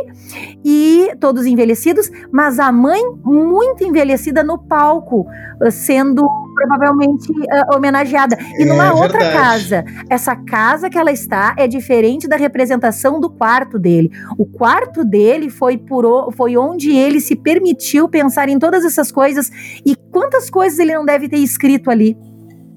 e 0.63 1.11
todos 1.19 1.45
envelhecidos, 1.45 2.09
mas 2.31 2.59
a 2.59 2.71
mãe 2.71 3.01
muito 3.23 3.83
envelhecida 3.83 4.43
no 4.43 4.57
palco, 4.57 5.25
sendo 5.71 6.21
provavelmente 6.53 7.31
uh, 7.31 7.75
homenageada. 7.75 8.37
E 8.57 8.63
é, 8.63 8.65
numa 8.65 8.93
outra 8.93 9.19
verdade. 9.19 9.33
casa. 9.33 9.85
Essa 10.09 10.35
casa 10.35 10.89
que 10.89 10.97
ela 10.97 11.11
está 11.11 11.55
é 11.57 11.67
diferente 11.67 12.27
da 12.27 12.35
representação 12.35 13.19
do 13.19 13.29
quarto 13.29 13.79
dele. 13.79 14.11
O 14.37 14.45
quarto 14.45 15.03
dele 15.03 15.49
foi, 15.49 15.77
por 15.77 16.31
foi 16.33 16.55
onde 16.57 16.91
ele 16.91 17.19
se 17.19 17.35
permitiu 17.35 18.07
pensar 18.07 18.49
em 18.49 18.59
todas 18.59 18.85
essas 18.85 19.11
coisas. 19.11 19.49
E 19.85 19.95
quantas 20.11 20.49
coisas 20.49 20.77
ele 20.79 20.93
não 20.93 21.05
deve 21.05 21.27
ter 21.27 21.37
escrito 21.37 21.89
ali. 21.89 22.15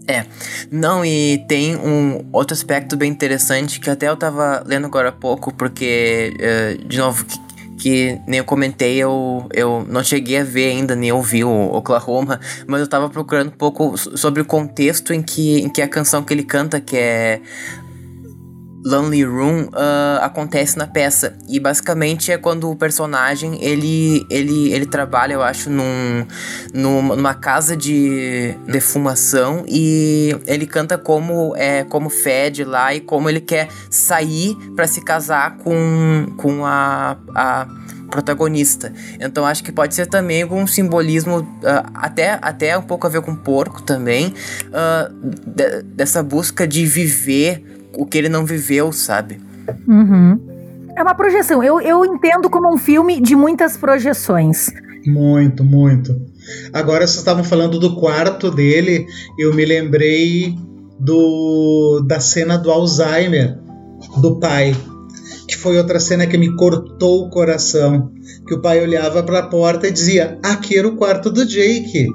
É, 0.08 0.24
não, 0.70 1.04
e 1.04 1.44
tem 1.48 1.74
um 1.76 2.24
outro 2.32 2.54
aspecto 2.54 2.96
bem 2.96 3.10
interessante 3.10 3.80
que 3.80 3.90
até 3.90 4.08
eu 4.08 4.16
tava 4.16 4.62
lendo 4.64 4.86
agora 4.86 5.08
há 5.08 5.12
pouco, 5.12 5.52
porque, 5.52 6.32
uh, 6.36 6.84
de 6.86 6.98
novo, 6.98 7.24
que, 7.24 7.38
que, 7.76 8.20
nem 8.26 8.38
eu 8.38 8.44
comentei, 8.44 8.96
eu, 8.98 9.48
eu 9.52 9.84
não 9.88 10.04
cheguei 10.04 10.38
a 10.38 10.44
ver 10.44 10.70
ainda, 10.70 10.94
nem 10.94 11.10
ouvi 11.10 11.42
o 11.42 11.50
Oklahoma, 11.50 12.38
mas 12.68 12.80
eu 12.80 12.86
tava 12.86 13.10
procurando 13.10 13.48
um 13.48 13.56
pouco 13.56 13.96
sobre 13.96 14.40
o 14.40 14.44
contexto 14.44 15.12
em 15.12 15.22
que, 15.22 15.58
em 15.58 15.68
que 15.68 15.82
a 15.82 15.88
canção 15.88 16.22
que 16.22 16.32
ele 16.32 16.44
canta, 16.44 16.80
que 16.80 16.96
é 16.96 17.40
Lonely 18.86 19.24
Room 19.24 19.62
uh, 19.64 20.22
acontece 20.22 20.78
na 20.78 20.86
peça 20.86 21.34
e 21.48 21.58
basicamente 21.58 22.30
é 22.30 22.38
quando 22.38 22.70
o 22.70 22.76
personagem 22.76 23.58
ele 23.60 24.24
ele, 24.30 24.72
ele 24.72 24.86
trabalha 24.86 25.34
eu 25.34 25.42
acho 25.42 25.68
num, 25.68 26.24
numa 26.72 27.34
casa 27.34 27.76
de 27.76 28.54
defumação 28.64 29.64
e 29.66 30.36
ele 30.46 30.66
canta 30.66 30.96
como 30.96 31.56
é 31.56 31.82
como 31.82 32.08
fede 32.08 32.62
lá 32.62 32.94
e 32.94 33.00
como 33.00 33.28
ele 33.28 33.40
quer 33.40 33.68
sair 33.90 34.54
para 34.76 34.86
se 34.86 35.00
casar 35.00 35.56
com 35.56 36.32
com 36.36 36.64
a, 36.64 37.16
a 37.34 37.66
protagonista. 38.06 38.92
Então 39.18 39.44
acho 39.44 39.64
que 39.64 39.72
pode 39.72 39.94
ser 39.94 40.06
também 40.06 40.42
algum 40.42 40.64
simbolismo, 40.64 41.40
uh, 41.40 41.90
até, 41.92 42.38
até 42.40 42.78
um 42.78 42.82
pouco 42.82 43.04
a 43.06 43.10
ver 43.10 43.20
com 43.20 43.34
porco 43.34 43.82
também, 43.82 44.32
uh, 44.68 45.12
de, 45.44 45.82
dessa 45.82 46.22
busca 46.22 46.66
de 46.66 46.86
viver 46.86 47.75
o 47.96 48.06
que 48.06 48.18
ele 48.18 48.28
não 48.28 48.44
viveu, 48.44 48.92
sabe? 48.92 49.40
Uhum. 49.86 50.38
É 50.96 51.02
uma 51.02 51.14
projeção. 51.14 51.62
Eu, 51.62 51.80
eu 51.80 52.04
entendo 52.04 52.48
como 52.48 52.72
um 52.72 52.78
filme 52.78 53.20
de 53.20 53.34
muitas 53.34 53.76
projeções. 53.76 54.68
Muito, 55.06 55.64
muito. 55.64 56.14
Agora, 56.72 57.06
vocês 57.06 57.18
estavam 57.18 57.44
falando 57.44 57.78
do 57.78 57.96
quarto 57.96 58.50
dele, 58.50 59.06
eu 59.38 59.54
me 59.54 59.64
lembrei 59.64 60.54
do 60.98 62.02
da 62.06 62.18
cena 62.18 62.56
do 62.56 62.70
Alzheimer 62.70 63.58
do 64.20 64.40
pai, 64.40 64.74
que 65.46 65.56
foi 65.56 65.76
outra 65.76 66.00
cena 66.00 66.26
que 66.26 66.38
me 66.38 66.54
cortou 66.56 67.26
o 67.26 67.30
coração. 67.30 68.10
Que 68.46 68.54
o 68.54 68.60
pai 68.60 68.80
olhava 68.80 69.22
para 69.22 69.40
a 69.40 69.46
porta 69.48 69.88
e 69.88 69.92
dizia: 69.92 70.38
Aqui 70.42 70.78
era 70.78 70.88
o 70.88 70.96
quarto 70.96 71.30
do 71.30 71.44
Jake. 71.44 72.08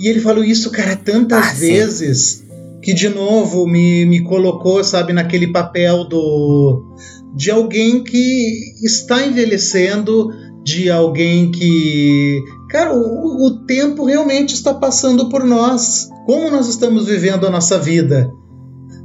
E 0.00 0.08
ele 0.08 0.20
falou 0.20 0.42
isso, 0.42 0.70
cara, 0.70 0.96
tantas 0.96 1.44
ah, 1.44 1.52
vezes. 1.54 2.18
Sim 2.18 2.47
que 2.88 2.94
de 2.94 3.10
novo 3.10 3.66
me, 3.66 4.06
me 4.06 4.24
colocou, 4.24 4.82
sabe, 4.82 5.12
naquele 5.12 5.48
papel 5.48 6.04
do 6.04 6.96
de 7.36 7.50
alguém 7.50 8.02
que 8.02 8.72
está 8.82 9.26
envelhecendo, 9.26 10.30
de 10.64 10.90
alguém 10.90 11.50
que, 11.50 12.42
cara, 12.70 12.94
o, 12.94 13.46
o 13.46 13.66
tempo 13.66 14.06
realmente 14.06 14.54
está 14.54 14.72
passando 14.72 15.28
por 15.28 15.44
nós. 15.44 16.08
Como 16.24 16.50
nós 16.50 16.66
estamos 16.66 17.06
vivendo 17.06 17.46
a 17.46 17.50
nossa 17.50 17.78
vida, 17.78 18.32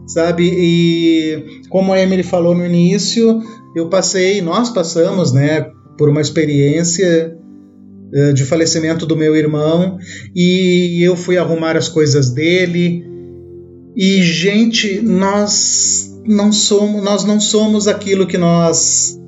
sabe? 0.07 0.49
E 0.49 1.45
como 1.69 1.91
a 1.91 1.99
Emily 1.99 2.23
falou 2.23 2.55
no 2.55 2.65
início, 2.65 3.41
eu 3.75 3.89
passei, 3.89 4.41
nós 4.41 4.69
passamos, 4.69 5.33
né, 5.33 5.67
por 5.97 6.07
uma 6.07 6.21
experiência 6.21 7.35
uh, 8.15 8.33
de 8.33 8.45
falecimento 8.45 9.05
do 9.05 9.17
meu 9.17 9.35
irmão 9.35 9.97
e 10.33 11.05
eu 11.05 11.17
fui 11.17 11.37
arrumar 11.37 11.75
as 11.75 11.89
coisas 11.89 12.29
dele 12.29 13.11
e 13.95 14.21
gente, 14.21 15.01
nós 15.01 16.11
não 16.25 16.51
somos, 16.51 17.03
nós 17.03 17.23
não 17.23 17.39
somos 17.39 17.87
aquilo 17.87 18.25
que 18.25 18.37
nós 18.37 19.19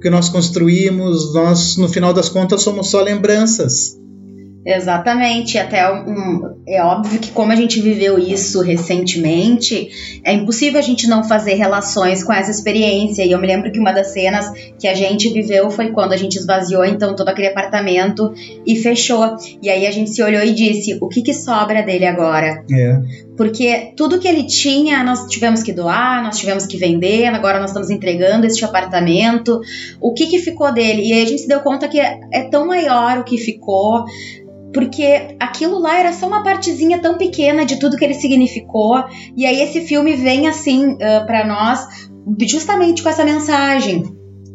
que 0.00 0.10
nós 0.10 0.28
construímos, 0.28 1.34
nós 1.34 1.76
no 1.76 1.88
final 1.88 2.12
das 2.12 2.28
contas 2.28 2.62
somos 2.62 2.88
só 2.88 3.00
lembranças. 3.00 3.98
Exatamente, 4.66 5.58
até 5.58 5.88
um, 5.92 6.56
é 6.66 6.82
óbvio 6.82 7.20
que 7.20 7.30
como 7.30 7.52
a 7.52 7.54
gente 7.54 7.80
viveu 7.80 8.18
isso 8.18 8.60
recentemente, 8.62 10.20
é 10.24 10.32
impossível 10.32 10.80
a 10.80 10.82
gente 10.82 11.06
não 11.06 11.22
fazer 11.22 11.54
relações 11.54 12.24
com 12.24 12.32
essa 12.32 12.50
experiência. 12.50 13.24
E 13.24 13.30
eu 13.30 13.38
me 13.38 13.46
lembro 13.46 13.70
que 13.70 13.78
uma 13.78 13.92
das 13.92 14.08
cenas 14.08 14.50
que 14.76 14.88
a 14.88 14.94
gente 14.94 15.28
viveu 15.28 15.70
foi 15.70 15.92
quando 15.92 16.14
a 16.14 16.16
gente 16.16 16.36
esvaziou 16.36 16.84
então 16.84 17.14
todo 17.14 17.28
aquele 17.28 17.46
apartamento 17.46 18.34
e 18.66 18.74
fechou. 18.74 19.36
E 19.62 19.70
aí 19.70 19.86
a 19.86 19.90
gente 19.92 20.10
se 20.10 20.20
olhou 20.20 20.42
e 20.42 20.52
disse: 20.52 20.98
o 21.00 21.08
que, 21.08 21.22
que 21.22 21.32
sobra 21.32 21.84
dele 21.84 22.04
agora? 22.04 22.64
É. 22.68 23.00
Porque 23.36 23.92
tudo 23.96 24.18
que 24.18 24.26
ele 24.26 24.44
tinha 24.44 25.04
nós 25.04 25.26
tivemos 25.26 25.62
que 25.62 25.72
doar, 25.72 26.22
nós 26.22 26.38
tivemos 26.38 26.66
que 26.66 26.76
vender, 26.76 27.26
agora 27.26 27.60
nós 27.60 27.70
estamos 27.70 27.90
entregando 27.90 28.46
este 28.46 28.64
apartamento. 28.64 29.60
O 30.00 30.14
que, 30.14 30.26
que 30.26 30.38
ficou 30.38 30.72
dele? 30.72 31.02
E 31.02 31.12
aí 31.12 31.22
a 31.22 31.26
gente 31.26 31.42
se 31.42 31.48
deu 31.48 31.60
conta 31.60 31.88
que 31.88 32.00
é, 32.00 32.48
tão 32.50 32.66
maior 32.66 33.18
o 33.18 33.24
que 33.24 33.38
ficou 33.38 34.04
porque 34.72 35.36
aquilo 35.40 35.78
lá 35.78 35.98
era 35.98 36.12
só 36.12 36.26
uma 36.26 36.42
partezinha 36.42 36.98
tão 36.98 37.16
pequena 37.16 37.64
de 37.64 37.76
tudo 37.76 37.96
que 37.96 38.04
ele 38.04 38.12
significou. 38.12 39.02
E 39.34 39.46
aí 39.46 39.62
esse 39.62 39.80
filme 39.80 40.14
vem 40.16 40.48
assim 40.48 40.92
uh, 40.92 41.26
para 41.26 41.46
nós 41.46 42.10
justamente 42.46 43.02
com 43.02 43.08
essa 43.08 43.24
mensagem 43.24 44.02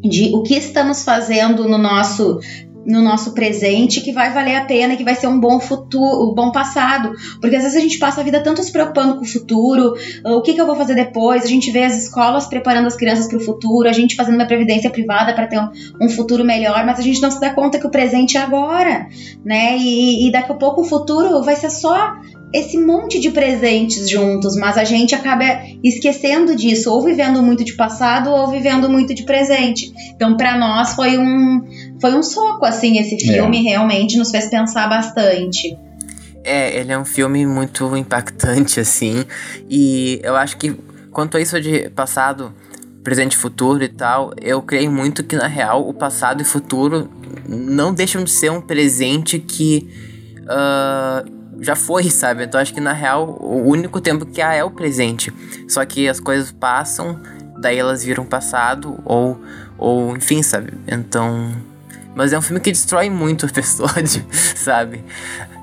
de 0.03 0.31
o 0.35 0.43
que 0.43 0.55
estamos 0.55 1.03
fazendo 1.03 1.67
no 1.67 1.77
nosso 1.77 2.39
no 2.85 3.01
nosso 3.01 3.33
presente 3.33 4.01
que 4.01 4.11
vai 4.11 4.33
valer 4.33 4.55
a 4.55 4.65
pena, 4.65 4.95
que 4.95 5.03
vai 5.03 5.15
ser 5.15 5.27
um 5.27 5.39
bom 5.39 5.59
futuro, 5.59 6.31
um 6.31 6.33
bom 6.33 6.51
passado. 6.51 7.13
Porque 7.39 7.55
às 7.55 7.63
vezes 7.63 7.77
a 7.77 7.81
gente 7.81 7.97
passa 7.99 8.21
a 8.21 8.23
vida 8.23 8.41
tanto 8.41 8.63
se 8.63 8.71
preocupando 8.71 9.15
com 9.15 9.21
o 9.21 9.27
futuro, 9.27 9.93
o 10.25 10.41
que, 10.41 10.53
que 10.53 10.61
eu 10.61 10.65
vou 10.65 10.75
fazer 10.75 10.95
depois. 10.95 11.43
A 11.43 11.47
gente 11.47 11.71
vê 11.71 11.83
as 11.83 11.97
escolas 11.97 12.47
preparando 12.47 12.87
as 12.87 12.95
crianças 12.95 13.27
para 13.27 13.37
o 13.37 13.41
futuro, 13.41 13.87
a 13.87 13.93
gente 13.93 14.15
fazendo 14.15 14.35
uma 14.35 14.47
previdência 14.47 14.89
privada 14.89 15.33
para 15.33 15.47
ter 15.47 15.59
um, 15.59 16.05
um, 16.05 16.09
futuro 16.09 16.43
melhor, 16.43 16.85
mas 16.85 16.99
a 16.99 17.03
gente 17.03 17.21
não 17.21 17.31
se 17.31 17.39
dá 17.39 17.53
conta 17.53 17.79
que 17.79 17.87
o 17.87 17.91
presente 17.91 18.37
é 18.37 18.41
agora, 18.41 19.07
né? 19.45 19.77
E, 19.77 20.27
e 20.27 20.31
daqui 20.31 20.51
a 20.51 20.55
pouco 20.55 20.81
o 20.81 20.85
futuro 20.85 21.41
vai 21.43 21.55
ser 21.55 21.69
só 21.69 22.15
esse 22.53 22.77
monte 22.77 23.19
de 23.19 23.31
presentes 23.31 24.09
juntos, 24.09 24.57
mas 24.57 24.77
a 24.77 24.83
gente 24.83 25.15
acaba 25.15 25.45
esquecendo 25.83 26.55
disso, 26.55 26.91
ou 26.91 27.01
vivendo 27.01 27.41
muito 27.41 27.63
de 27.63 27.73
passado 27.73 28.29
ou 28.29 28.49
vivendo 28.49 28.89
muito 28.89 29.13
de 29.13 29.23
presente. 29.23 29.91
Então, 30.13 30.35
para 30.35 30.57
nós 30.57 30.93
foi 30.93 31.17
um 31.17 31.61
foi 32.01 32.15
um 32.15 32.23
soco 32.23 32.65
assim 32.65 32.97
esse 32.97 33.17
filme, 33.17 33.59
é. 33.59 33.61
realmente 33.61 34.17
nos 34.17 34.31
fez 34.31 34.49
pensar 34.49 34.89
bastante. 34.89 35.77
É, 36.43 36.75
ele 36.79 36.91
é 36.91 36.97
um 36.97 37.05
filme 37.05 37.45
muito 37.45 37.95
impactante 37.95 38.79
assim, 38.79 39.23
e 39.69 40.19
eu 40.23 40.35
acho 40.35 40.57
que 40.57 40.75
quanto 41.11 41.37
a 41.37 41.39
isso 41.39 41.61
de 41.61 41.87
passado, 41.91 42.51
presente 43.03 43.33
e 43.33 43.37
futuro 43.37 43.83
e 43.83 43.89
tal, 43.89 44.33
eu 44.41 44.61
creio 44.61 44.91
muito 44.91 45.23
que 45.23 45.35
na 45.35 45.47
real 45.47 45.87
o 45.87 45.93
passado 45.93 46.41
e 46.41 46.45
futuro 46.45 47.09
não 47.47 47.93
deixam 47.93 48.23
de 48.23 48.31
ser 48.31 48.51
um 48.51 48.59
presente 48.59 49.37
que 49.37 49.87
uh, 50.41 51.61
já 51.61 51.75
foi, 51.75 52.09
sabe? 52.09 52.43
Então 52.43 52.59
acho 52.59 52.73
que 52.73 52.81
na 52.81 52.93
real 52.93 53.37
o 53.39 53.67
único 53.69 54.01
tempo 54.01 54.25
que 54.25 54.41
há 54.41 54.53
é 54.53 54.63
o 54.63 54.71
presente. 54.71 55.31
Só 55.67 55.85
que 55.85 56.07
as 56.07 56.19
coisas 56.19 56.51
passam, 56.51 57.19
daí 57.59 57.77
elas 57.77 58.03
viram 58.03 58.25
passado 58.25 58.99
ou 59.05 59.39
ou 59.77 60.15
enfim, 60.15 60.43
sabe? 60.43 60.73
Então, 60.87 61.51
mas 62.15 62.33
é 62.33 62.37
um 62.37 62.41
filme 62.41 62.59
que 62.59 62.71
destrói 62.71 63.09
muito 63.09 63.45
a 63.45 63.49
pessoa, 63.53 63.91
sabe? 64.55 65.03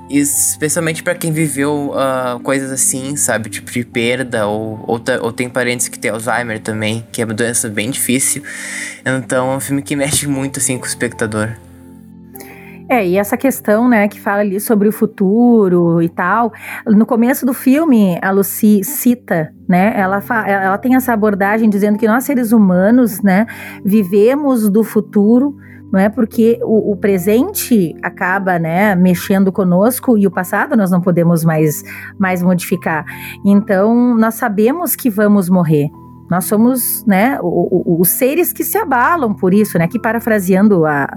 especialmente 0.09 1.03
para 1.03 1.13
quem 1.13 1.31
viveu 1.31 1.91
uh, 1.91 2.39
coisas 2.39 2.71
assim, 2.71 3.15
sabe? 3.15 3.49
Tipo 3.49 3.71
de 3.71 3.85
perda, 3.85 4.47
ou, 4.47 4.83
ou, 4.87 5.01
ou, 5.21 5.31
tem 5.31 5.47
parentes 5.47 5.87
que 5.87 5.99
tem 5.99 6.09
Alzheimer 6.09 6.59
também, 6.59 7.05
que 7.11 7.21
é 7.21 7.25
uma 7.25 7.33
doença 7.33 7.69
bem 7.69 7.91
difícil. 7.91 8.41
Então 9.05 9.51
é 9.51 9.55
um 9.57 9.59
filme 9.59 9.83
que 9.83 9.95
mexe 9.95 10.27
muito 10.27 10.57
assim 10.57 10.77
com 10.77 10.85
o 10.85 10.87
espectador. 10.87 11.49
É, 12.89 13.07
e 13.07 13.17
essa 13.17 13.37
questão, 13.37 13.87
né, 13.87 14.07
que 14.07 14.19
fala 14.19 14.39
ali 14.39 14.59
sobre 14.59 14.87
o 14.87 14.91
futuro 14.91 16.01
e 16.01 16.09
tal, 16.09 16.51
no 16.87 17.05
começo 17.05 17.45
do 17.45 17.53
filme, 17.53 18.17
a 18.19 18.31
Lucy 18.31 18.83
cita, 18.83 19.53
né, 19.67 19.93
ela, 19.95 20.23
ela 20.47 20.77
tem 20.79 20.95
essa 20.95 21.13
abordagem 21.13 21.69
dizendo 21.69 21.99
que 21.99 22.07
nós 22.07 22.23
seres 22.23 22.51
humanos, 22.51 23.21
né, 23.21 23.45
vivemos 23.85 24.67
do 24.71 24.83
futuro, 24.83 25.55
não 25.91 25.99
é 25.99 26.09
porque 26.09 26.59
o, 26.61 26.91
o, 26.91 26.95
presente 26.95 27.95
acaba, 28.01 28.59
né, 28.59 28.95
mexendo 28.95 29.51
conosco 29.51 30.17
e 30.17 30.27
o 30.27 30.31
passado 30.31 30.75
nós 30.75 30.91
não 30.91 31.01
podemos 31.01 31.43
mais, 31.43 31.83
mais 32.17 32.43
modificar. 32.43 33.05
Então, 33.43 34.15
nós 34.15 34.35
sabemos 34.35 34.95
que 34.95 35.09
vamos 35.09 35.49
morrer, 35.49 35.89
nós 36.29 36.45
somos, 36.45 37.03
né, 37.05 37.39
o, 37.41 37.97
o, 37.97 38.01
os 38.01 38.09
seres 38.09 38.53
que 38.53 38.63
se 38.63 38.77
abalam 38.77 39.33
por 39.33 39.53
isso, 39.53 39.77
né? 39.77 39.87
Que 39.87 39.99
parafraseando 39.99 40.85
a, 40.85 41.07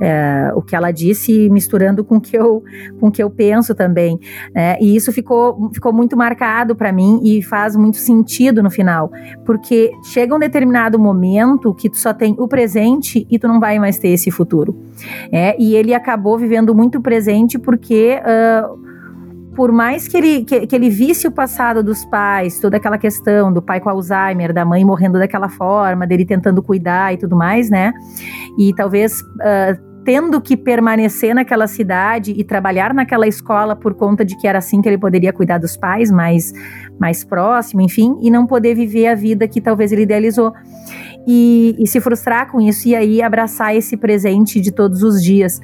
é, 0.00 0.52
o 0.54 0.62
que 0.62 0.76
ela 0.76 0.90
disse, 0.90 1.48
misturando 1.50 2.04
com 2.04 2.20
que 2.20 2.36
eu, 2.36 2.62
com 3.00 3.10
que 3.10 3.22
eu 3.22 3.30
penso 3.30 3.74
também. 3.74 4.18
Né? 4.54 4.76
E 4.80 4.94
isso 4.94 5.12
ficou, 5.12 5.70
ficou 5.72 5.92
muito 5.92 6.16
marcado 6.16 6.76
para 6.76 6.92
mim 6.92 7.20
e 7.24 7.42
faz 7.42 7.76
muito 7.76 7.96
sentido 7.96 8.62
no 8.62 8.70
final, 8.70 9.10
porque 9.44 9.92
chega 10.04 10.34
um 10.34 10.38
determinado 10.38 10.98
momento 10.98 11.74
que 11.74 11.88
tu 11.88 11.96
só 11.96 12.12
tem 12.12 12.34
o 12.38 12.46
presente 12.46 13.26
e 13.30 13.38
tu 13.38 13.48
não 13.48 13.58
vai 13.58 13.78
mais 13.78 13.98
ter 13.98 14.08
esse 14.08 14.30
futuro. 14.30 14.76
É, 15.32 15.56
e 15.58 15.74
ele 15.74 15.94
acabou 15.94 16.38
vivendo 16.38 16.74
muito 16.74 17.00
presente 17.00 17.58
porque 17.58 18.18
uh, 18.20 18.88
por 19.58 19.72
mais 19.72 20.06
que 20.06 20.16
ele, 20.16 20.44
que, 20.44 20.68
que, 20.68 20.76
ele 20.76 20.88
visse 20.88 21.26
o 21.26 21.32
passado 21.32 21.82
dos 21.82 22.04
pais, 22.04 22.60
toda 22.60 22.76
aquela 22.76 22.96
questão 22.96 23.52
do 23.52 23.60
pai 23.60 23.80
com 23.80 23.90
Alzheimer, 23.90 24.52
da 24.52 24.64
mãe 24.64 24.84
morrendo 24.84 25.18
daquela 25.18 25.48
forma, 25.48 26.06
dele 26.06 26.24
tentando 26.24 26.62
cuidar 26.62 27.12
e 27.12 27.16
tudo 27.16 27.34
mais, 27.34 27.68
né? 27.68 27.92
E 28.56 28.72
talvez. 28.76 29.20
Uh, 29.20 29.88
tendo 30.04 30.40
que 30.40 30.56
permanecer 30.56 31.34
naquela 31.34 31.66
cidade 31.66 32.32
e 32.34 32.42
trabalhar 32.42 32.94
naquela 32.94 33.26
escola 33.26 33.76
por 33.76 33.92
conta 33.92 34.24
de 34.24 34.38
que 34.38 34.46
era 34.46 34.56
assim 34.56 34.80
que 34.80 34.88
ele 34.88 34.96
poderia 34.96 35.34
cuidar 35.34 35.58
dos 35.58 35.76
pais 35.76 36.10
mais, 36.10 36.50
mais 36.98 37.24
próximo, 37.24 37.82
enfim, 37.82 38.16
e 38.22 38.30
não 38.30 38.46
poder 38.46 38.74
viver 38.74 39.08
a 39.08 39.14
vida 39.14 39.46
que 39.46 39.60
talvez 39.60 39.92
ele 39.92 40.02
idealizou. 40.02 40.54
E, 41.26 41.76
e 41.78 41.86
se 41.86 42.00
frustrar 42.00 42.50
com 42.50 42.60
isso 42.60 42.88
e 42.88 42.94
aí 42.94 43.22
abraçar 43.22 43.76
esse 43.76 43.96
presente 43.96 44.60
de 44.60 44.72
todos 44.72 45.02
os 45.02 45.22
dias. 45.22 45.60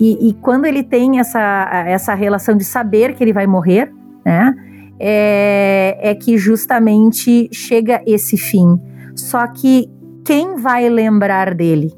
E, 0.00 0.28
e, 0.28 0.32
quando 0.34 0.64
ele 0.64 0.82
tem 0.82 1.18
essa, 1.18 1.84
essa 1.86 2.14
relação 2.14 2.56
de 2.56 2.64
saber 2.64 3.14
que 3.14 3.22
ele 3.22 3.32
vai 3.32 3.46
morrer, 3.46 3.92
né, 4.24 4.54
é, 4.98 5.98
é 6.00 6.14
que 6.14 6.36
justamente 6.36 7.48
chega 7.52 8.02
esse 8.06 8.36
fim. 8.36 8.80
Só 9.14 9.46
que 9.46 9.90
quem 10.24 10.56
vai 10.56 10.88
lembrar 10.88 11.54
dele? 11.54 11.92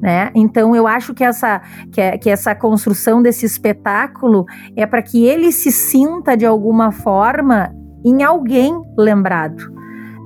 Né? 0.00 0.30
Então 0.34 0.76
eu 0.76 0.86
acho 0.86 1.14
que 1.14 1.24
essa, 1.24 1.62
que, 1.90 2.18
que 2.18 2.30
essa 2.30 2.54
construção 2.54 3.22
desse 3.22 3.46
espetáculo 3.46 4.44
é 4.76 4.84
para 4.84 5.00
que 5.00 5.24
ele 5.24 5.50
se 5.50 5.72
sinta 5.72 6.36
de 6.36 6.44
alguma 6.44 6.92
forma 6.92 7.74
em 8.04 8.22
alguém 8.22 8.74
lembrado 8.98 9.72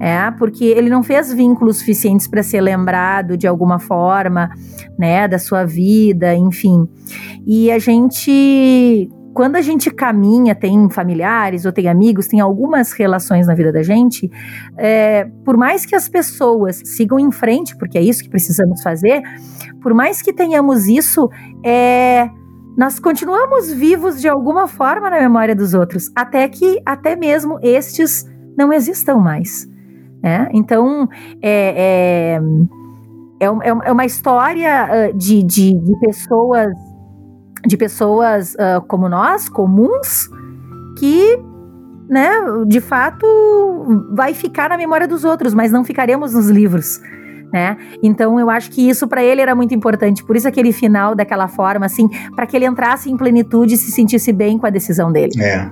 é, 0.00 0.30
porque 0.32 0.64
ele 0.64 0.88
não 0.88 1.02
fez 1.02 1.32
vínculos 1.32 1.78
suficientes 1.78 2.28
para 2.28 2.42
ser 2.42 2.60
lembrado 2.60 3.36
de 3.36 3.46
alguma 3.46 3.78
forma, 3.78 4.50
né, 4.98 5.26
da 5.26 5.38
sua 5.38 5.64
vida, 5.64 6.34
enfim. 6.34 6.88
E 7.46 7.70
a 7.70 7.78
gente, 7.78 9.08
quando 9.34 9.56
a 9.56 9.62
gente 9.62 9.90
caminha, 9.90 10.54
tem 10.54 10.88
familiares 10.90 11.64
ou 11.64 11.72
tem 11.72 11.88
amigos, 11.88 12.28
tem 12.28 12.40
algumas 12.40 12.92
relações 12.92 13.46
na 13.46 13.54
vida 13.54 13.72
da 13.72 13.82
gente, 13.82 14.30
é, 14.76 15.24
por 15.44 15.56
mais 15.56 15.84
que 15.84 15.96
as 15.96 16.08
pessoas 16.08 16.80
sigam 16.84 17.18
em 17.18 17.32
frente, 17.32 17.76
porque 17.76 17.98
é 17.98 18.02
isso 18.02 18.22
que 18.22 18.30
precisamos 18.30 18.82
fazer, 18.82 19.22
por 19.82 19.94
mais 19.94 20.22
que 20.22 20.32
tenhamos 20.32 20.86
isso, 20.86 21.28
é, 21.64 22.30
nós 22.76 23.00
continuamos 23.00 23.72
vivos 23.72 24.20
de 24.20 24.28
alguma 24.28 24.68
forma 24.68 25.10
na 25.10 25.18
memória 25.18 25.56
dos 25.56 25.74
outros, 25.74 26.12
até 26.14 26.48
que 26.48 26.80
até 26.86 27.16
mesmo 27.16 27.58
estes 27.60 28.24
não 28.56 28.72
existam 28.72 29.16
mais. 29.16 29.66
Né? 30.22 30.48
Então, 30.52 31.08
é, 31.42 32.38
é, 33.40 33.46
é, 33.46 33.46
é 33.84 33.92
uma 33.92 34.04
história 34.04 35.12
de, 35.14 35.42
de, 35.42 35.74
de 35.74 36.00
pessoas, 36.00 36.68
de 37.66 37.76
pessoas 37.76 38.54
uh, 38.54 38.80
como 38.86 39.08
nós, 39.08 39.48
comuns, 39.48 40.28
que, 40.98 41.38
né, 42.08 42.30
de 42.66 42.80
fato, 42.80 43.26
vai 44.14 44.34
ficar 44.34 44.68
na 44.68 44.76
memória 44.76 45.06
dos 45.06 45.24
outros, 45.24 45.54
mas 45.54 45.70
não 45.70 45.84
ficaremos 45.84 46.34
nos 46.34 46.48
livros. 46.48 47.00
Né? 47.52 47.78
Então 48.02 48.38
eu 48.38 48.50
acho 48.50 48.70
que 48.70 48.86
isso 48.86 49.08
para 49.08 49.22
ele 49.22 49.40
era 49.40 49.54
muito 49.54 49.74
importante, 49.74 50.22
por 50.22 50.36
isso 50.36 50.46
aquele 50.46 50.72
final 50.72 51.14
daquela 51.14 51.48
forma, 51.48 51.86
assim, 51.86 52.06
para 52.34 52.46
que 52.46 52.54
ele 52.54 52.66
entrasse 52.66 53.10
em 53.10 53.16
plenitude 53.16 53.74
e 53.74 53.76
se 53.76 53.90
sentisse 53.90 54.32
bem 54.32 54.58
com 54.58 54.66
a 54.66 54.70
decisão 54.70 55.10
dele. 55.10 55.32
É. 55.40 55.70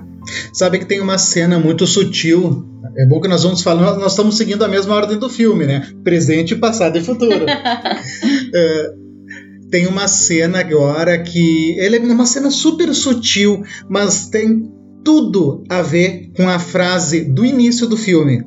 Sabe 0.53 0.79
que 0.79 0.85
tem 0.85 0.99
uma 0.99 1.17
cena 1.17 1.59
muito 1.59 1.85
sutil 1.87 2.65
é 2.97 3.05
bom 3.05 3.21
que 3.21 3.27
nós 3.27 3.43
vamos 3.43 3.61
falando, 3.61 3.99
nós 3.99 4.13
estamos 4.13 4.37
seguindo 4.37 4.65
a 4.65 4.67
mesma 4.67 4.95
ordem 4.95 5.19
do 5.19 5.29
filme, 5.29 5.67
né? 5.67 5.87
Presente, 6.03 6.55
passado 6.55 6.97
e 6.97 7.03
futuro. 7.03 7.45
é, 7.47 8.91
tem 9.69 9.85
uma 9.85 10.07
cena 10.07 10.59
agora 10.59 11.21
que. 11.21 11.75
Ele 11.77 11.97
é 11.97 11.99
uma 11.99 12.25
cena 12.25 12.49
super 12.49 12.93
sutil, 12.95 13.61
mas 13.87 14.29
tem 14.29 14.71
tudo 15.03 15.63
a 15.69 15.83
ver 15.83 16.31
com 16.35 16.49
a 16.49 16.57
frase 16.57 17.23
do 17.23 17.45
início 17.45 17.87
do 17.87 17.95
filme, 17.95 18.43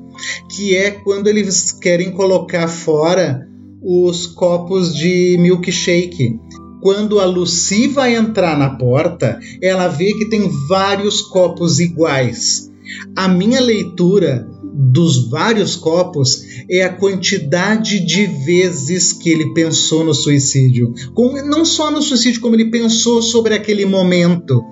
que 0.51 0.77
é 0.77 0.91
quando 0.91 1.29
eles 1.29 1.71
querem 1.71 2.11
colocar 2.11 2.67
fora 2.67 3.47
os 3.81 4.27
copos 4.27 4.95
de 4.95 5.37
milkshake. 5.39 6.41
Quando 6.81 7.21
a 7.21 7.25
Lucy 7.25 7.89
vai 7.89 8.15
entrar 8.15 8.59
na 8.59 8.71
porta, 8.71 9.39
ela 9.63 9.89
vê 9.89 10.15
que 10.15 10.27
tem 10.27 10.49
vários 10.69 11.21
copos 11.23 11.79
iguais. 11.79 12.71
A 13.15 13.29
minha 13.29 13.61
leitura 13.61 14.49
dos 14.73 15.29
vários 15.29 15.77
copos 15.77 16.43
é 16.69 16.83
a 16.83 16.93
quantidade 16.93 18.01
de 18.01 18.27
vezes 18.27 19.13
que 19.13 19.29
ele 19.29 19.53
pensou 19.53 20.05
no 20.05 20.15
suicídio. 20.15 20.93
Com, 21.15 21.33
não 21.45 21.65
só 21.65 21.91
no 21.91 22.01
suicídio, 22.01 22.41
como 22.41 22.57
ele 22.57 22.71
pensou 22.71 23.21
sobre 23.21 23.55
aquele 23.55 23.85
momento. 23.85 24.63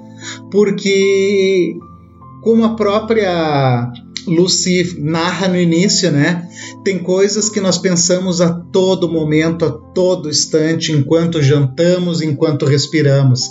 Porque, 0.51 1.77
como 2.43 2.65
a 2.65 2.75
própria 2.75 3.91
Lucy 4.27 4.97
narra 4.99 5.49
no 5.49 5.57
início, 5.57 6.11
né? 6.11 6.49
Tem 6.85 6.99
coisas 6.99 7.49
que 7.49 7.61
nós 7.61 7.79
pensamos 7.79 8.41
a 8.41 8.53
todo 8.53 9.09
momento, 9.09 9.65
a 9.65 9.71
todo 9.71 10.29
instante, 10.29 10.93
enquanto 10.93 11.43
jantamos, 11.43 12.23
enquanto 12.23 12.67
respiramos. 12.67 13.49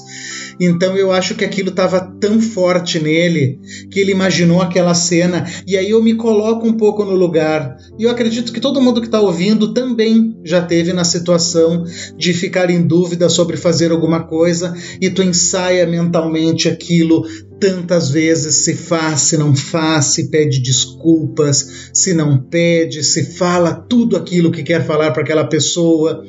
Então 0.59 0.97
eu 0.97 1.11
acho 1.11 1.36
que 1.36 1.45
aquilo 1.45 1.70
estava 1.70 1.99
tão 2.20 2.41
forte 2.41 2.99
nele 2.99 3.59
que 3.91 3.99
ele 3.99 4.11
imaginou 4.11 4.61
aquela 4.61 4.93
cena. 4.93 5.45
E 5.68 5.78
aí 5.78 5.89
eu 5.89 6.01
me 6.01 6.15
coloco 6.15 6.68
um 6.68 6.74
pouco 6.74 7.05
no 7.05 7.15
lugar. 7.15 7.78
E 7.97 8.03
eu 8.03 8.09
acredito 8.09 8.51
que 8.51 8.59
todo 8.59 8.82
mundo 8.82 9.01
que 9.01 9.07
está 9.07 9.22
ouvindo 9.22 9.74
também 9.74 10.36
já 10.43 10.61
teve 10.61 10.93
na 10.93 11.03
situação 11.03 11.84
de 12.18 12.34
ficar 12.34 12.70
em 12.70 12.82
dúvida 12.82 13.30
sobre 13.30 13.57
fazer 13.57 13.91
alguma 13.91 14.24
coisa 14.24 14.74
e 14.99 15.09
tu 15.09 15.22
ensaia 15.22 15.86
mentalmente 15.86 16.68
aquilo 16.68 17.24
tantas 17.60 18.10
vezes 18.10 18.55
se 18.55 18.76
faz, 18.76 19.22
se 19.22 19.38
não 19.38 19.55
faz, 19.55 20.05
se 20.05 20.30
pede 20.30 20.62
desculpas, 20.62 21.89
se 21.93 22.14
não 22.14 22.39
pede, 22.39 23.03
se 23.03 23.38
fala 23.38 23.74
tudo 23.74 24.16
aquilo 24.16 24.51
que 24.51 24.64
quer 24.64 24.86
falar 24.86 25.12
para 25.12 25.24
aquela 25.24 25.45
pessoa. 25.45 26.24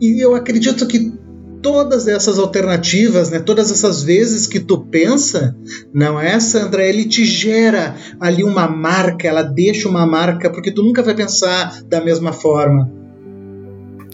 E 0.00 0.22
eu 0.24 0.34
acredito 0.34 0.86
que 0.86 1.12
todas 1.62 2.08
essas 2.08 2.38
alternativas, 2.38 3.30
né, 3.30 3.38
todas 3.38 3.70
essas 3.70 4.02
vezes 4.02 4.46
que 4.46 4.58
tu 4.58 4.78
pensa, 4.78 5.56
não 5.94 6.20
é, 6.20 6.38
Sandra? 6.40 6.84
Ele 6.84 7.04
te 7.04 7.24
gera 7.24 7.94
ali 8.20 8.42
uma 8.42 8.68
marca, 8.68 9.28
ela 9.28 9.42
deixa 9.42 9.88
uma 9.88 10.04
marca, 10.04 10.50
porque 10.50 10.72
tu 10.72 10.82
nunca 10.82 11.02
vai 11.02 11.14
pensar 11.14 11.82
da 11.84 12.00
mesma 12.04 12.32
forma. 12.32 13.01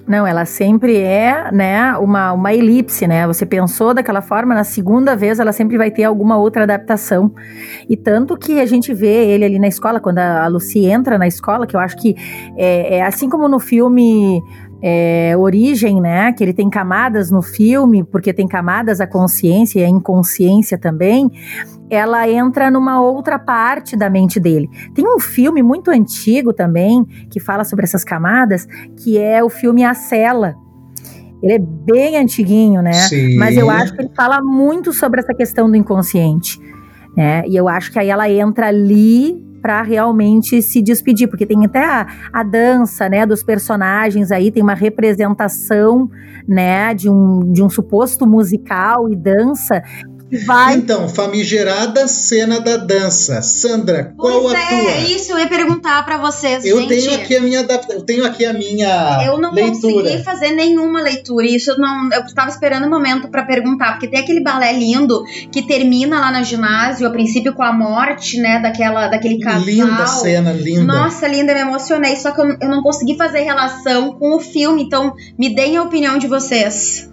Não, 0.08 0.26
ela 0.26 0.46
sempre 0.46 0.96
é, 0.96 1.52
né, 1.52 1.94
uma, 1.98 2.32
uma 2.32 2.54
elipse, 2.54 3.06
né? 3.06 3.26
Você 3.26 3.44
pensou 3.44 3.92
daquela 3.92 4.22
forma, 4.22 4.54
na 4.54 4.64
segunda 4.64 5.14
vez 5.14 5.38
ela 5.38 5.52
sempre 5.52 5.76
vai 5.76 5.90
ter 5.90 6.04
alguma 6.04 6.38
outra 6.38 6.62
adaptação. 6.62 7.30
E 7.86 7.94
tanto 7.94 8.34
que 8.34 8.58
a 8.58 8.64
gente 8.64 8.94
vê 8.94 9.26
ele 9.26 9.44
ali 9.44 9.58
na 9.58 9.68
escola, 9.68 10.00
quando 10.00 10.18
a 10.18 10.46
Lucy 10.46 10.86
entra 10.86 11.18
na 11.18 11.26
escola, 11.26 11.66
que 11.66 11.76
eu 11.76 11.80
acho 11.80 11.96
que 11.98 12.16
é, 12.56 12.96
é 12.96 13.02
assim 13.02 13.28
como 13.28 13.46
no 13.48 13.60
filme 13.60 14.42
é, 14.82 15.34
origem, 15.36 16.00
né? 16.00 16.32
Que 16.32 16.44
ele 16.44 16.52
tem 16.52 16.70
camadas 16.70 17.30
no 17.30 17.42
filme, 17.42 18.04
porque 18.04 18.32
tem 18.32 18.46
camadas 18.46 19.00
a 19.00 19.06
consciência 19.06 19.80
e 19.80 19.84
a 19.84 19.88
inconsciência 19.88 20.78
também. 20.78 21.30
Ela 21.90 22.28
entra 22.28 22.70
numa 22.70 23.00
outra 23.00 23.38
parte 23.38 23.96
da 23.96 24.10
mente 24.10 24.38
dele. 24.38 24.68
Tem 24.94 25.04
um 25.06 25.18
filme 25.18 25.62
muito 25.62 25.90
antigo 25.90 26.52
também 26.52 27.04
que 27.30 27.40
fala 27.40 27.64
sobre 27.64 27.84
essas 27.84 28.04
camadas, 28.04 28.66
que 28.96 29.18
é 29.18 29.42
o 29.42 29.48
filme 29.48 29.84
A 29.84 29.94
Cela. 29.94 30.54
Ele 31.42 31.52
é 31.52 31.58
bem 31.58 32.16
antiguinho, 32.16 32.82
né? 32.82 32.92
Sim. 32.92 33.36
Mas 33.36 33.56
eu 33.56 33.70
acho 33.70 33.94
que 33.94 34.02
ele 34.02 34.10
fala 34.14 34.42
muito 34.42 34.92
sobre 34.92 35.20
essa 35.20 35.32
questão 35.32 35.70
do 35.70 35.76
inconsciente. 35.76 36.60
Né? 37.16 37.42
E 37.46 37.56
eu 37.56 37.68
acho 37.68 37.92
que 37.92 37.98
aí 37.98 38.10
ela 38.10 38.28
entra 38.28 38.68
ali 38.68 39.47
para 39.60 39.82
realmente 39.82 40.62
se 40.62 40.80
despedir, 40.82 41.28
porque 41.28 41.46
tem 41.46 41.64
até 41.64 41.84
a, 41.84 42.06
a, 42.32 42.42
dança, 42.42 43.08
né, 43.08 43.26
dos 43.26 43.42
personagens 43.42 44.30
aí, 44.30 44.50
tem 44.50 44.62
uma 44.62 44.74
representação, 44.74 46.10
né, 46.46 46.94
de 46.94 47.08
um, 47.08 47.52
de 47.52 47.62
um 47.62 47.68
suposto 47.68 48.26
musical 48.26 49.08
e 49.10 49.16
dança 49.16 49.82
Vai. 50.44 50.76
Então, 50.76 51.08
famigerada 51.08 52.06
cena 52.06 52.60
da 52.60 52.76
dança. 52.76 53.40
Sandra, 53.40 54.12
qual 54.16 54.42
pois 54.42 54.54
a 54.54 54.60
é, 54.60 54.68
tua? 54.68 55.14
isso 55.14 55.32
eu 55.32 55.38
ia 55.38 55.48
perguntar 55.48 56.04
para 56.04 56.18
vocês, 56.18 56.64
eu 56.64 56.80
gente. 56.80 56.88
Tenho 56.88 57.14
aqui 57.14 57.36
a 57.36 57.40
minha, 57.40 57.66
eu 57.90 58.02
tenho 58.02 58.26
aqui 58.26 58.44
a 58.44 58.52
minha 58.52 59.22
Eu 59.24 59.38
não 59.38 59.52
leitura. 59.52 59.94
consegui 59.94 60.22
fazer 60.22 60.50
nenhuma 60.50 61.00
leitura. 61.00 61.46
Isso 61.46 61.70
eu 61.70 61.78
não, 61.78 62.12
eu 62.12 62.22
estava 62.24 62.50
esperando 62.50 62.84
o 62.84 62.86
um 62.86 62.90
momento 62.90 63.28
para 63.28 63.44
perguntar, 63.44 63.92
porque 63.92 64.08
tem 64.08 64.20
aquele 64.20 64.42
balé 64.42 64.72
lindo 64.72 65.22
que 65.50 65.62
termina 65.62 66.20
lá 66.20 66.36
no 66.36 66.44
ginásio, 66.44 67.06
a 67.06 67.10
princípio 67.10 67.54
com 67.54 67.62
a 67.62 67.72
morte, 67.72 68.38
né, 68.38 68.60
daquela 68.60 69.08
daquele 69.08 69.38
casal. 69.38 69.64
Linda 69.64 70.06
cena, 70.06 70.52
linda. 70.52 70.84
Nossa, 70.84 71.26
linda, 71.26 71.54
me 71.54 71.60
emocionei, 71.60 72.16
só 72.16 72.32
que 72.32 72.40
eu, 72.40 72.56
eu 72.60 72.68
não 72.68 72.82
consegui 72.82 73.16
fazer 73.16 73.40
relação 73.40 74.12
com 74.12 74.36
o 74.36 74.40
filme, 74.40 74.82
então 74.82 75.14
me 75.38 75.54
deem 75.54 75.76
a 75.76 75.82
opinião 75.82 76.18
de 76.18 76.26
vocês. 76.26 77.08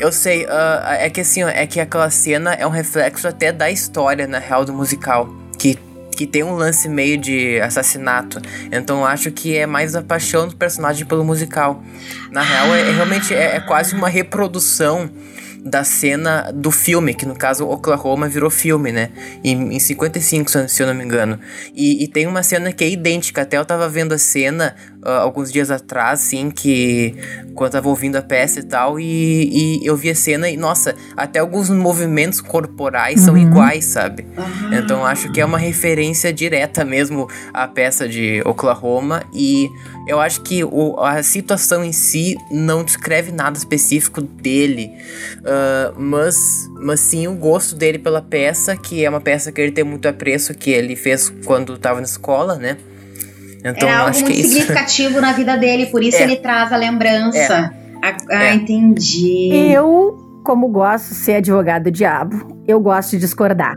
Eu 0.00 0.10
sei, 0.10 0.46
uh, 0.46 0.82
é 0.98 1.10
que 1.10 1.20
assim, 1.20 1.42
é 1.42 1.66
que 1.66 1.78
aquela 1.78 2.08
cena 2.08 2.54
é 2.54 2.66
um 2.66 2.70
reflexo 2.70 3.28
até 3.28 3.52
da 3.52 3.70
história, 3.70 4.26
na 4.26 4.38
real, 4.38 4.64
do 4.64 4.72
musical. 4.72 5.28
Que, 5.58 5.78
que 6.16 6.26
tem 6.26 6.42
um 6.42 6.54
lance 6.54 6.88
meio 6.88 7.18
de 7.18 7.60
assassinato. 7.60 8.40
Então 8.72 9.04
acho 9.04 9.30
que 9.30 9.54
é 9.58 9.66
mais 9.66 9.94
a 9.94 10.00
paixão 10.00 10.48
do 10.48 10.56
personagem 10.56 11.04
pelo 11.04 11.22
musical. 11.22 11.84
Na 12.32 12.40
real, 12.40 12.74
é, 12.74 12.80
é 12.80 12.92
realmente 12.92 13.34
é, 13.34 13.56
é 13.56 13.60
quase 13.60 13.94
uma 13.94 14.08
reprodução 14.08 15.10
da 15.62 15.84
cena 15.84 16.50
do 16.50 16.70
filme, 16.70 17.12
que 17.12 17.26
no 17.26 17.36
caso 17.36 17.68
Oklahoma 17.68 18.26
virou 18.26 18.50
filme, 18.50 18.92
né? 18.92 19.10
Em, 19.44 19.74
em 19.74 19.78
55, 19.78 20.50
se 20.66 20.82
eu 20.82 20.86
não 20.86 20.94
me 20.94 21.04
engano. 21.04 21.38
E, 21.74 22.02
e, 22.02 22.08
tem 22.08 22.26
uma 22.26 22.42
cena 22.42 22.72
que 22.72 22.82
é 22.82 22.88
idêntica. 22.88 23.42
Até 23.42 23.58
eu 23.58 23.64
tava 23.64 23.88
vendo 23.88 24.14
a 24.14 24.18
cena 24.18 24.74
uh, 25.04 25.20
alguns 25.20 25.52
dias 25.52 25.70
atrás, 25.70 26.20
assim, 26.20 26.50
que. 26.50 27.14
Quando 27.54 27.74
eu 27.74 27.80
tava 27.80 27.88
ouvindo 27.88 28.16
a 28.16 28.22
peça 28.22 28.60
e 28.60 28.62
tal, 28.62 28.98
e, 28.98 29.80
e 29.82 29.86
eu 29.86 29.96
vi 29.96 30.08
a 30.08 30.14
cena 30.14 30.48
e, 30.48 30.56
nossa, 30.56 30.94
até 31.16 31.40
alguns 31.40 31.68
movimentos 31.68 32.40
corporais 32.40 33.20
uhum. 33.20 33.26
são 33.26 33.36
iguais, 33.36 33.84
sabe? 33.84 34.26
Uhum. 34.36 34.72
Então 34.72 35.04
acho 35.04 35.30
que 35.30 35.40
é 35.40 35.44
uma 35.44 35.58
referência 35.58 36.32
direta 36.32 36.84
mesmo 36.84 37.28
à 37.52 37.66
peça 37.68 38.08
de 38.08 38.40
Oklahoma. 38.46 39.24
E 39.34 39.68
eu 40.06 40.20
acho 40.20 40.40
que 40.42 40.64
o, 40.64 40.98
a 41.00 41.22
situação 41.22 41.84
em 41.84 41.92
si 41.92 42.36
não 42.50 42.82
descreve 42.82 43.30
nada 43.30 43.58
específico 43.58 44.22
dele. 44.22 44.92
Uh, 45.38 46.00
mas, 46.00 46.68
mas 46.80 47.00
sim 47.00 47.26
o 47.26 47.34
gosto 47.34 47.74
dele 47.74 47.98
pela 47.98 48.22
peça, 48.22 48.76
que 48.76 49.04
é 49.04 49.10
uma 49.10 49.20
peça 49.20 49.52
que 49.52 49.60
ele 49.60 49.72
tem 49.72 49.84
muito 49.84 50.08
apreço, 50.08 50.54
que 50.54 50.70
ele 50.70 50.96
fez 50.96 51.30
quando 51.44 51.74
estava 51.74 52.00
na 52.00 52.06
escola, 52.06 52.56
né? 52.56 52.76
Então, 53.64 53.88
Era 53.88 53.98
algo 53.98 54.10
acho 54.10 54.22
muito 54.24 54.38
é 54.38 54.42
significativo 54.42 55.20
na 55.20 55.32
vida 55.32 55.56
dele, 55.56 55.86
por 55.86 56.02
isso 56.02 56.18
É. 56.18 56.22
ele 56.22 56.36
traz 56.36 56.72
a 56.72 56.76
lembrança. 56.76 57.38
É. 57.38 57.70
Ah, 58.02 58.16
ah, 58.30 58.44
É. 58.44 58.54
entendi. 58.54 59.50
Eu, 59.52 60.16
como 60.44 60.68
gosto 60.68 61.08
de 61.10 61.14
ser 61.16 61.34
advogado 61.36 61.84
do 61.84 61.90
diabo, 61.90 62.62
eu 62.66 62.80
gosto 62.80 63.10
de 63.10 63.18
discordar. 63.18 63.74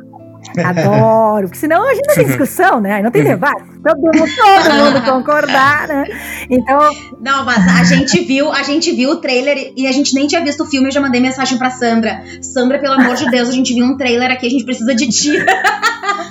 Adoro, 0.63 1.47
porque 1.47 1.59
senão 1.59 1.87
a 1.87 1.93
gente 1.93 2.07
não 2.07 2.15
tem 2.15 2.25
discussão, 2.25 2.79
né? 2.79 3.01
Não 3.01 3.11
tem 3.11 3.23
debate. 3.23 3.63
Todo 3.83 3.97
mundo, 3.97 4.11
todo 4.13 4.73
mundo 4.75 5.05
concordar, 5.05 5.87
né? 5.87 6.05
Então, 6.49 6.79
Não, 7.19 7.45
mas 7.45 7.67
a 7.79 7.83
gente 7.83 8.19
viu, 8.21 8.51
a 8.51 8.63
gente 8.63 8.91
viu 8.91 9.11
o 9.11 9.15
trailer 9.17 9.73
e 9.75 9.87
a 9.87 9.91
gente 9.91 10.13
nem 10.13 10.27
tinha 10.27 10.43
visto 10.43 10.63
o 10.63 10.65
filme, 10.65 10.87
eu 10.87 10.91
já 10.91 11.01
mandei 11.01 11.21
mensagem 11.21 11.57
pra 11.57 11.69
Sandra. 11.69 12.23
Sandra, 12.41 12.79
pelo 12.79 12.93
amor 12.93 13.15
de 13.15 13.29
Deus, 13.29 13.49
a 13.49 13.51
gente 13.51 13.73
viu 13.73 13.85
um 13.85 13.97
trailer 13.97 14.31
aqui, 14.31 14.47
a 14.47 14.49
gente 14.49 14.65
precisa 14.65 14.93
de 14.93 15.07
ti. 15.07 15.31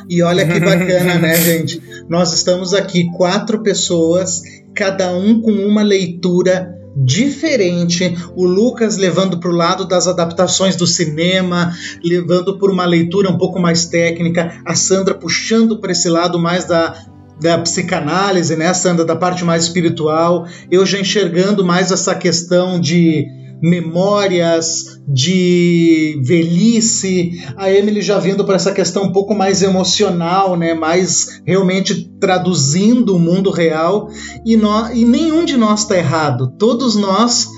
E 0.08 0.22
olha 0.22 0.46
que 0.46 0.60
bacana, 0.60 1.14
né, 1.14 1.34
gente? 1.36 1.82
Nós 2.08 2.32
estamos 2.32 2.74
aqui 2.74 3.10
quatro 3.12 3.62
pessoas, 3.62 4.42
cada 4.74 5.10
um 5.12 5.40
com 5.40 5.50
uma 5.50 5.82
leitura 5.82 6.81
diferente. 6.96 8.16
O 8.36 8.44
Lucas 8.44 8.96
levando 8.96 9.38
para 9.38 9.50
o 9.50 9.54
lado 9.54 9.86
das 9.86 10.06
adaptações 10.06 10.76
do 10.76 10.86
cinema, 10.86 11.72
levando 12.02 12.58
por 12.58 12.70
uma 12.70 12.84
leitura 12.84 13.30
um 13.30 13.38
pouco 13.38 13.58
mais 13.58 13.86
técnica. 13.86 14.60
A 14.64 14.74
Sandra 14.74 15.14
puxando 15.14 15.78
para 15.80 15.92
esse 15.92 16.08
lado 16.08 16.38
mais 16.38 16.64
da 16.64 16.94
da 17.40 17.58
psicanálise, 17.58 18.54
né, 18.54 18.72
Sandra, 18.72 19.04
da 19.04 19.16
parte 19.16 19.44
mais 19.44 19.64
espiritual. 19.64 20.46
Eu 20.70 20.86
já 20.86 21.00
enxergando 21.00 21.64
mais 21.64 21.90
essa 21.90 22.14
questão 22.14 22.78
de 22.78 23.26
memórias, 23.62 25.00
de 25.08 26.20
velhice, 26.24 27.32
a 27.56 27.70
Emily 27.70 28.02
já 28.02 28.18
vindo 28.18 28.44
para 28.44 28.56
essa 28.56 28.72
questão 28.72 29.04
um 29.04 29.12
pouco 29.12 29.34
mais 29.34 29.62
emocional, 29.62 30.56
né, 30.56 30.74
mais 30.74 31.40
realmente 31.46 32.10
traduzindo 32.20 33.16
o 33.16 33.18
mundo 33.18 33.50
real, 33.50 34.08
e, 34.44 34.56
nó- 34.56 34.90
e 34.92 35.04
nenhum 35.04 35.44
de 35.44 35.56
nós 35.56 35.80
está 35.80 35.96
errado, 35.96 36.52
todos 36.58 36.96
nós 36.96 37.48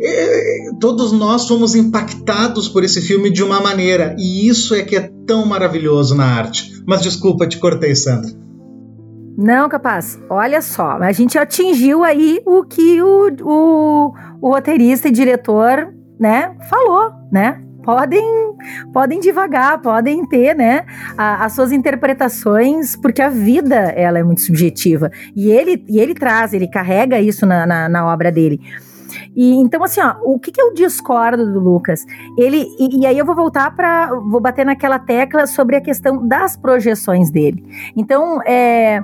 eh, 0.00 0.70
todos 0.80 1.12
nós 1.12 1.46
fomos 1.46 1.74
impactados 1.76 2.68
por 2.68 2.82
esse 2.84 3.00
filme 3.00 3.30
de 3.30 3.42
uma 3.42 3.60
maneira, 3.60 4.14
e 4.18 4.46
isso 4.48 4.74
é 4.74 4.82
que 4.82 4.96
é 4.96 5.08
tão 5.26 5.46
maravilhoso 5.46 6.14
na 6.16 6.24
arte. 6.24 6.72
Mas 6.86 7.00
desculpa, 7.00 7.46
te 7.46 7.58
cortei, 7.58 7.94
Sandra. 7.94 8.43
Não, 9.36 9.68
capaz, 9.68 10.18
olha 10.30 10.62
só, 10.62 10.92
a 11.00 11.12
gente 11.12 11.38
atingiu 11.38 12.04
aí 12.04 12.40
o 12.46 12.62
que 12.64 13.02
o, 13.02 13.30
o, 13.42 14.14
o 14.40 14.48
roteirista 14.50 15.08
e 15.08 15.10
diretor, 15.10 15.92
né, 16.18 16.54
falou, 16.70 17.12
né? 17.32 17.60
Podem, 17.82 18.24
podem 18.94 19.20
devagar, 19.20 19.78
podem 19.82 20.24
ter, 20.24 20.54
né, 20.54 20.86
a- 21.18 21.44
as 21.44 21.52
suas 21.52 21.70
interpretações, 21.70 22.96
porque 22.96 23.20
a 23.20 23.28
vida, 23.28 23.74
ela 23.74 24.18
é 24.18 24.22
muito 24.22 24.40
subjetiva. 24.40 25.10
E 25.36 25.50
ele, 25.50 25.84
e 25.86 26.00
ele 26.00 26.14
traz, 26.14 26.54
ele 26.54 26.66
carrega 26.66 27.20
isso 27.20 27.44
na, 27.44 27.66
na, 27.66 27.88
na 27.88 28.06
obra 28.06 28.32
dele. 28.32 28.58
E 29.36 29.54
então, 29.56 29.84
assim, 29.84 30.00
ó, 30.00 30.14
o 30.22 30.38
que, 30.38 30.50
que 30.50 30.60
eu 30.60 30.72
discordo 30.72 31.52
do 31.52 31.60
Lucas? 31.60 32.04
Ele, 32.38 32.64
e, 32.78 33.00
e 33.02 33.06
aí 33.06 33.18
eu 33.18 33.26
vou 33.26 33.34
voltar 33.34 33.70
para 33.76 34.06
Vou 34.14 34.40
bater 34.40 34.64
naquela 34.64 34.98
tecla 34.98 35.46
sobre 35.46 35.76
a 35.76 35.80
questão 35.80 36.26
das 36.26 36.56
projeções 36.56 37.30
dele. 37.30 37.64
Então, 37.96 38.40
é. 38.46 39.02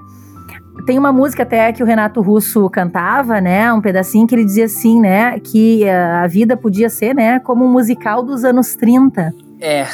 Tem 0.87 0.99
uma 0.99 1.13
música 1.13 1.43
até 1.43 1.73
que 1.73 1.83
o 1.83 1.87
Renato 1.87 2.21
Russo 2.21 2.69
cantava, 2.71 3.41
né? 3.41 3.73
Um 3.73 3.81
pedacinho 3.81 4.27
que 4.27 4.35
ele 4.35 4.45
dizia 4.45 4.65
assim, 4.65 5.01
né? 5.01 5.39
Que 5.41 5.85
eh, 5.85 5.93
a 5.93 6.27
vida 6.27 6.57
podia 6.57 6.89
ser, 6.89 7.15
né? 7.15 7.39
Como 7.41 7.65
um 7.65 7.73
musical 7.73 8.23
dos 8.23 8.45
anos 8.45 8.75
30. 8.77 9.33
É. 9.61 9.85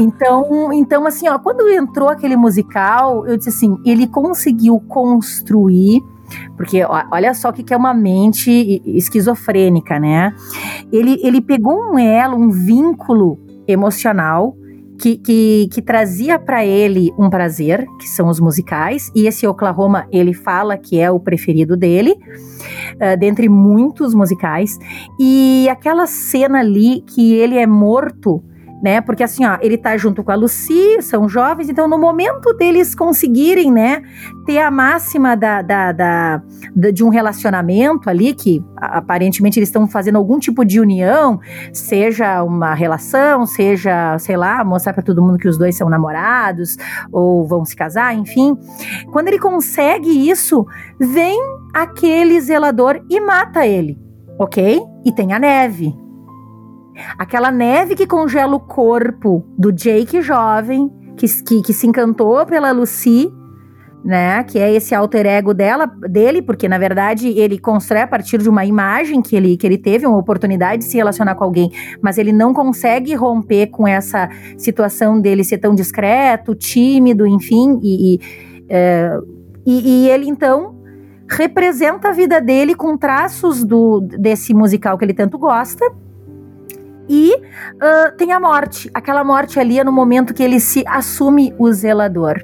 Então, 0.00 0.72
então, 0.72 1.06
assim, 1.06 1.28
ó, 1.28 1.38
quando 1.38 1.68
entrou 1.68 2.08
aquele 2.08 2.36
musical, 2.36 3.26
eu 3.26 3.36
disse 3.36 3.50
assim, 3.50 3.78
ele 3.84 4.06
conseguiu 4.06 4.80
construir, 4.88 6.02
porque 6.56 6.82
olha 7.10 7.34
só 7.34 7.50
o 7.50 7.52
que 7.52 7.62
que 7.62 7.74
é 7.74 7.76
uma 7.76 7.92
mente 7.92 8.80
esquizofrênica, 8.86 9.98
né? 9.98 10.34
Ele, 10.90 11.20
ele 11.22 11.42
pegou 11.42 11.92
um 11.92 11.98
elo, 11.98 12.36
um 12.36 12.50
vínculo 12.50 13.38
emocional 13.68 14.56
que, 15.02 15.16
que, 15.16 15.68
que 15.72 15.82
trazia 15.82 16.38
para 16.38 16.64
ele 16.64 17.12
um 17.18 17.28
prazer, 17.28 17.84
que 17.98 18.08
são 18.08 18.28
os 18.28 18.38
musicais, 18.38 19.10
e 19.16 19.26
esse 19.26 19.44
Oklahoma 19.44 20.06
ele 20.12 20.32
fala 20.32 20.78
que 20.78 21.00
é 21.00 21.10
o 21.10 21.18
preferido 21.18 21.76
dele, 21.76 22.14
ah, 23.00 23.16
dentre 23.16 23.48
muitos 23.48 24.14
musicais, 24.14 24.78
e 25.18 25.68
aquela 25.68 26.06
cena 26.06 26.60
ali 26.60 27.00
que 27.00 27.34
ele 27.34 27.58
é 27.58 27.66
morto 27.66 28.44
né? 28.82 29.00
Porque 29.00 29.22
assim, 29.22 29.44
ó, 29.46 29.56
ele 29.60 29.78
tá 29.78 29.96
junto 29.96 30.24
com 30.24 30.32
a 30.32 30.34
Lucy, 30.34 31.00
são 31.00 31.28
jovens, 31.28 31.68
então 31.68 31.86
no 31.86 31.96
momento 31.98 32.52
deles 32.54 32.94
conseguirem, 32.94 33.70
né, 33.70 34.02
ter 34.44 34.58
a 34.58 34.70
máxima 34.70 35.36
da, 35.36 35.62
da, 35.62 35.92
da- 35.92 36.42
da- 36.74 36.90
de 36.90 37.04
um 37.04 37.08
relacionamento 37.08 38.10
ali, 38.10 38.34
que 38.34 38.62
aparentemente 38.76 39.58
eles 39.58 39.68
estão 39.68 39.86
fazendo 39.86 40.16
algum 40.16 40.38
tipo 40.38 40.64
de 40.64 40.80
união, 40.80 41.38
seja 41.72 42.42
uma 42.42 42.74
relação, 42.74 43.46
seja, 43.46 44.18
sei 44.18 44.36
lá, 44.36 44.64
mostrar 44.64 44.92
pra 44.92 45.02
todo 45.02 45.22
mundo 45.22 45.38
que 45.38 45.48
os 45.48 45.56
dois 45.56 45.76
são 45.76 45.88
namorados, 45.88 46.76
ou 47.12 47.46
vão 47.46 47.64
se 47.64 47.76
casar, 47.76 48.14
enfim. 48.14 48.56
Quando 49.12 49.28
ele 49.28 49.38
consegue 49.38 50.28
isso, 50.28 50.66
vem 50.98 51.38
aquele 51.72 52.40
zelador 52.40 53.00
e 53.08 53.20
mata 53.20 53.64
ele, 53.66 53.96
ok? 54.38 54.82
E 55.04 55.12
tem 55.12 55.32
a 55.32 55.38
neve. 55.38 56.01
Aquela 57.18 57.50
neve 57.50 57.94
que 57.94 58.06
congela 58.06 58.54
o 58.54 58.60
corpo 58.60 59.44
do 59.56 59.72
Jake 59.72 60.20
jovem, 60.22 60.90
que, 61.16 61.26
que, 61.42 61.62
que 61.62 61.72
se 61.72 61.86
encantou 61.86 62.44
pela 62.46 62.70
Lucy, 62.72 63.32
né? 64.04 64.42
Que 64.44 64.58
é 64.58 64.72
esse 64.74 64.94
alter 64.94 65.26
ego 65.26 65.54
dela, 65.54 65.86
dele, 65.86 66.42
porque 66.42 66.68
na 66.68 66.76
verdade 66.76 67.28
ele 67.28 67.58
constrói 67.58 68.02
a 68.02 68.06
partir 68.06 68.38
de 68.38 68.48
uma 68.48 68.64
imagem 68.64 69.22
que 69.22 69.36
ele, 69.36 69.56
que 69.56 69.66
ele 69.66 69.78
teve, 69.78 70.06
uma 70.06 70.18
oportunidade 70.18 70.82
de 70.82 70.88
se 70.88 70.96
relacionar 70.96 71.34
com 71.36 71.44
alguém, 71.44 71.70
mas 72.02 72.18
ele 72.18 72.32
não 72.32 72.52
consegue 72.52 73.14
romper 73.14 73.68
com 73.68 73.86
essa 73.86 74.28
situação 74.58 75.20
dele 75.20 75.44
ser 75.44 75.58
tão 75.58 75.74
discreto, 75.74 76.54
tímido, 76.54 77.26
enfim, 77.26 77.78
e, 77.82 78.14
e, 78.16 78.20
é, 78.68 79.18
e- 79.64 80.04
e 80.04 80.08
ele 80.08 80.28
então 80.28 80.74
representa 81.30 82.08
a 82.08 82.12
vida 82.12 82.40
dele 82.40 82.74
com 82.74 82.96
traços 82.96 83.64
do, 83.64 84.00
desse 84.00 84.52
musical 84.52 84.98
que 84.98 85.04
ele 85.04 85.14
tanto 85.14 85.38
gosta. 85.38 85.84
E 87.12 87.30
ah, 87.78 88.10
tem 88.16 88.32
a 88.32 88.40
morte. 88.40 88.90
Aquela 88.94 89.22
morte 89.22 89.60
ali 89.60 89.78
é 89.78 89.84
no 89.84 89.92
momento 89.92 90.32
que 90.32 90.42
ele 90.42 90.58
se 90.58 90.82
assume 90.86 91.54
o 91.58 91.70
zelador. 91.70 92.42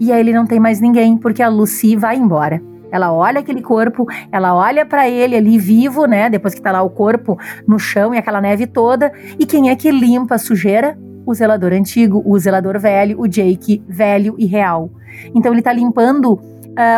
E 0.00 0.10
aí 0.10 0.20
ele 0.20 0.32
não 0.32 0.46
tem 0.46 0.58
mais 0.58 0.80
ninguém, 0.80 1.18
porque 1.18 1.42
a 1.42 1.48
Lucy 1.50 1.94
vai 1.94 2.16
embora. 2.16 2.62
Ela 2.90 3.12
olha 3.12 3.40
aquele 3.40 3.60
corpo, 3.60 4.06
ela 4.32 4.54
olha 4.54 4.86
para 4.86 5.06
ele 5.10 5.36
ali 5.36 5.58
vivo, 5.58 6.06
né? 6.06 6.30
Depois 6.30 6.54
que 6.54 6.62
tá 6.62 6.72
lá 6.72 6.80
o 6.80 6.88
corpo 6.88 7.38
no 7.66 7.78
chão 7.78 8.14
e 8.14 8.16
aquela 8.16 8.40
neve 8.40 8.66
toda. 8.66 9.12
E 9.38 9.44
quem 9.44 9.68
é 9.68 9.76
que 9.76 9.90
limpa 9.90 10.36
a 10.36 10.38
sujeira? 10.38 10.98
O 11.26 11.34
zelador 11.34 11.74
antigo, 11.74 12.22
o 12.24 12.38
zelador 12.38 12.78
velho, 12.78 13.20
o 13.20 13.28
Jake 13.28 13.82
velho 13.86 14.34
e 14.38 14.46
real. 14.46 14.90
Então 15.34 15.52
ele 15.52 15.60
tá 15.60 15.74
limpando 15.74 16.32
uh, 16.32 16.40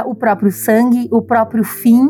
o 0.07 0.14
próprio 0.14 0.53
sangue, 0.53 1.09
o 1.11 1.21
próprio 1.21 1.64
fim 1.64 2.09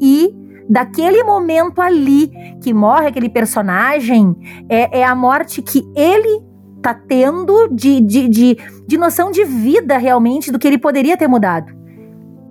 e 0.00 0.34
daquele 0.70 1.24
momento 1.24 1.82
ali 1.82 2.30
que 2.62 2.72
morre 2.72 3.08
aquele 3.08 3.28
personagem 3.28 4.36
é, 4.68 5.00
é 5.00 5.04
a 5.04 5.16
morte 5.16 5.60
que 5.60 5.82
ele 5.96 6.40
tá 6.80 6.94
tendo 6.94 7.68
de, 7.68 8.00
de, 8.00 8.28
de, 8.28 8.56
de 8.86 8.96
noção 8.96 9.32
de 9.32 9.44
vida 9.44 9.98
realmente 9.98 10.52
do 10.52 10.58
que 10.58 10.68
ele 10.68 10.78
poderia 10.78 11.16
ter 11.16 11.26
mudado 11.26 11.80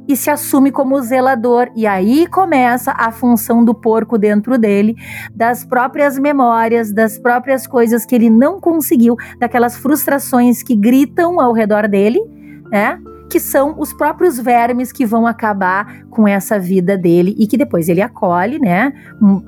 e 0.10 0.16
se 0.16 0.32
assume 0.32 0.72
como 0.72 1.00
zelador. 1.02 1.70
E 1.76 1.86
aí 1.86 2.26
começa 2.26 2.92
a 2.98 3.12
função 3.12 3.64
do 3.64 3.76
porco 3.76 4.18
dentro 4.18 4.58
dele, 4.58 4.96
das 5.36 5.64
próprias 5.64 6.18
memórias, 6.18 6.92
das 6.92 7.20
próprias 7.20 7.68
coisas 7.68 8.08
que 8.08 8.16
ele 8.16 8.28
não 8.28 8.60
conseguiu, 8.60 9.16
daquelas 9.38 9.78
frustrações 9.78 10.64
que 10.64 10.76
gritam 10.76 11.40
ao 11.40 11.54
redor 11.54 11.88
dele, 11.88 12.20
né? 12.72 13.00
Que 13.30 13.40
são 13.40 13.76
os 13.80 13.94
próprios 13.94 14.40
vermes 14.40 14.92
que 14.92 15.06
vão 15.06 15.28
acabar 15.28 16.04
com 16.10 16.28
essa 16.28 16.60
vida 16.60 16.98
dele 16.98 17.36
e 17.38 17.46
que 17.46 17.58
depois 17.58 17.88
ele 17.88 18.02
acolhe, 18.02 18.60
né? 18.60 18.92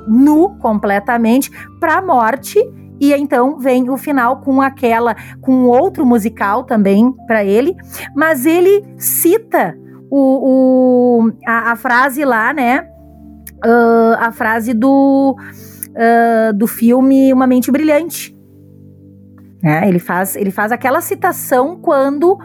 Nu 0.08 0.58
completamente 0.60 1.50
para 1.80 1.96
a 1.96 2.02
morte 2.02 2.60
e 3.02 3.14
então 3.16 3.58
vem 3.58 3.90
o 3.90 3.98
final 3.98 4.42
com 4.42 4.62
aquela 4.62 5.16
com 5.42 5.66
outro 5.66 6.06
musical 6.06 6.64
também 6.64 7.12
para 7.26 7.44
ele, 7.44 7.76
mas 8.16 8.46
ele 8.46 8.86
cita 8.96 9.76
o, 10.12 11.24
o 11.24 11.32
a, 11.48 11.72
a, 11.72 11.76
frase 11.76 12.24
lá, 12.24 12.54
né? 12.54 12.88
Uh, 13.66 14.16
a 14.20 14.32
frase 14.32 14.74
do, 14.74 15.36
uh, 15.36 16.54
do 16.54 16.68
filme 16.68 17.34
Uma 17.34 17.48
Mente 17.48 17.72
Brilhante. 17.72 18.38
É, 19.64 19.88
ele, 19.88 20.00
faz, 20.00 20.36
ele 20.36 20.50
faz 20.50 20.72
aquela 20.72 21.02
citação 21.02 21.78
quando 21.80 22.38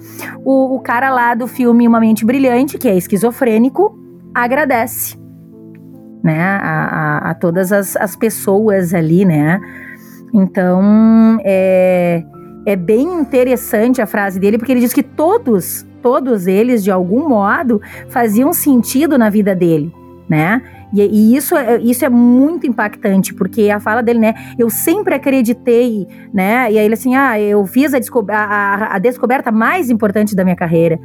o, 0.44 0.76
o 0.76 0.80
cara 0.80 1.10
lá 1.10 1.34
do 1.34 1.46
filme 1.46 1.88
Uma 1.88 1.98
Mente 1.98 2.24
Brilhante, 2.26 2.76
que 2.76 2.88
é 2.88 2.96
esquizofrênico, 2.96 3.98
agradece 4.34 5.16
né, 6.22 6.42
a, 6.42 6.58
a, 6.60 7.30
a 7.30 7.34
todas 7.34 7.72
as, 7.72 7.96
as 7.96 8.16
pessoas 8.16 8.92
ali, 8.92 9.24
né? 9.24 9.60
Então, 10.34 11.38
é, 11.42 12.22
é 12.66 12.76
bem 12.76 13.20
interessante 13.20 14.02
a 14.02 14.06
frase 14.06 14.38
dele, 14.38 14.58
porque 14.58 14.72
ele 14.72 14.80
diz 14.80 14.92
que 14.92 15.02
todos 15.02 15.86
todos 16.06 16.46
eles, 16.46 16.84
de 16.84 16.90
algum 16.92 17.28
modo, 17.28 17.82
faziam 18.10 18.52
sentido 18.52 19.18
na 19.18 19.28
vida 19.28 19.56
dele, 19.56 19.92
né? 20.28 20.62
E, 20.92 21.02
e, 21.02 21.36
isso, 21.36 21.56
é, 21.56 21.80
isso 21.80 22.04
é 22.04 22.08
muito 22.08 22.66
impactante, 22.66 23.34
porque 23.34 23.70
a 23.70 23.80
fala 23.80 24.02
dele, 24.02 24.18
né? 24.18 24.34
Eu 24.58 24.70
sempre 24.70 25.14
acreditei, 25.14 26.06
né? 26.32 26.70
E 26.70 26.78
aí 26.78 26.84
ele 26.84 26.94
assim, 26.94 27.14
ah, 27.14 27.38
eu 27.40 27.66
fiz 27.66 27.92
a, 27.92 27.98
desco 27.98 28.24
a, 28.30 28.96
a 28.96 28.98
descoberta 28.98 29.50
mais 29.50 29.90
importante 29.90 30.34
da 30.34 30.44
minha 30.44 30.56
carreira 30.56 30.98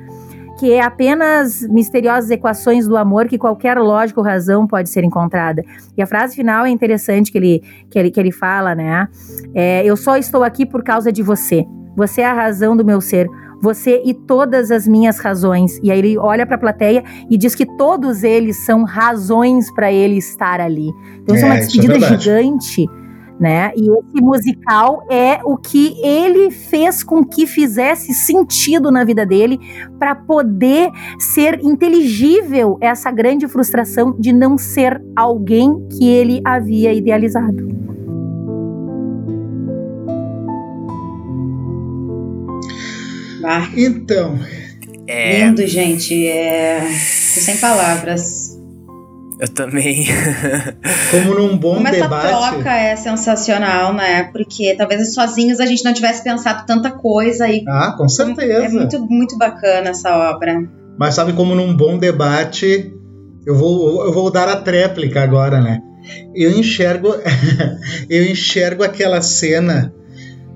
que 0.61 0.71
é 0.71 0.79
apenas 0.79 1.61
misteriosas 1.69 2.29
equações 2.29 2.87
do 2.87 2.95
amor 2.95 3.27
que 3.27 3.35
qualquer 3.35 3.79
lógica 3.79 4.19
ou 4.19 4.23
razão 4.23 4.67
pode 4.67 4.91
ser 4.91 5.03
encontrada. 5.03 5.63
E 5.97 6.03
a 6.03 6.05
frase 6.05 6.35
final 6.35 6.63
é 6.63 6.69
interessante 6.69 7.31
que 7.31 7.37
ele, 7.39 7.63
que 7.89 7.97
ele, 7.97 8.11
que 8.11 8.19
ele 8.19 8.31
fala, 8.31 8.75
né? 8.75 9.07
É, 9.55 9.83
eu 9.83 9.97
só 9.97 10.17
estou 10.17 10.43
aqui 10.43 10.63
por 10.63 10.83
causa 10.83 11.11
de 11.11 11.23
você. 11.23 11.65
Você 11.95 12.21
é 12.21 12.27
a 12.27 12.33
razão 12.33 12.77
do 12.77 12.85
meu 12.85 13.01
ser 13.01 13.27
você 13.61 14.01
e 14.03 14.13
todas 14.13 14.71
as 14.71 14.87
minhas 14.87 15.19
razões. 15.19 15.79
E 15.83 15.91
aí 15.91 15.99
ele 15.99 16.17
olha 16.17 16.45
para 16.45 16.55
a 16.55 16.59
plateia 16.59 17.03
e 17.29 17.37
diz 17.37 17.53
que 17.53 17.65
todos 17.77 18.23
eles 18.23 18.57
são 18.57 18.83
razões 18.83 19.71
para 19.73 19.91
ele 19.91 20.17
estar 20.17 20.59
ali. 20.59 20.89
Então 21.21 21.35
isso 21.35 21.45
é, 21.45 21.47
é 21.47 21.51
uma 21.51 21.59
despedida 21.59 21.95
é 21.97 21.99
gigante. 21.99 22.85
Né? 23.39 23.71
E 23.75 23.89
esse 23.89 24.21
musical 24.21 25.03
é 25.09 25.39
o 25.43 25.57
que 25.57 25.99
ele 26.03 26.51
fez 26.51 27.01
com 27.01 27.25
que 27.25 27.47
fizesse 27.47 28.13
sentido 28.13 28.91
na 28.91 29.03
vida 29.03 29.25
dele 29.25 29.59
para 29.97 30.13
poder 30.13 30.91
ser 31.17 31.59
inteligível 31.63 32.77
essa 32.79 33.09
grande 33.09 33.47
frustração 33.47 34.15
de 34.19 34.31
não 34.31 34.59
ser 34.59 35.01
alguém 35.15 35.87
que 35.89 36.07
ele 36.07 36.39
havia 36.45 36.93
idealizado. 36.93 37.90
Ah, 43.43 43.69
então. 43.75 44.39
É... 45.07 45.45
Lindo, 45.45 45.65
gente. 45.67 46.27
É... 46.27 46.81
Tô 46.81 47.41
sem 47.41 47.57
palavras. 47.57 48.57
Eu 49.41 49.47
também. 49.47 50.05
Como 51.09 51.33
num 51.33 51.57
bom 51.57 51.75
Como 51.77 51.89
debate. 51.89 52.27
essa 52.27 52.51
troca 52.51 52.77
é 52.77 52.95
sensacional, 52.95 53.91
né? 53.91 54.25
Porque 54.31 54.75
talvez 54.77 55.13
sozinhos 55.13 55.59
a 55.59 55.65
gente 55.65 55.83
não 55.83 55.93
tivesse 55.93 56.23
pensado 56.23 56.63
tanta 56.67 56.91
coisa 56.91 57.49
e. 57.49 57.63
Ah, 57.67 57.95
com 57.97 58.07
certeza. 58.07 58.65
É 58.65 58.69
muito, 58.69 58.99
muito 59.09 59.37
bacana 59.39 59.89
essa 59.89 60.15
obra. 60.15 60.63
Mas 60.97 61.15
sabe 61.15 61.33
como 61.33 61.55
num 61.55 61.75
bom 61.75 61.97
debate. 61.97 62.93
Eu 63.43 63.55
vou, 63.55 64.05
eu 64.05 64.13
vou 64.13 64.29
dar 64.29 64.47
a 64.47 64.57
tréplica 64.57 65.23
agora, 65.23 65.59
né? 65.59 65.81
Eu 66.35 66.51
enxergo, 66.51 67.15
eu 68.07 68.23
enxergo 68.23 68.83
aquela 68.83 69.21
cena 69.23 69.91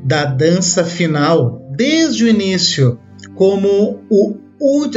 da 0.04 0.26
dança 0.26 0.84
final 0.84 1.65
desde 1.76 2.24
o 2.24 2.28
início 2.28 3.00
como 3.36 4.02
o, 4.10 4.36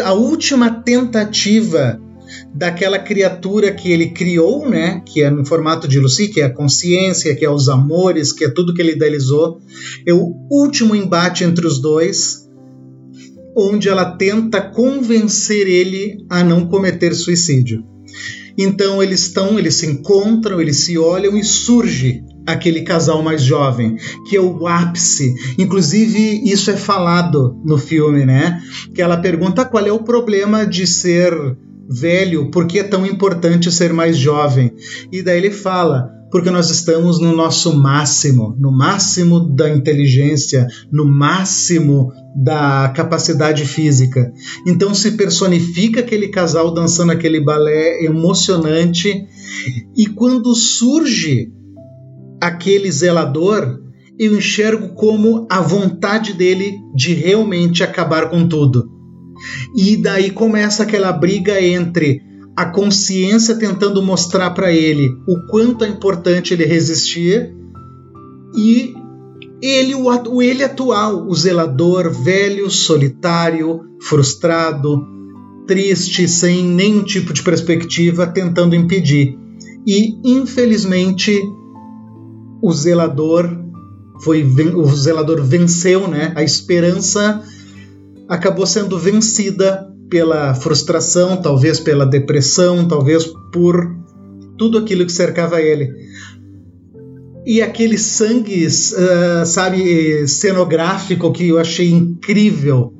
a 0.03 0.13
última 0.13 0.71
tentativa 0.83 2.01
daquela 2.55 2.99
criatura 2.99 3.73
que 3.73 3.91
ele 3.91 4.11
criou, 4.11 4.69
né, 4.69 5.03
que 5.07 5.23
é 5.23 5.31
no 5.31 5.45
formato 5.45 5.89
de 5.89 5.99
Lucy, 5.99 6.29
que 6.29 6.41
é 6.41 6.45
a 6.45 6.53
consciência, 6.53 7.35
que 7.35 7.45
é 7.45 7.51
os 7.51 7.69
amores, 7.69 8.33
que 8.33 8.45
é 8.45 8.51
tudo 8.51 8.75
que 8.75 8.83
ele 8.83 8.93
idealizou, 8.93 9.61
é 10.07 10.13
o 10.13 10.35
último 10.51 10.95
embate 10.95 11.45
entre 11.45 11.67
os 11.67 11.81
dois, 11.81 12.47
onde 13.57 13.89
ela 13.89 14.05
tenta 14.05 14.61
convencer 14.61 15.67
ele 15.67 16.25
a 16.29 16.45
não 16.45 16.67
cometer 16.67 17.15
suicídio. 17.15 17.85
Então 18.57 19.03
eles 19.03 19.23
estão, 19.23 19.59
eles 19.59 19.75
se 19.75 19.87
encontram, 19.87 20.61
eles 20.61 20.79
se 20.79 20.99
olham 20.99 21.37
e 21.37 21.45
surge 21.45 22.25
aquele 22.49 22.83
casal 22.83 23.23
mais 23.23 23.43
jovem, 23.43 23.97
que 24.29 24.37
é 24.37 24.41
o 24.41 24.67
ápice. 24.67 25.35
Inclusive, 25.59 26.43
isso 26.45 26.71
é 26.71 26.77
falado 26.77 27.61
no 27.65 27.77
filme, 27.77 28.25
né? 28.25 28.61
Que 28.95 29.03
ela 29.03 29.17
pergunta 29.19 29.65
qual 29.65 29.87
é 29.87 29.93
o 29.93 30.03
problema 30.03 30.67
de 30.67 30.87
ser 30.87 31.33
velho, 31.91 32.51
por 32.51 32.67
que 32.67 32.79
é 32.79 32.85
tão 32.85 33.07
importante 33.07 33.71
ser 33.71 33.93
mais 33.93 34.17
jovem? 34.17 34.73
E 35.13 35.23
daí 35.23 35.39
ele 35.39 35.51
fala: 35.51 36.11
porque 36.31 36.51
nós 36.51 36.71
estamos 36.71 37.21
no 37.21 37.35
nosso 37.35 37.77
máximo, 37.77 38.57
no 38.59 38.71
máximo 38.71 39.41
da 39.41 39.69
inteligência, 39.69 40.67
no 40.91 41.05
máximo 41.05 42.13
da 42.37 42.89
capacidade 42.95 43.65
física. 43.65 44.33
Então 44.67 44.95
se 44.95 45.13
personifica 45.13 46.01
aquele 46.01 46.29
casal 46.29 46.73
dançando 46.73 47.13
aquele 47.13 47.41
balé 47.41 48.05
emocionante 48.05 49.27
e 49.97 50.07
quando 50.07 50.55
surge 50.55 51.51
aquele 52.41 52.91
zelador, 52.91 53.81
eu 54.19 54.37
enxergo 54.37 54.95
como 54.95 55.47
a 55.51 55.61
vontade 55.61 56.33
dele 56.33 56.75
de 56.95 57.15
realmente 57.15 57.83
acabar 57.83 58.31
com 58.31 58.47
tudo. 58.47 58.91
E 59.77 59.97
daí 59.97 60.31
começa 60.31 60.83
aquela 60.83 61.13
briga 61.13 61.63
entre 61.63 62.21
a 62.57 62.67
consciência 62.67 63.55
tentando 63.55 64.03
mostrar 64.03 64.51
para 64.51 64.73
ele 64.73 65.09
o 65.29 65.47
quanto 65.49 65.85
é 65.85 65.89
importante 65.89 66.53
ele 66.53 66.65
resistir 66.65 67.55
e 68.57 68.95
ele 69.63 69.95
o, 69.95 70.07
o 70.07 70.43
ele 70.43 70.65
atual, 70.65 71.29
o 71.29 71.35
zelador 71.35 72.11
velho, 72.11 72.69
solitário, 72.69 73.81
frustrado, 74.01 75.07
triste, 75.69 76.27
sem 76.27 76.65
nenhum 76.65 77.05
tipo 77.05 77.33
de 77.33 77.43
perspectiva, 77.43 78.27
tentando 78.27 78.75
impedir. 78.75 79.39
E 79.87 80.19
infelizmente 80.25 81.41
o 82.63 82.73
zelador 82.73 83.49
foi 84.21 84.43
o 84.43 84.87
zelador 84.87 85.43
venceu, 85.43 86.09
né? 86.09 86.33
A 86.35 86.43
esperança 86.43 87.43
acabou 88.29 88.67
sendo 88.67 88.99
vencida 88.99 89.89
pela 90.11 90.55
frustração, 90.55 91.37
talvez 91.37 91.79
pela 91.79 92.05
depressão, 92.05 92.89
talvez 92.89 93.27
por 93.53 93.97
tudo 94.57 94.79
aquilo 94.79 95.07
que 95.07 95.13
cercava 95.13 95.61
ele. 95.61 95.93
E 97.47 97.63
aquele 97.63 97.97
sangue, 97.97 98.67
uh, 98.67 99.47
sabe, 99.47 100.27
cenográfico 100.27 101.33
que 101.33 101.49
eu 101.49 101.59
achei 101.59 101.91
incrível 101.91 102.98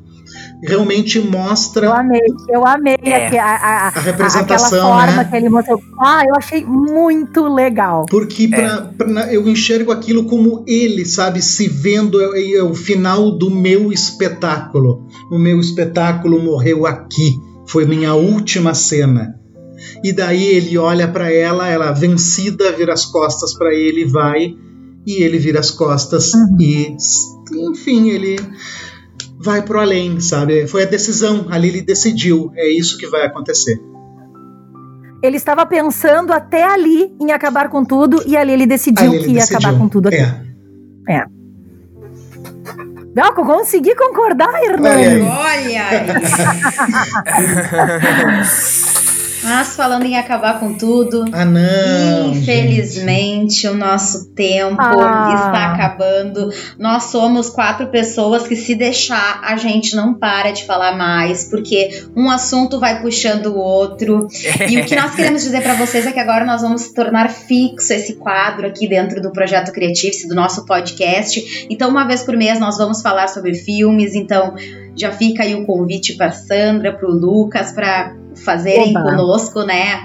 realmente 0.63 1.21
mostra. 1.21 1.87
Eu 1.87 1.93
amei, 1.93 2.21
eu 2.51 2.67
amei 2.67 2.97
É. 3.03 3.39
a, 3.39 3.45
a, 3.47 3.89
A 3.89 4.01
representação, 4.01 4.79
aquela 4.79 5.07
forma 5.07 5.23
né? 5.23 5.25
que 5.31 5.37
ele 5.37 5.49
mostrou. 5.49 5.81
Ah, 6.01 6.23
eu 6.27 6.35
achei 6.37 6.65
muito 6.65 7.47
legal. 7.53 8.07
Porque 8.11 8.49
pra, 8.49 8.91
pra- 8.97 9.33
eu 9.33 9.49
enxergo 9.49 9.93
aquilo 9.93 10.25
como 10.25 10.65
ele, 10.67 11.05
sabe, 11.05 11.41
se 11.43 11.69
vendo 11.69 12.21
é, 12.35 12.53
é 12.55 12.63
o 12.63 12.75
final 12.75 13.31
do 13.39 13.51
meu 13.51 13.93
espetáculo. 13.93 15.07
O 15.31 15.39
meu 15.39 15.61
espetáculo 15.61 16.43
morreu 16.43 16.87
aqui. 16.87 17.37
Foi 17.67 17.85
minha 17.85 18.15
última 18.15 18.73
cena. 18.75 19.35
E 20.03 20.13
daí 20.13 20.43
ele 20.45 20.77
olha 20.79 21.07
pra 21.07 21.33
ela, 21.33 21.69
ela 21.69 21.93
vencida 21.93 22.73
vira 22.73 22.93
as 22.95 23.05
costas 23.07 23.55
pra 23.57 23.73
ele 23.73 24.03
e 24.03 24.05
vai. 24.07 24.55
E 25.07 25.23
ele 25.23 25.39
vira 25.39 25.61
as 25.61 25.71
costas 25.71 26.33
e, 26.61 26.95
enfim, 27.71 28.09
ele 28.11 28.37
vai 29.41 29.63
pro 29.63 29.81
além, 29.81 30.21
sabe? 30.21 30.67
Foi 30.67 30.83
a 30.83 30.87
decisão, 30.87 31.47
ali 31.51 31.69
ele 31.69 31.83
decidiu, 31.83 32.51
é 32.57 32.69
isso 32.69 32.99
que 32.99 33.07
vai 33.07 33.25
acontecer. 33.27 33.79
Ele 35.23 35.37
estava 35.37 35.67
pensando 35.67 36.33
até 36.33 36.65
ali 36.65 37.13
em 37.21 37.33
acabar 37.33 37.69
com 37.69 37.85
tudo 37.85 38.23
e 38.27 38.37
ali 38.37 38.53
ele 38.53 38.67
decidiu 38.67 39.07
Ali 39.07 39.17
ele 39.17 39.25
que 39.25 39.31
ia 39.31 39.41
decidiu. 39.41 39.59
acabar 39.59 39.79
com 39.79 39.89
tudo 39.89 40.09
aqui. 40.09 40.17
É. 41.09 41.25
Não, 43.17 43.25
eu 43.27 43.33
consegui 43.35 43.97
concordar, 43.97 44.49
Olha 44.49 44.65
Hernani. 44.73 45.05
aí. 45.05 45.23
Olha 45.23 45.89
aí. 45.89 46.07
Mas 49.43 49.77
falando 49.77 50.05
em 50.05 50.17
acabar 50.17 50.59
com 50.61 50.75
tudo, 50.75 51.25
Ah, 51.33 51.45
não. 51.45 52.35
gente. 52.35 52.39
Infelizmente, 52.39 53.67
o 53.67 53.75
nosso 53.75 54.31
tempo 54.35 54.81
Ah. 54.81 55.33
está 55.35 55.73
acabando. 55.73 56.51
Nós 56.79 57.05
somos 57.05 57.49
quatro 57.51 57.89
pessoas 57.89 58.47
que, 58.47 58.57
se 58.57 58.75
deixar, 58.75 59.41
a 59.45 59.57
gente 59.57 59.95
não 59.97 60.15
para 60.15 60.51
de 60.51 60.65
falar 60.65 60.97
mais, 60.97 61.45
porque 61.45 62.03
um 62.17 62.31
assunto 62.31 62.79
vai 62.81 63.01
puxando 63.01 63.47
o 63.47 63.57
outro. 63.59 64.29
E 64.69 64.81
o 64.81 64.85
que 64.85 64.95
nós 64.97 65.15
queremos 65.17 65.43
dizer 65.43 65.63
para 65.63 65.75
vocês 65.75 66.07
é 66.07 66.13
que 66.13 66.21
agora 66.21 66.45
nós 66.45 66.63
vamos 66.63 66.89
tornar 66.93 67.29
fixo 67.31 67.93
esse 67.93 68.15
quadro 68.15 68.67
aqui 68.67 68.89
dentro 68.89 69.21
do 69.21 69.33
projeto 69.33 69.73
Creative, 69.73 70.27
do 70.29 70.35
nosso 70.35 70.65
podcast. 70.65 71.67
Então, 71.71 71.89
uma 71.91 72.05
vez 72.07 72.23
por 72.23 72.37
mês, 72.37 72.59
nós 72.59 72.77
vamos 72.79 73.01
falar 73.03 73.29
sobre 73.29 73.55
filmes. 73.55 74.15
Então, 74.15 74.55
já 74.97 75.13
fica 75.13 75.43
aí 75.45 75.55
o 75.55 75.65
convite 75.65 76.15
para 76.15 76.33
Sandra, 76.33 76.93
para 76.93 77.09
o 77.09 77.13
Lucas, 77.13 77.73
para 77.73 78.15
fazerem 78.45 78.97
Oba. 78.97 79.03
conosco, 79.03 79.63
né? 79.63 80.03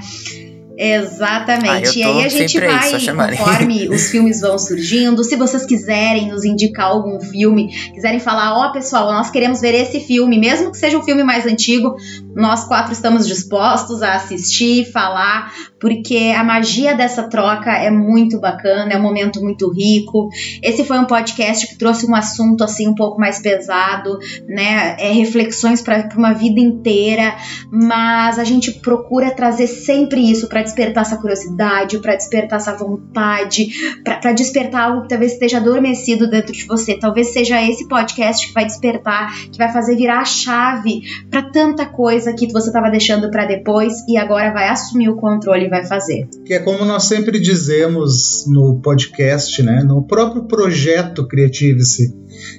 Exatamente. 0.77 1.89
Ah, 1.89 1.95
e 1.95 2.03
aí 2.03 2.25
a 2.25 2.29
gente 2.29 2.59
vai, 2.59 2.91
conforme 2.91 3.89
os 3.93 4.09
filmes 4.09 4.41
vão 4.41 4.57
surgindo, 4.57 5.23
se 5.23 5.35
vocês 5.35 5.65
quiserem 5.65 6.29
nos 6.29 6.43
indicar 6.43 6.87
algum 6.87 7.19
filme, 7.19 7.67
quiserem 7.93 8.19
falar, 8.19 8.57
ó 8.57 8.71
pessoal, 8.71 9.11
nós 9.13 9.29
queremos 9.29 9.61
ver 9.61 9.75
esse 9.75 9.99
filme, 9.99 10.39
mesmo 10.39 10.71
que 10.71 10.77
seja 10.77 10.97
um 10.97 11.03
filme 11.03 11.23
mais 11.23 11.45
antigo, 11.45 11.95
nós 12.35 12.65
quatro 12.65 12.91
estamos 12.91 13.27
dispostos 13.27 14.01
a 14.01 14.15
assistir, 14.15 14.91
falar, 14.91 15.53
porque 15.83 16.33
a 16.33 16.45
magia 16.45 16.95
dessa 16.95 17.23
troca 17.23 17.69
é 17.69 17.91
muito 17.91 18.39
bacana, 18.39 18.93
é 18.93 18.97
um 18.97 19.01
momento 19.01 19.41
muito 19.43 19.69
rico. 19.69 20.29
Esse 20.63 20.85
foi 20.85 20.97
um 20.97 21.03
podcast 21.03 21.67
que 21.67 21.77
trouxe 21.77 22.09
um 22.09 22.15
assunto 22.15 22.63
assim 22.63 22.87
um 22.87 22.95
pouco 22.95 23.19
mais 23.19 23.41
pesado, 23.41 24.17
né? 24.47 24.95
É, 24.97 25.11
reflexões 25.11 25.81
para 25.81 26.07
uma 26.15 26.31
vida 26.31 26.57
inteira, 26.57 27.35
mas 27.69 28.39
a 28.39 28.45
gente 28.45 28.71
procura 28.79 29.31
trazer 29.31 29.67
sempre 29.67 30.21
isso 30.21 30.47
para 30.47 30.61
despertar 30.61 31.01
essa 31.01 31.17
curiosidade, 31.17 31.99
para 31.99 32.15
despertar 32.15 32.59
essa 32.59 32.77
vontade, 32.77 33.67
para 34.05 34.31
despertar 34.31 34.85
algo 34.85 35.01
que 35.01 35.09
talvez 35.09 35.33
esteja 35.33 35.57
adormecido 35.57 36.29
dentro 36.29 36.53
de 36.53 36.63
você. 36.63 36.97
Talvez 36.97 37.33
seja 37.33 37.61
esse 37.61 37.89
podcast 37.89 38.47
que 38.47 38.53
vai 38.53 38.63
despertar, 38.63 39.33
que 39.51 39.57
vai 39.57 39.69
fazer 39.69 39.97
virar 39.97 40.21
a 40.21 40.25
chave 40.25 41.01
para 41.29 41.41
tanta 41.41 41.85
coisa 41.85 42.31
que 42.31 42.49
você 42.53 42.69
estava 42.69 42.89
deixando 42.89 43.29
para 43.29 43.45
depois 43.45 43.95
e 44.07 44.17
agora 44.17 44.53
vai 44.53 44.69
assumir 44.69 45.09
o 45.09 45.17
controle 45.17 45.72
vai 45.73 45.85
fazer. 45.87 46.27
Que 46.45 46.53
é 46.53 46.59
como 46.59 46.85
nós 46.85 47.05
sempre 47.05 47.39
dizemos 47.39 48.45
no 48.47 48.79
podcast, 48.79 49.61
né? 49.63 49.83
No 49.83 50.05
próprio 50.05 50.43
projeto 50.43 51.27
Creative-se, 51.27 52.13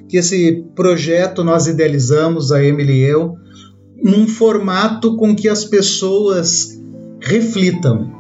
que 0.08 0.16
esse 0.16 0.64
projeto 0.74 1.44
nós 1.44 1.66
idealizamos, 1.66 2.50
a 2.50 2.62
Emily 2.62 2.94
e 2.94 3.02
eu, 3.02 3.36
num 4.02 4.26
formato 4.26 5.16
com 5.16 5.34
que 5.34 5.48
as 5.48 5.64
pessoas 5.64 6.80
reflitam. 7.20 8.12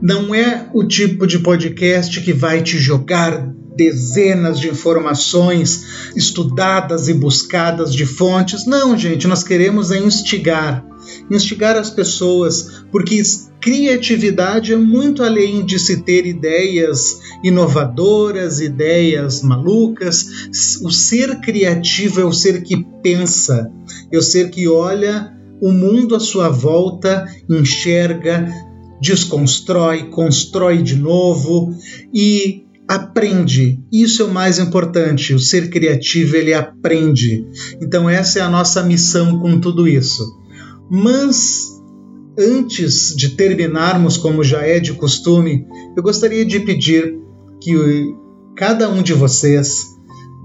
Não 0.00 0.34
é 0.34 0.68
o 0.72 0.84
tipo 0.84 1.26
de 1.26 1.38
podcast 1.38 2.20
que 2.22 2.32
vai 2.32 2.62
te 2.62 2.78
jogar 2.78 3.52
dezenas 3.76 4.58
de 4.58 4.68
informações 4.68 6.12
estudadas 6.16 7.08
e 7.08 7.14
buscadas 7.14 7.94
de 7.94 8.04
fontes. 8.04 8.66
Não, 8.66 8.96
gente, 8.96 9.28
nós 9.28 9.44
queremos 9.44 9.90
é 9.90 9.98
instigar. 9.98 10.84
Instigar 11.30 11.76
as 11.76 11.90
pessoas, 11.90 12.84
porque 12.90 13.22
criatividade 13.60 14.72
é 14.72 14.76
muito 14.76 15.22
além 15.22 15.64
de 15.64 15.78
se 15.78 16.02
ter 16.02 16.26
ideias 16.26 17.20
inovadoras, 17.44 18.60
ideias 18.60 19.42
malucas. 19.42 20.48
O 20.82 20.90
ser 20.90 21.40
criativo 21.40 22.20
é 22.20 22.24
o 22.24 22.32
ser 22.32 22.62
que 22.62 22.84
pensa, 23.02 23.70
é 24.10 24.18
o 24.18 24.22
ser 24.22 24.50
que 24.50 24.68
olha 24.68 25.32
o 25.60 25.70
mundo 25.70 26.16
à 26.16 26.20
sua 26.20 26.48
volta, 26.48 27.24
enxerga, 27.48 28.52
desconstrói, 29.00 30.10
constrói 30.10 30.82
de 30.82 30.96
novo 30.96 31.72
e 32.12 32.64
aprende. 32.88 33.80
Isso 33.92 34.22
é 34.22 34.24
o 34.24 34.32
mais 34.32 34.58
importante. 34.58 35.34
O 35.34 35.38
ser 35.38 35.70
criativo 35.70 36.36
ele 36.36 36.52
aprende. 36.52 37.46
Então 37.80 38.10
essa 38.10 38.40
é 38.40 38.42
a 38.42 38.50
nossa 38.50 38.82
missão 38.82 39.38
com 39.38 39.60
tudo 39.60 39.86
isso. 39.86 40.41
Mas 40.90 41.80
antes 42.38 43.14
de 43.16 43.30
terminarmos, 43.30 44.16
como 44.16 44.42
já 44.42 44.62
é 44.62 44.78
de 44.80 44.92
costume, 44.94 45.66
eu 45.96 46.02
gostaria 46.02 46.44
de 46.44 46.60
pedir 46.60 47.18
que 47.60 47.74
cada 48.56 48.88
um 48.88 49.02
de 49.02 49.12
vocês 49.12 49.86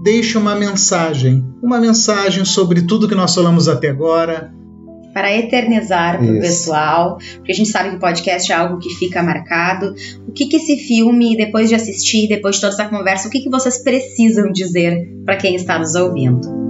deixe 0.02 0.38
uma 0.38 0.54
mensagem, 0.54 1.44
uma 1.62 1.80
mensagem 1.80 2.44
sobre 2.44 2.82
tudo 2.82 3.08
que 3.08 3.14
nós 3.14 3.34
falamos 3.34 3.68
até 3.68 3.88
agora, 3.88 4.52
para 5.12 5.36
eternizar 5.36 6.18
para 6.18 6.30
o 6.32 6.38
pessoal, 6.38 7.18
porque 7.36 7.50
a 7.50 7.54
gente 7.54 7.70
sabe 7.70 7.90
que 7.90 7.96
o 7.96 7.98
podcast 7.98 8.52
é 8.52 8.54
algo 8.54 8.78
que 8.78 8.90
fica 8.90 9.20
marcado. 9.20 9.92
O 10.28 10.32
que, 10.32 10.46
que 10.46 10.56
esse 10.56 10.76
filme, 10.76 11.36
depois 11.36 11.68
de 11.68 11.74
assistir, 11.74 12.28
depois 12.28 12.56
de 12.56 12.60
toda 12.60 12.74
essa 12.74 12.84
conversa, 12.84 13.26
o 13.26 13.30
que, 13.30 13.40
que 13.40 13.50
vocês 13.50 13.82
precisam 13.82 14.52
dizer 14.52 15.08
para 15.24 15.36
quem 15.36 15.56
está 15.56 15.76
nos 15.76 15.96
ouvindo? 15.96 16.67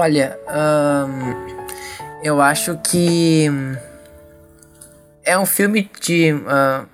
Olha, 0.00 0.38
eu 2.22 2.40
acho 2.40 2.78
que 2.88 3.50
é 5.24 5.36
um 5.36 5.44
filme 5.44 5.90
de 6.00 6.30
ahn, 6.46 6.84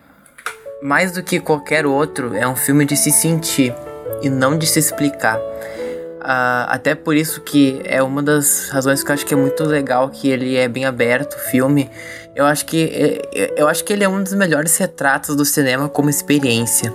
mais 0.83 1.13
do 1.13 1.23
que 1.23 1.39
qualquer 1.39 1.85
outro, 1.85 2.35
é 2.35 2.49
um 2.49 2.57
filme 2.57 2.87
de 2.87 2.97
se 2.97 3.11
sentir 3.11 3.75
e 4.23 4.31
não 4.31 4.57
de 4.57 4.67
se 4.67 4.79
explicar. 4.79 5.39
Ah, 6.19 6.67
até 6.71 6.95
por 6.95 7.15
isso 7.15 7.43
que 7.43 7.83
é 7.85 8.03
uma 8.03 8.23
das 8.23 8.71
razões 8.71 9.03
que 9.03 9.11
eu 9.11 9.15
acho 9.15 9.27
que 9.27 9.35
é 9.35 9.37
muito 9.37 9.63
legal 9.65 10.09
que 10.09 10.31
ele 10.31 10.57
é 10.57 10.67
bem 10.67 10.87
aberto, 10.87 11.35
o 11.35 11.39
filme. 11.51 11.91
Eu 12.35 12.47
acho 12.47 12.65
que 12.65 13.21
é- 13.35 13.53
eu 13.55 13.69
acho 13.69 13.85
que 13.85 13.93
ele 13.93 14.03
é 14.03 14.09
um 14.09 14.23
dos 14.23 14.33
melhores 14.33 14.75
retratos 14.79 15.37
do 15.37 15.45
cinema 15.45 15.91
como 15.91 16.09
experiência, 16.09 16.91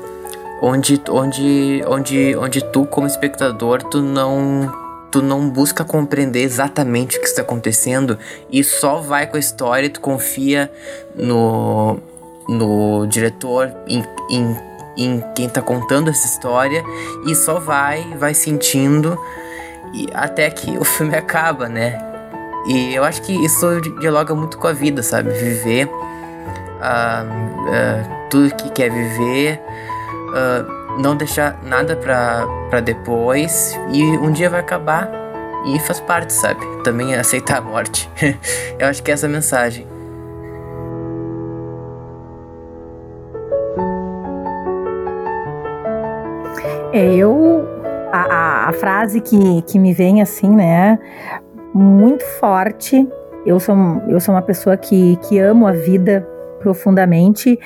onde 0.60 0.99
onde 1.07 1.84
onde 1.86 2.36
onde 2.36 2.64
tu 2.72 2.88
como 2.88 3.06
espectador 3.06 3.84
tu 3.84 4.02
não 4.02 4.78
tu 5.11 5.22
não 5.22 5.49
busca 5.49 5.84
compreender 5.84 6.41
exatamente 6.41 7.18
o 7.18 7.22
que 7.22 7.27
está 7.27 7.41
acontecendo 7.41 8.18
e 8.52 8.64
só 8.64 8.99
vai 8.99 9.27
com 9.27 9.38
a 9.38 9.40
história 9.40 9.88
e 9.88 9.90
tu 9.90 10.02
confia 10.02 10.72
no 11.15 11.99
no 12.48 13.06
diretor, 13.06 13.72
em, 13.88 14.03
em, 14.31 14.57
em 14.98 15.23
quem 15.36 15.48
tá 15.48 15.61
contando 15.61 16.10
essa 16.10 16.26
história 16.26 16.84
e 17.27 17.36
só 17.36 17.60
vai, 17.60 18.03
vai 18.18 18.34
sentindo 18.34 19.15
e 19.94 20.07
até 20.14 20.49
que 20.49 20.76
o 20.77 20.84
filme 20.86 21.15
acaba, 21.15 21.69
né? 21.69 21.98
E 22.68 22.94
eu 22.94 23.03
acho 23.03 23.22
que 23.22 23.34
isso 23.45 23.80
dialoga 23.99 24.34
muito 24.34 24.57
com 24.57 24.68
a 24.68 24.73
vida, 24.73 25.03
sabe? 25.03 25.30
Viver 25.31 25.88
ah, 26.81 27.26
ah, 27.68 28.27
tudo 28.30 28.53
que 28.56 28.69
quer 28.72 28.90
viver, 28.90 29.61
ah, 30.34 30.65
não 31.00 31.16
deixar 31.16 31.64
nada 31.64 31.96
pra, 31.96 32.46
pra 32.70 32.82
depois 32.82 33.80
e 33.92 34.04
um 34.04 34.32
dia 34.32 34.50
vai 34.50 34.60
acabar 34.60 35.10
e 35.66 35.80
faz 35.80 36.00
parte, 36.00 36.34
sabe? 36.34 36.60
Também 36.84 37.14
é 37.14 37.20
aceitar 37.20 37.58
a 37.58 37.62
morte. 37.62 38.10
eu 38.78 38.88
acho 38.88 39.02
que 39.02 39.10
é 39.10 39.14
essa 39.14 39.26
a 39.26 39.30
mensagem. 39.30 39.88
É, 46.92 47.16
eu. 47.16 47.68
A, 48.12 48.22
a, 48.22 48.70
a 48.70 48.74
frase 48.74 49.22
que, 49.22 49.62
que 49.62 49.78
me 49.78 49.94
vem 49.94 50.22
assim, 50.22 50.50
né? 50.50 50.98
Muito 51.74 52.26
forte. 52.40 53.08
Eu 53.46 53.60
sou, 53.60 53.76
eu 54.08 54.20
sou 54.20 54.34
uma 54.34 54.42
pessoa 54.42 54.76
que, 54.76 55.16
que 55.18 55.40
amo 55.40 55.68
a 55.68 55.72
vida 55.72 56.28
profundamente 56.60 57.60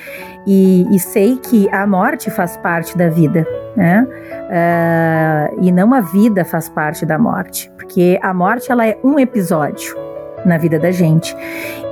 e, 0.46 0.86
e 0.90 0.98
sei 0.98 1.36
que 1.36 1.68
a 1.70 1.86
morte 1.86 2.30
faz 2.30 2.56
parte 2.56 2.96
da 2.96 3.08
vida, 3.08 3.46
né? 3.76 4.06
Uh, 4.44 5.58
e 5.62 5.72
não 5.72 5.92
a 5.94 6.00
vida 6.00 6.44
faz 6.44 6.68
parte 6.68 7.04
da 7.04 7.18
morte, 7.18 7.70
porque 7.76 8.18
a 8.22 8.32
morte 8.32 8.70
ela 8.70 8.86
é 8.86 8.98
um 9.02 9.18
episódio 9.18 9.96
na 10.44 10.58
vida 10.58 10.78
da 10.78 10.90
gente. 10.90 11.34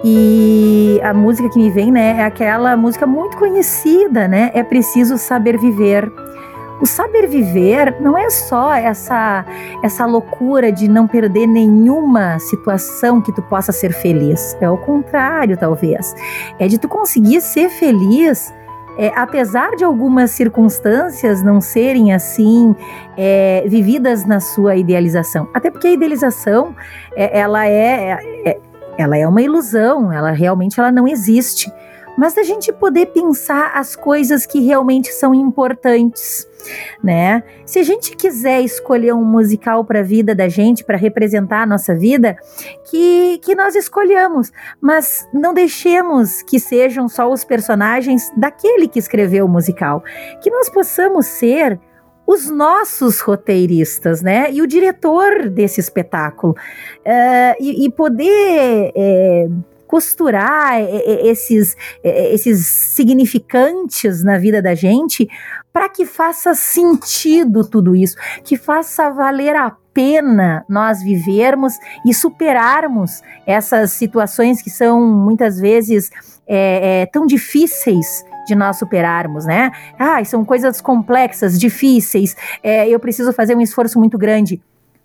E 0.04 1.00
a 1.02 1.14
música 1.14 1.48
que 1.48 1.58
me 1.58 1.70
vem, 1.70 1.90
né, 1.90 2.18
é 2.18 2.24
aquela 2.24 2.76
música 2.76 3.06
muito 3.06 3.36
conhecida, 3.36 4.28
né? 4.28 4.50
É 4.54 4.62
preciso 4.62 5.16
saber 5.16 5.58
viver. 5.58 6.10
O 6.82 6.86
saber 6.86 7.28
viver 7.28 7.94
não 8.00 8.18
é 8.18 8.28
só 8.28 8.74
essa 8.74 9.46
essa 9.84 10.04
loucura 10.04 10.72
de 10.72 10.88
não 10.88 11.06
perder 11.06 11.46
nenhuma 11.46 12.40
situação 12.40 13.20
que 13.20 13.32
tu 13.32 13.40
possa 13.40 13.70
ser 13.70 13.92
feliz. 13.92 14.56
É 14.60 14.68
o 14.68 14.76
contrário, 14.76 15.56
talvez. 15.56 16.12
É 16.58 16.66
de 16.66 16.78
tu 16.78 16.88
conseguir 16.88 17.40
ser 17.40 17.68
feliz 17.68 18.52
é, 18.98 19.12
apesar 19.14 19.76
de 19.76 19.84
algumas 19.84 20.32
circunstâncias 20.32 21.40
não 21.40 21.60
serem 21.60 22.12
assim 22.12 22.74
é, 23.16 23.64
vividas 23.66 24.24
na 24.24 24.40
sua 24.40 24.74
idealização, 24.74 25.48
até 25.54 25.70
porque 25.70 25.86
a 25.86 25.92
idealização 25.92 26.74
é, 27.16 27.38
ela 27.38 27.66
é, 27.66 28.18
é, 28.44 28.58
ela 28.98 29.16
é 29.16 29.26
uma 29.26 29.40
ilusão, 29.40 30.12
ela 30.12 30.32
realmente 30.32 30.78
ela 30.78 30.92
não 30.92 31.08
existe 31.08 31.72
mas 32.16 32.34
da 32.34 32.42
gente 32.42 32.72
poder 32.72 33.06
pensar 33.06 33.72
as 33.74 33.96
coisas 33.96 34.46
que 34.46 34.60
realmente 34.60 35.12
são 35.12 35.34
importantes, 35.34 36.46
né? 37.02 37.42
Se 37.66 37.78
a 37.78 37.82
gente 37.82 38.16
quiser 38.16 38.60
escolher 38.62 39.14
um 39.14 39.24
musical 39.24 39.84
para 39.84 40.00
a 40.00 40.02
vida 40.02 40.34
da 40.34 40.48
gente, 40.48 40.84
para 40.84 40.96
representar 40.96 41.62
a 41.62 41.66
nossa 41.66 41.94
vida, 41.94 42.36
que, 42.90 43.38
que 43.42 43.54
nós 43.54 43.74
escolhamos, 43.74 44.52
mas 44.80 45.26
não 45.32 45.54
deixemos 45.54 46.42
que 46.42 46.60
sejam 46.60 47.08
só 47.08 47.30
os 47.30 47.44
personagens 47.44 48.32
daquele 48.36 48.86
que 48.86 48.98
escreveu 48.98 49.46
o 49.46 49.48
musical, 49.48 50.02
que 50.40 50.50
nós 50.50 50.68
possamos 50.68 51.26
ser 51.26 51.80
os 52.26 52.48
nossos 52.48 53.20
roteiristas, 53.20 54.22
né? 54.22 54.50
E 54.52 54.62
o 54.62 54.66
diretor 54.66 55.48
desse 55.48 55.80
espetáculo. 55.80 56.54
Uh, 57.00 57.56
e, 57.60 57.86
e, 57.86 57.90
poder. 57.90 58.92
É, 58.94 59.48
costurar 59.92 60.80
esses, 60.80 61.76
esses 62.02 62.64
significantes 62.64 64.24
na 64.24 64.38
vida 64.38 64.62
da 64.62 64.74
gente 64.74 65.28
para 65.70 65.86
que 65.86 66.06
faça 66.06 66.54
sentido 66.54 67.62
tudo 67.62 67.94
isso, 67.94 68.16
que 68.42 68.56
faça 68.56 69.10
valer 69.10 69.54
a 69.54 69.76
pena 69.92 70.64
nós 70.66 71.02
vivermos 71.02 71.74
e 72.06 72.14
superarmos 72.14 73.22
essas 73.46 73.92
situações 73.92 74.62
que 74.62 74.70
são 74.70 74.98
muitas 74.98 75.60
vezes 75.60 76.10
é, 76.46 77.02
é, 77.02 77.06
tão 77.06 77.26
difíceis 77.26 78.24
de 78.46 78.54
nós 78.54 78.78
superarmos, 78.78 79.44
né? 79.44 79.72
Ah, 79.98 80.24
são 80.24 80.42
coisas 80.42 80.80
complexas, 80.80 81.60
difíceis, 81.60 82.34
é, 82.62 82.88
eu 82.88 82.98
preciso 82.98 83.30
fazer 83.34 83.54
um 83.54 83.60
esforço 83.60 83.98
muito 83.98 84.16
grande. 84.16 84.58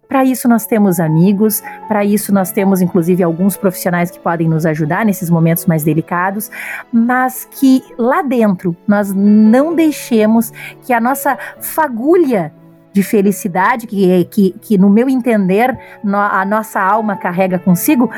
Para 0.08 0.24
isso, 0.24 0.48
nós 0.48 0.66
temos 0.66 1.00
amigos, 1.00 1.62
para 1.88 2.06
isso, 2.06 2.34
nós 2.34 2.52
temos 2.52 2.82
inclusive 2.82 3.22
alguns 3.22 3.58
profissionais 3.58 4.10
que 4.10 4.20
podem 4.20 4.48
nos 4.48 4.66
ajudar 4.66 5.06
nesses 5.06 5.30
momentos 5.30 5.66
mais 5.66 5.84
delicados, 5.84 6.50
mas 6.92 7.46
que 7.50 7.84
lá 7.98 8.22
dentro 8.22 8.76
nós 8.88 9.14
não 9.14 9.76
deixemos 9.76 10.52
que 10.86 10.94
a 10.94 11.02
nossa 11.02 11.38
fagulha 11.60 12.54
de 12.94 13.04
felicidade, 13.04 13.86
que, 13.86 14.26
que, 14.26 14.56
que 14.62 14.78
no 14.78 14.90
meu 14.90 15.10
entender 15.10 15.78
no, 16.04 16.18
a 16.18 16.44
nossa 16.46 16.80
alma 16.82 17.18
carrega 17.18 17.60
consigo, 17.60 18.10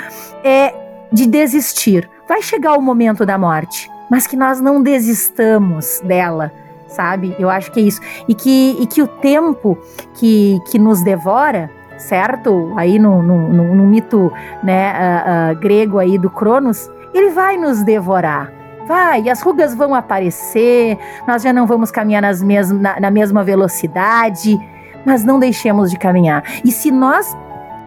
é 0.43 0.73
de 1.11 1.25
desistir. 1.25 2.07
Vai 2.27 2.41
chegar 2.41 2.77
o 2.77 2.81
momento 2.81 3.25
da 3.25 3.37
morte, 3.37 3.89
mas 4.11 4.27
que 4.27 4.37
nós 4.37 4.61
não 4.61 4.81
desistamos 4.81 6.01
dela 6.05 6.51
sabe? 6.89 7.35
Eu 7.37 7.49
acho 7.49 7.71
que 7.71 7.79
é 7.79 7.83
isso. 7.83 8.01
E 8.27 8.33
que, 8.33 8.77
e 8.79 8.87
que 8.87 8.99
o 9.01 9.07
tempo 9.07 9.77
que, 10.15 10.59
que 10.71 10.79
nos 10.79 11.03
devora, 11.03 11.69
certo? 11.99 12.73
Aí 12.75 12.97
no, 12.97 13.21
no, 13.21 13.49
no, 13.49 13.75
no 13.75 13.83
mito 13.85 14.31
né, 14.63 14.93
uh, 14.93 15.51
uh, 15.51 15.59
grego 15.59 15.99
aí 15.99 16.17
do 16.17 16.29
Cronos, 16.29 16.89
ele 17.13 17.29
vai 17.29 17.57
nos 17.57 17.83
devorar. 17.83 18.51
Vai, 18.87 19.29
as 19.29 19.41
rugas 19.41 19.75
vão 19.75 19.93
aparecer, 19.93 20.97
nós 21.27 21.43
já 21.43 21.53
não 21.53 21.67
vamos 21.67 21.91
caminhar 21.91 22.23
nas 22.23 22.41
mes 22.41 22.71
na, 22.71 22.99
na 22.99 23.11
mesma 23.11 23.43
velocidade, 23.43 24.57
mas 25.05 25.23
não 25.23 25.37
deixemos 25.37 25.91
de 25.91 25.97
caminhar. 25.97 26.43
E 26.65 26.71
se 26.71 26.89
nós 26.89 27.37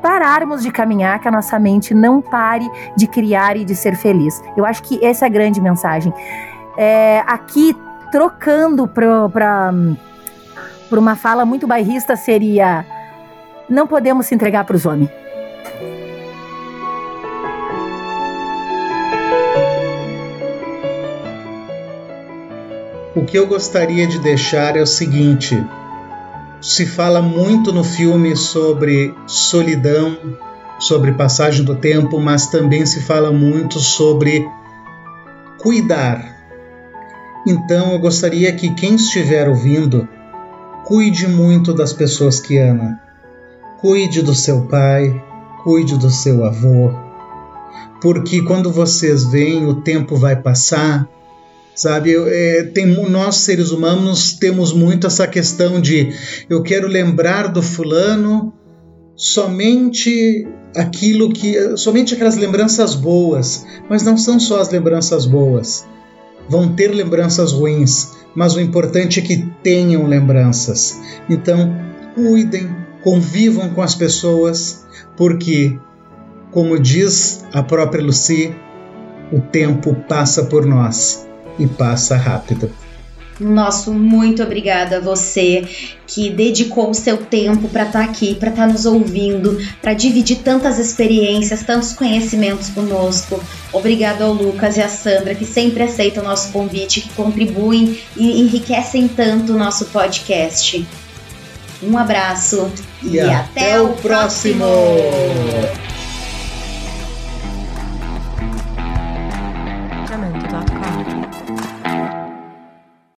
pararmos 0.00 0.62
de 0.62 0.70
caminhar, 0.70 1.18
que 1.20 1.28
a 1.28 1.30
nossa 1.30 1.58
mente 1.58 1.94
não 1.94 2.20
pare 2.20 2.68
de 2.96 3.06
criar 3.06 3.56
e 3.56 3.64
de 3.64 3.74
ser 3.74 3.96
feliz. 3.96 4.42
Eu 4.56 4.66
acho 4.66 4.82
que 4.82 5.04
essa 5.04 5.24
é 5.24 5.26
a 5.26 5.30
grande 5.30 5.60
mensagem. 5.60 6.12
É, 6.76 7.22
aqui, 7.26 7.76
trocando 8.10 8.88
para 8.88 9.72
uma 10.90 11.14
fala 11.14 11.44
muito 11.44 11.66
bairrista, 11.66 12.16
seria 12.16 12.84
não 13.72 13.86
podemos 13.86 14.26
se 14.26 14.34
entregar 14.34 14.64
para 14.64 14.76
os 14.76 14.84
homens. 14.84 15.10
O 23.16 23.24
que 23.24 23.38
eu 23.38 23.46
gostaria 23.46 24.06
de 24.06 24.18
deixar 24.18 24.76
é 24.76 24.82
o 24.82 24.86
seguinte: 24.86 25.56
se 26.60 26.86
fala 26.86 27.22
muito 27.22 27.72
no 27.72 27.82
filme 27.82 28.36
sobre 28.36 29.14
solidão, 29.26 30.16
sobre 30.78 31.12
passagem 31.12 31.64
do 31.64 31.76
tempo, 31.76 32.20
mas 32.20 32.48
também 32.48 32.84
se 32.84 33.02
fala 33.02 33.32
muito 33.32 33.80
sobre 33.80 34.46
cuidar. 35.58 36.36
Então 37.46 37.92
eu 37.92 37.98
gostaria 37.98 38.52
que 38.52 38.74
quem 38.74 38.96
estiver 38.96 39.48
ouvindo 39.48 40.08
cuide 40.84 41.26
muito 41.26 41.72
das 41.72 41.92
pessoas 41.92 42.38
que 42.38 42.58
ama. 42.58 43.01
Cuide 43.82 44.22
do 44.22 44.32
seu 44.32 44.62
pai, 44.62 45.22
cuide 45.64 45.98
do 45.98 46.08
seu 46.08 46.44
avô, 46.44 46.92
porque 48.00 48.40
quando 48.42 48.70
vocês 48.70 49.24
veem, 49.24 49.66
o 49.66 49.82
tempo 49.82 50.14
vai 50.14 50.36
passar. 50.36 51.08
Sabe, 51.74 52.14
é, 52.14 52.62
tem, 52.64 52.86
nós 53.10 53.36
seres 53.36 53.72
humanos 53.72 54.34
temos 54.34 54.72
muito 54.72 55.06
essa 55.06 55.26
questão 55.26 55.80
de 55.80 56.14
eu 56.48 56.62
quero 56.62 56.86
lembrar 56.86 57.48
do 57.48 57.62
fulano 57.62 58.52
somente 59.16 60.46
aquilo 60.76 61.32
que 61.32 61.76
somente 61.76 62.14
aquelas 62.14 62.36
lembranças 62.36 62.94
boas, 62.94 63.66
mas 63.88 64.02
não 64.02 64.16
são 64.16 64.38
só 64.38 64.60
as 64.60 64.70
lembranças 64.70 65.26
boas. 65.26 65.86
Vão 66.48 66.74
ter 66.74 66.88
lembranças 66.88 67.52
ruins, 67.52 68.12
mas 68.34 68.54
o 68.54 68.60
importante 68.60 69.18
é 69.18 69.22
que 69.22 69.48
tenham 69.62 70.06
lembranças. 70.06 71.00
Então, 71.28 71.74
cuidem 72.14 72.81
convivam 73.02 73.70
com 73.70 73.82
as 73.82 73.94
pessoas, 73.94 74.86
porque, 75.16 75.78
como 76.50 76.78
diz 76.78 77.44
a 77.52 77.62
própria 77.62 78.02
Lucy, 78.02 78.54
o 79.32 79.40
tempo 79.40 79.94
passa 80.08 80.44
por 80.44 80.66
nós 80.66 81.26
e 81.58 81.66
passa 81.66 82.16
rápido. 82.16 82.70
Nosso 83.40 83.92
muito 83.92 84.42
obrigada 84.42 84.98
a 84.98 85.00
você 85.00 85.66
que 86.06 86.30
dedicou 86.30 86.90
o 86.90 86.94
seu 86.94 87.16
tempo 87.16 87.68
para 87.68 87.84
estar 87.84 88.04
tá 88.04 88.04
aqui, 88.04 88.34
para 88.34 88.50
estar 88.50 88.66
tá 88.66 88.72
nos 88.72 88.84
ouvindo, 88.84 89.58
para 89.80 89.94
dividir 89.94 90.38
tantas 90.38 90.78
experiências, 90.78 91.62
tantos 91.62 91.92
conhecimentos 91.92 92.68
conosco. 92.68 93.42
Obrigado 93.72 94.22
ao 94.22 94.32
Lucas 94.32 94.76
e 94.76 94.82
à 94.82 94.88
Sandra 94.88 95.34
que 95.34 95.46
sempre 95.46 95.82
aceitam 95.82 96.22
o 96.22 96.26
nosso 96.26 96.52
convite, 96.52 97.00
que 97.00 97.08
contribuem 97.14 97.98
e 98.16 98.42
enriquecem 98.42 99.08
tanto 99.08 99.54
o 99.54 99.58
nosso 99.58 99.86
podcast. 99.86 100.86
Um 101.82 101.98
abraço 101.98 102.70
e, 103.02 103.16
e 103.16 103.20
até, 103.20 103.34
até, 103.34 103.80
o 103.80 103.88
próximo. 103.94 104.64
próximo. 104.64 105.91